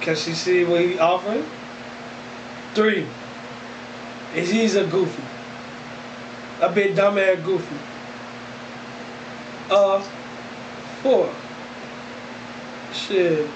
Can 0.00 0.14
she 0.14 0.32
see 0.32 0.64
what 0.64 0.80
he 0.82 0.98
offering? 0.98 1.44
Three. 2.74 3.04
Is 4.36 4.48
he's 4.48 4.76
a 4.76 4.84
goofy? 4.84 5.22
A 6.60 6.70
bit 6.70 6.94
dumb 6.94 7.18
ass 7.18 7.38
goofy. 7.44 7.76
Uh, 9.70 10.02
four. 11.02 11.32
Shit. 12.92 13.48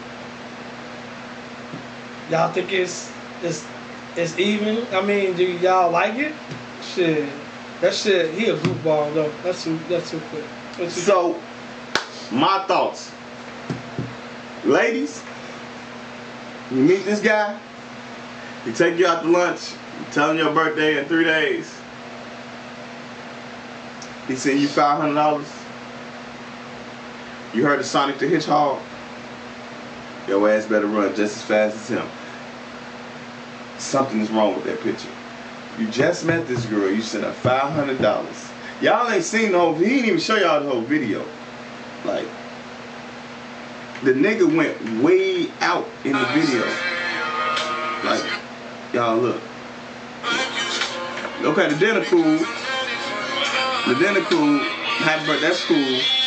Y'all 2.30 2.52
think 2.52 2.72
it's 2.72 3.12
it's 3.42 3.66
it's 4.16 4.38
even? 4.38 4.86
I 4.92 5.00
mean, 5.02 5.34
do 5.34 5.44
y'all 5.44 5.90
like 5.90 6.14
it? 6.14 6.34
Shit. 6.94 7.28
That 7.80 7.94
shit, 7.94 8.34
he 8.34 8.46
a 8.46 8.56
goofball 8.56 9.14
though. 9.14 9.32
That's 9.42 9.64
too 9.64 9.78
that's 9.88 10.10
too 10.10 10.20
quick. 10.30 10.44
That's 10.78 10.94
too 10.94 11.00
So, 11.00 11.42
my 12.30 12.64
thoughts, 12.66 13.10
ladies. 14.64 15.22
You 16.70 16.82
meet 16.82 17.04
this 17.04 17.20
guy. 17.20 17.58
He 18.64 18.72
take 18.72 18.98
you 18.98 19.06
out 19.06 19.22
to 19.22 19.28
lunch. 19.28 19.72
Tell 20.12 20.30
him 20.30 20.36
your 20.36 20.52
birthday 20.52 20.98
in 20.98 21.06
three 21.06 21.24
days. 21.24 21.74
He 24.28 24.36
send 24.36 24.60
you 24.60 24.68
five 24.68 25.00
hundred 25.00 25.14
dollars. 25.14 25.59
You 27.52 27.64
heard 27.64 27.80
of 27.80 27.86
Sonic 27.86 28.18
the 28.18 28.28
Hedgehog? 28.28 28.80
Your 30.28 30.48
ass 30.48 30.66
better 30.66 30.86
run 30.86 31.14
just 31.16 31.36
as 31.36 31.42
fast 31.42 31.76
as 31.76 31.88
him. 31.88 32.08
Something 33.78 34.20
is 34.20 34.30
wrong 34.30 34.54
with 34.54 34.64
that 34.64 34.80
picture. 34.80 35.08
You 35.78 35.88
just 35.90 36.24
met 36.24 36.46
this 36.46 36.64
girl. 36.66 36.90
You 36.90 37.02
sent 37.02 37.24
her 37.24 37.32
five 37.32 37.72
hundred 37.72 38.00
dollars. 38.00 38.50
Y'all 38.80 39.10
ain't 39.10 39.24
seen 39.24 39.52
the 39.52 39.58
whole. 39.58 39.74
He 39.74 39.88
didn't 39.88 40.04
even 40.06 40.20
show 40.20 40.36
y'all 40.36 40.62
the 40.62 40.70
whole 40.70 40.82
video. 40.82 41.24
Like 42.04 42.26
the 44.04 44.12
nigga 44.12 44.54
went 44.54 45.02
way 45.02 45.50
out 45.60 45.88
in 46.04 46.12
the 46.12 46.24
video. 46.26 46.64
Like 48.04 48.22
y'all 48.92 49.18
look. 49.18 49.42
Okay, 51.42 51.68
the 51.68 51.78
dinner 51.78 52.04
cool. 52.04 52.38
The 53.88 53.98
dinner 53.98 54.20
cool. 54.26 54.58
Happy 54.58 55.26
birthday. 55.26 55.48
That's 55.48 55.64
cool. 55.64 56.19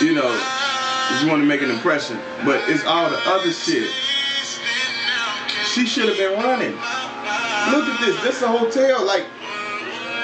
You 0.00 0.12
know, 0.12 0.30
you 1.20 1.28
want 1.28 1.40
to 1.40 1.46
make 1.46 1.62
an 1.62 1.70
impression. 1.70 2.18
But 2.44 2.68
it's 2.68 2.84
all 2.84 3.08
the 3.08 3.18
other 3.26 3.50
shit. 3.52 3.90
She 5.72 5.86
should 5.86 6.08
have 6.08 6.18
been 6.18 6.38
running. 6.42 6.72
Look 7.72 7.88
at 7.88 8.00
this. 8.00 8.22
This 8.22 8.36
is 8.36 8.42
a 8.42 8.48
hotel. 8.48 9.04
Like 9.04 9.24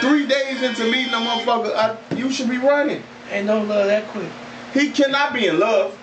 three 0.00 0.26
days 0.26 0.62
into 0.62 0.84
meeting 0.90 1.14
a 1.14 1.18
motherfucker, 1.18 1.74
I, 1.74 1.96
you 2.16 2.30
should 2.30 2.50
be 2.50 2.58
running. 2.58 3.02
Ain't 3.30 3.46
no 3.46 3.62
love 3.62 3.86
that 3.86 4.06
quick. 4.08 4.30
He 4.74 4.90
cannot 4.90 5.32
be 5.32 5.46
in 5.46 5.58
love. 5.58 5.98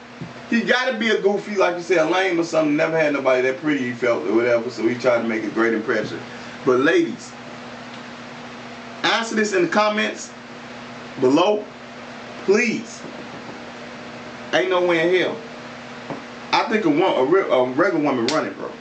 He 0.50 0.62
gotta 0.62 0.98
be 0.98 1.10
a 1.10 1.22
goofy, 1.22 1.56
like 1.56 1.76
you 1.76 1.84
said, 1.84 2.00
a 2.00 2.10
lame 2.10 2.40
or 2.40 2.44
something. 2.44 2.76
Never 2.76 2.98
had 2.98 3.14
nobody 3.14 3.44
that 3.44 3.58
pretty 3.58 3.84
he 3.84 3.92
felt 3.92 4.26
or 4.26 4.34
whatever, 4.34 4.70
so 4.72 4.88
he 4.88 4.96
tried 4.96 5.22
to 5.22 5.28
make 5.28 5.44
a 5.44 5.50
great 5.50 5.74
impression. 5.74 6.20
But 6.66 6.80
ladies, 6.80 7.32
answer 9.04 9.36
this 9.36 9.54
in 9.54 9.64
the 9.64 9.68
comments 9.68 10.32
below, 11.20 11.64
please. 12.46 13.00
Ain't 14.54 14.70
no 14.70 14.86
way 14.86 15.08
in 15.08 15.22
hell. 15.22 15.38
I 16.52 16.68
think 16.70 16.86
a, 16.86 16.90
one, 16.90 17.02
a, 17.02 17.24
real, 17.24 17.52
a 17.52 17.70
regular 17.72 18.04
woman 18.04 18.28
running, 18.28 18.54
bro. 18.54 18.72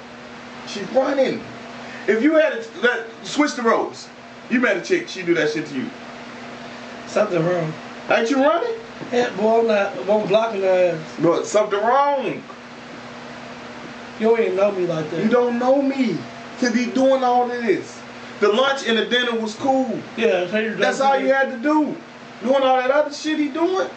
She's 0.67 0.89
running. 0.93 1.43
If 2.07 2.23
you 2.23 2.35
had 2.37 2.63
to 2.63 2.81
let, 2.81 3.07
switch 3.27 3.55
the 3.55 3.63
roles, 3.63 4.09
you 4.49 4.61
met 4.61 4.79
a 4.79 4.81
chick, 4.81 5.09
she 5.09 5.23
do 5.23 5.35
that 5.35 5.51
shit 5.51 5.67
to 5.67 5.75
you. 5.75 5.91
Something 7.07 7.45
wrong. 7.45 7.73
Ain't 8.09 8.31
you 8.31 8.43
running? 8.43 8.79
Yeah, 9.13 9.35
boy, 9.37 9.61
I'm 9.61 9.67
not. 9.67 9.99
I'm 9.99 10.27
blocking 10.27 10.63
her 10.63 10.95
ass. 10.95 11.17
But 11.21 11.47
something 11.47 11.79
wrong. 11.79 12.43
You 14.19 14.29
don't 14.29 14.41
even 14.41 14.57
know 14.57 14.73
me 14.73 14.87
like 14.87 15.11
that. 15.11 15.23
You 15.23 15.31
don't 15.31 15.59
know 15.59 15.83
me. 15.83 16.19
To 16.61 16.73
be 16.73 16.87
doing 16.87 17.23
all 17.23 17.49
of 17.49 17.63
this. 17.63 18.01
The 18.41 18.49
lunch 18.49 18.87
and 18.87 18.99
the 18.99 19.07
dinner 19.07 19.39
was 19.39 19.55
cool. 19.55 20.01
Yeah, 20.17 20.49
so 20.49 20.59
you're 20.59 20.75
That's 20.75 21.01
all 21.01 21.19
you 21.19 21.29
had 21.29 21.51
to 21.51 21.59
do. 21.59 21.97
Doing 22.43 22.63
all 22.63 22.77
that 22.77 22.91
other 22.91 23.13
shit 23.13 23.39
he 23.39 23.49
doing. 23.49 23.89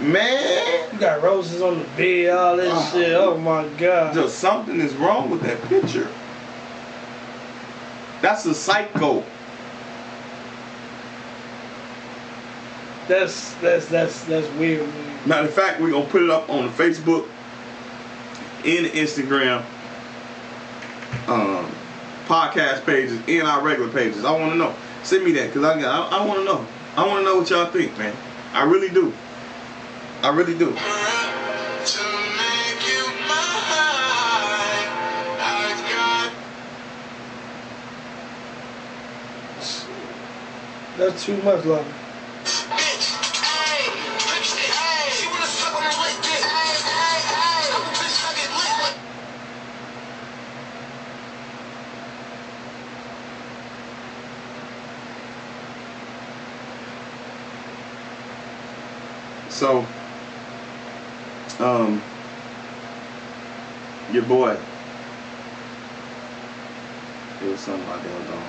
Man. 0.00 0.88
You 0.92 0.98
got 0.98 1.22
roses 1.22 1.62
on 1.62 1.78
the 1.78 1.84
bed, 1.96 2.30
all 2.30 2.56
this 2.56 2.72
Oh. 2.74 2.90
shit. 2.92 3.12
Oh 3.14 3.36
my 3.38 3.66
god. 3.78 4.14
Just 4.14 4.38
something 4.38 4.80
is 4.80 4.94
wrong 4.94 5.30
with 5.30 5.42
that 5.42 5.60
picture. 5.68 6.08
That's 8.20 8.44
a 8.46 8.54
psycho. 8.54 9.22
That's 13.08 13.54
that's 13.54 13.86
that's 13.86 14.24
that's 14.24 14.48
weird. 14.54 14.86
Man. 14.86 15.28
Matter 15.28 15.48
of 15.48 15.54
fact, 15.54 15.80
we're 15.80 15.90
gonna 15.90 16.06
put 16.06 16.22
it 16.22 16.30
up 16.30 16.48
on 16.48 16.66
the 16.66 16.70
Facebook 16.72 17.26
the 18.62 18.88
Instagram 18.90 19.64
um, 21.26 21.66
podcast 22.26 22.86
pages 22.86 23.20
and 23.26 23.46
our 23.46 23.60
regular 23.62 23.90
pages. 23.92 24.24
I 24.24 24.30
wanna 24.32 24.54
know. 24.54 24.74
Send 25.02 25.24
me 25.24 25.32
that 25.32 25.48
because 25.48 25.64
I 25.64 25.80
got 25.80 26.12
I, 26.12 26.18
I 26.18 26.26
wanna 26.26 26.44
know. 26.44 26.64
I 26.96 27.06
wanna 27.06 27.22
know 27.24 27.38
what 27.38 27.50
y'all 27.50 27.66
think, 27.66 27.96
man. 27.98 28.14
I 28.52 28.62
really 28.64 28.88
do. 28.88 29.12
I 30.24 30.28
really 30.28 30.56
do. 30.56 30.72
That's 40.96 41.24
too 41.24 41.36
much 41.42 41.64
love. 41.64 41.86
So, 59.48 59.86
um, 61.62 62.02
your 64.12 64.24
boy. 64.24 64.56
It 67.42 67.48
was 67.48 67.60
something 67.60 67.84
about 67.86 68.02
that 68.02 68.28
dog. 68.28 68.42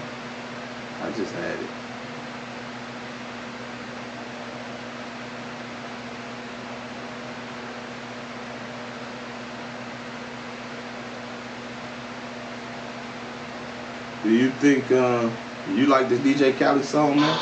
I 1.02 1.12
just 1.12 1.34
had 1.34 1.60
it. 1.60 1.70
Do 14.24 14.30
you 14.30 14.50
think 14.52 14.90
uh, 14.92 15.30
you 15.76 15.86
like 15.88 16.10
this 16.10 16.20
DJ 16.20 16.58
Khaled 16.58 16.86
song, 16.86 17.20
man? 17.20 17.40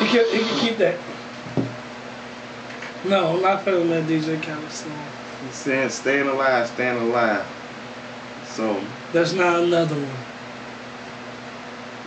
He 0.00 0.06
can 0.06 0.24
he 0.30 0.38
can 0.44 0.58
keep 0.58 0.78
that. 0.78 1.15
No, 3.08 3.36
I'm 3.36 3.42
not 3.42 3.64
feeling 3.64 3.88
that 3.90 4.04
DJ 4.04 4.42
Khaled 4.42 4.70
song. 4.70 4.92
He's 5.44 5.54
saying 5.54 5.90
staying 5.90 6.26
alive, 6.26 6.66
staying 6.66 7.00
alive. 7.00 7.44
So 8.44 8.80
That's 9.12 9.32
not 9.32 9.62
another 9.62 9.94
one. 9.94 10.16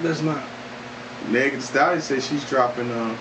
That's 0.02 0.22
not. 0.22 0.44
Megan 1.30 1.60
Thee 1.60 1.66
Stallion 1.66 2.02
says 2.02 2.26
she's 2.28 2.48
dropping 2.50 2.92
uh, 2.92 3.16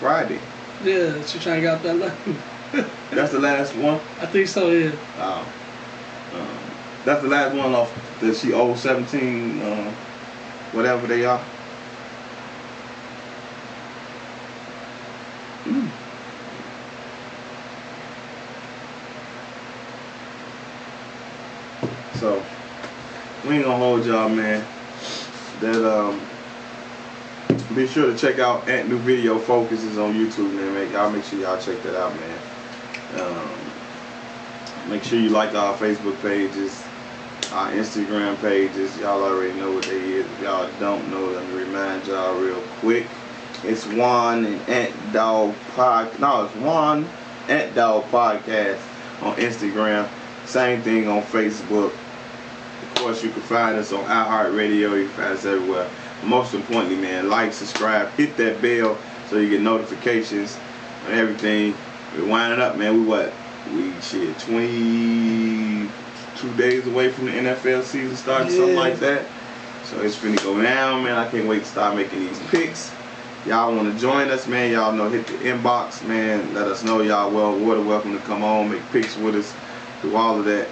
Friday. 0.00 0.40
Yeah, 0.82 1.22
she 1.22 1.38
trying 1.38 1.56
to 1.56 1.60
get 1.62 1.74
out 1.74 1.82
that 1.84 1.96
line. 1.96 2.38
That's 3.10 3.32
the 3.32 3.38
last 3.38 3.76
one. 3.76 4.00
I 4.20 4.26
think 4.26 4.48
so. 4.48 4.70
Yeah. 4.70 4.90
Oh. 5.18 5.46
Um, 6.32 6.48
that's 7.04 7.22
the 7.22 7.28
last 7.28 7.54
one 7.54 7.72
off 7.72 7.94
that 8.20 8.34
she 8.34 8.52
owed 8.52 8.76
17, 8.76 9.62
uh, 9.62 9.92
whatever 10.72 11.06
they 11.06 11.24
are. 11.24 11.40
Mm. 15.64 15.88
So, 22.14 22.42
we 23.46 23.56
ain't 23.56 23.64
gonna 23.64 23.76
hold 23.76 24.04
y'all, 24.04 24.28
man. 24.28 24.64
That, 25.60 25.84
um, 25.84 26.20
be 27.74 27.86
sure 27.86 28.12
to 28.12 28.18
check 28.18 28.38
out 28.38 28.68
Ant 28.68 28.88
New 28.88 28.98
Video 28.98 29.38
Focuses 29.38 29.98
on 29.98 30.14
YouTube, 30.14 30.52
man. 30.54 30.74
Make, 30.74 30.92
y'all 30.92 31.10
make 31.10 31.24
sure 31.24 31.40
y'all 31.40 31.60
check 31.60 31.82
that 31.82 31.94
out, 31.94 32.14
man. 32.14 32.38
Um, 33.20 33.66
Make 34.88 35.02
sure 35.02 35.18
you 35.18 35.30
like 35.30 35.52
our 35.56 35.76
Facebook 35.76 36.20
pages, 36.22 36.84
our 37.50 37.72
Instagram 37.72 38.40
pages. 38.40 38.96
Y'all 38.98 39.20
already 39.20 39.52
know 39.58 39.72
what 39.72 39.82
they 39.84 39.98
is. 39.98 40.24
If 40.24 40.42
y'all 40.42 40.70
don't 40.78 41.10
know, 41.10 41.26
let 41.26 41.44
me 41.48 41.54
remind 41.64 42.06
y'all 42.06 42.38
real 42.38 42.62
quick. 42.78 43.08
It's 43.64 43.84
Juan 43.84 44.44
and 44.44 44.68
Ant 44.68 45.12
Dog 45.12 45.56
Pod. 45.74 46.16
No, 46.20 46.44
it's 46.44 46.54
Juan 46.54 47.04
Ant 47.48 47.74
Dog 47.74 48.04
Podcast 48.12 48.78
on 49.22 49.34
Instagram. 49.38 50.08
Same 50.44 50.82
thing 50.82 51.08
on 51.08 51.22
Facebook. 51.22 51.92
Course, 53.06 53.22
you 53.22 53.30
can 53.30 53.42
find 53.42 53.76
us 53.78 53.92
on 53.92 54.02
iHeartRadio. 54.02 54.98
You 55.00 55.04
can 55.06 55.08
find 55.10 55.32
us 55.34 55.44
everywhere. 55.44 55.88
Most 56.24 56.54
importantly, 56.54 56.96
man, 56.96 57.28
like, 57.28 57.52
subscribe, 57.52 58.10
hit 58.14 58.36
that 58.36 58.60
bell 58.60 58.98
so 59.30 59.38
you 59.38 59.48
get 59.48 59.60
notifications 59.60 60.58
on 61.06 61.12
everything. 61.12 61.72
We're 62.16 62.26
winding 62.26 62.60
up, 62.60 62.76
man. 62.76 62.94
We 62.94 63.06
what? 63.06 63.32
We 63.72 63.92
shit 64.00 64.36
22 64.40 65.88
days 66.56 66.84
away 66.88 67.10
from 67.12 67.26
the 67.26 67.30
NFL 67.30 67.84
season 67.84 68.16
starting, 68.16 68.50
something 68.50 68.74
like 68.74 68.98
that. 68.98 69.24
So 69.84 70.00
it's 70.00 70.16
finna 70.16 70.42
go 70.42 70.60
down, 70.60 71.04
man. 71.04 71.16
I 71.16 71.30
can't 71.30 71.46
wait 71.46 71.60
to 71.60 71.64
start 71.64 71.94
making 71.94 72.18
these 72.18 72.40
picks. 72.48 72.90
Y'all 73.46 73.72
want 73.72 73.94
to 73.94 74.00
join 74.00 74.30
us, 74.30 74.48
man? 74.48 74.72
Y'all 74.72 74.92
know 74.92 75.08
hit 75.08 75.28
the 75.28 75.34
inbox, 75.34 76.04
man. 76.04 76.52
Let 76.54 76.66
us 76.66 76.82
know 76.82 77.02
y'all 77.02 77.30
well, 77.30 77.56
water 77.56 77.82
welcome 77.82 78.18
to 78.18 78.24
come 78.24 78.42
on, 78.42 78.68
make 78.72 78.82
picks 78.90 79.16
with 79.16 79.36
us, 79.36 79.54
do 80.02 80.16
all 80.16 80.40
of 80.40 80.44
that. 80.46 80.66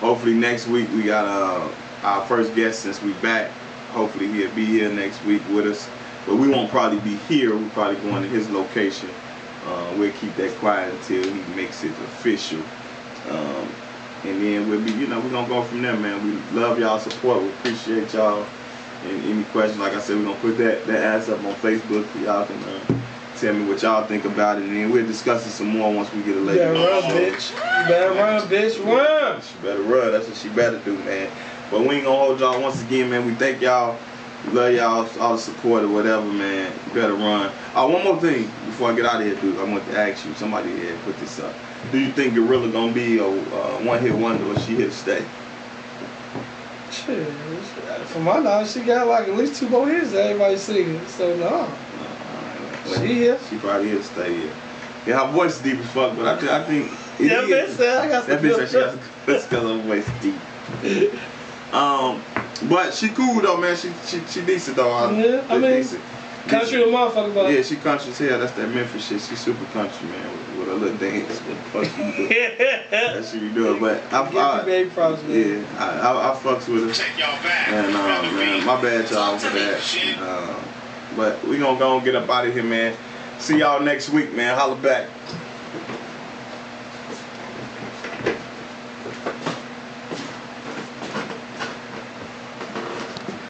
Hopefully 0.00 0.34
next 0.34 0.66
week 0.66 0.88
we 0.90 1.04
got 1.04 1.24
uh, 1.24 1.68
our 2.02 2.24
first 2.26 2.54
guest 2.54 2.80
since 2.80 3.00
we 3.02 3.12
back. 3.14 3.50
Hopefully 3.92 4.28
he'll 4.28 4.54
be 4.54 4.66
here 4.66 4.92
next 4.92 5.24
week 5.24 5.42
with 5.50 5.66
us. 5.66 5.88
But 6.26 6.36
we 6.36 6.48
won't 6.48 6.70
probably 6.70 6.98
be 6.98 7.16
here. 7.16 7.56
We'll 7.56 7.70
probably 7.70 7.96
going 8.10 8.22
to 8.22 8.28
his 8.28 8.50
location. 8.50 9.08
Uh, 9.66 9.94
we'll 9.96 10.12
keep 10.12 10.34
that 10.36 10.54
quiet 10.58 10.92
until 10.92 11.22
he 11.22 11.40
makes 11.54 11.82
it 11.82 11.90
official. 11.90 12.60
Um, 13.30 13.68
and 14.24 14.42
then 14.42 14.68
we'll 14.68 14.80
be, 14.80 14.92
you 14.92 15.06
know, 15.06 15.20
we're 15.20 15.30
gonna 15.30 15.48
go 15.48 15.62
from 15.62 15.82
there, 15.82 15.96
man. 15.96 16.22
We 16.24 16.60
love 16.60 16.78
y'all 16.78 16.98
support. 16.98 17.42
We 17.42 17.48
appreciate 17.48 18.12
y'all. 18.12 18.46
And 19.04 19.24
any 19.24 19.44
questions, 19.44 19.78
like 19.78 19.94
I 19.94 20.00
said, 20.00 20.16
we're 20.16 20.24
gonna 20.24 20.36
put 20.36 20.58
that 20.58 20.86
that 20.86 21.02
ass 21.02 21.28
up 21.28 21.38
on 21.44 21.54
Facebook. 21.54 22.04
For 22.06 22.18
y'all 22.18 22.44
can 22.44 22.62
uh, 22.62 23.05
tell 23.38 23.54
me 23.54 23.68
what 23.68 23.82
y'all 23.82 24.06
think 24.06 24.24
about 24.24 24.58
it, 24.58 24.64
and 24.64 24.76
then 24.76 24.90
we'll 24.90 25.06
discuss 25.06 25.46
it 25.46 25.50
some 25.50 25.68
more 25.68 25.92
once 25.92 26.12
we 26.12 26.22
get 26.22 26.36
a 26.36 26.40
You 26.40 26.44
lady. 26.44 26.58
better 26.58 26.72
run, 26.74 27.02
bitch. 27.02 27.50
You 27.50 27.88
better 27.88 28.10
run, 28.14 28.48
bitch. 28.48 28.84
Run. 28.84 29.40
She 29.42 29.58
better 29.62 29.82
run. 29.82 30.12
That's 30.12 30.28
what 30.28 30.36
she 30.36 30.48
better 30.48 30.78
do, 30.78 30.96
man. 30.98 31.30
But 31.70 31.80
we 31.82 31.96
ain't 31.96 32.04
gonna 32.04 32.16
hold 32.16 32.40
y'all 32.40 32.60
once 32.60 32.82
again, 32.82 33.10
man. 33.10 33.26
We 33.26 33.34
thank 33.34 33.60
y'all. 33.60 33.96
We 34.46 34.52
love 34.52 34.72
y'all, 34.72 35.08
all 35.20 35.32
the 35.34 35.38
support 35.42 35.82
or 35.82 35.88
whatever, 35.88 36.24
man. 36.26 36.72
You 36.88 36.94
better 36.94 37.14
run. 37.14 37.50
Uh, 37.74 37.88
one 37.88 38.04
more 38.04 38.20
thing 38.20 38.44
before 38.66 38.92
I 38.92 38.94
get 38.96 39.04
out 39.06 39.20
of 39.20 39.26
here, 39.26 39.34
dude. 39.36 39.58
I 39.58 39.64
want 39.64 39.84
to 39.88 39.98
ask 39.98 40.24
you. 40.24 40.32
Somebody 40.34 40.70
here 40.70 40.96
put 41.04 41.18
this 41.18 41.40
up. 41.40 41.52
Do 41.92 41.98
you 41.98 42.12
think 42.12 42.34
GloRilla 42.34 42.72
gonna 42.72 42.92
be 42.92 43.18
a 43.18 43.26
uh, 43.26 43.78
one-hit 43.82 44.14
wonder 44.14 44.44
or 44.46 44.58
she 44.60 44.76
here 44.76 44.86
to 44.86 44.92
stay? 44.92 45.24
Shit. 46.90 47.28
From 48.06 48.22
my 48.22 48.38
knowledge, 48.38 48.70
she 48.70 48.82
got 48.82 49.06
like 49.06 49.28
at 49.28 49.34
least 49.34 49.58
two 49.60 49.68
more 49.68 49.88
hits 49.88 50.12
that 50.12 50.26
everybody's 50.26 50.62
singing. 50.62 51.04
So 51.08 51.36
no. 51.36 51.70
She 52.94 53.06
here. 53.14 53.38
She 53.50 53.56
probably 53.58 53.88
here 53.88 53.98
to 53.98 54.04
stay 54.04 54.34
here. 54.34 54.52
Yeah, 55.06 55.26
her 55.26 55.32
voice 55.32 55.56
is 55.56 55.62
deep 55.62 55.78
as 55.78 55.86
fuck, 55.90 56.16
but 56.16 56.26
I, 56.26 56.36
thi- 56.40 56.50
I 56.50 56.64
think 56.64 56.90
It 57.20 57.28
That 57.28 57.44
is. 57.44 57.74
bitch 57.74 57.76
said 57.76 57.98
I 58.04 58.08
got 58.08 58.26
That 58.26 58.40
bitch 58.42 58.56
said 58.56 58.68
she 58.68 58.74
got 58.74 58.90
some 58.90 59.00
good 59.26 59.42
because 59.42 59.62
her 59.62 59.82
voice 59.88 60.08
deep. 60.20 61.14
Um, 61.72 62.22
but 62.68 62.94
she 62.94 63.08
cool 63.10 63.40
though, 63.40 63.56
man. 63.56 63.76
She 63.76 63.92
she 64.06 64.20
she 64.26 64.44
decent 64.44 64.76
though. 64.76 64.90
I, 64.90 65.12
Yeah, 65.12 65.44
I 65.48 65.54
she 65.54 65.60
mean, 65.60 65.70
decent. 65.72 66.02
Country 66.48 66.80
a 66.82 66.86
motherfucker, 66.86 67.34
but 67.34 67.52
Yeah, 67.52 67.60
she 67.62 67.74
country 67.76 68.10
as 68.12 68.18
hell. 68.18 68.38
That's 68.38 68.52
that 68.52 68.68
Memphis 68.68 69.08
shit. 69.08 69.20
She 69.20 69.34
super 69.34 69.64
country, 69.72 70.08
man, 70.08 70.30
with, 70.30 70.58
with 70.60 70.68
a 70.68 70.74
little 70.76 70.96
dance. 70.96 71.38
What 71.40 71.56
the 71.82 71.88
fuck 71.90 71.98
you 71.98 72.28
do? 72.28 72.28
That 72.90 73.24
shit 73.24 73.42
you 73.42 73.50
do 73.52 73.80
but 73.80 74.00
I, 74.12 74.24
Give 74.26 74.34
you 74.34 74.38
I, 74.40 74.62
baby 74.64 74.90
props, 74.90 75.22
man. 75.24 75.66
yeah, 75.66 75.84
I, 75.84 75.98
I, 75.98 76.30
I 76.32 76.36
fucks 76.36 76.68
with 76.72 76.86
her. 76.86 76.92
Check 76.94 77.18
y'all 77.18 77.42
back. 77.42 77.68
And 77.68 77.94
uh, 77.96 78.22
man, 78.32 78.64
my 78.64 78.80
bad 78.80 79.10
y'all 79.10 79.36
for 79.38 79.50
that. 79.50 80.18
Uh, 80.20 80.62
but 81.16 81.42
we 81.44 81.58
gonna 81.58 81.78
go 81.78 81.96
and 81.96 82.04
get 82.04 82.14
up 82.14 82.28
out 82.28 82.46
of 82.46 82.52
here, 82.52 82.62
man. 82.62 82.96
See 83.38 83.58
y'all 83.58 83.80
next 83.80 84.10
week, 84.10 84.32
man. 84.32 84.56
Holla 84.56 84.76
back. 84.76 85.08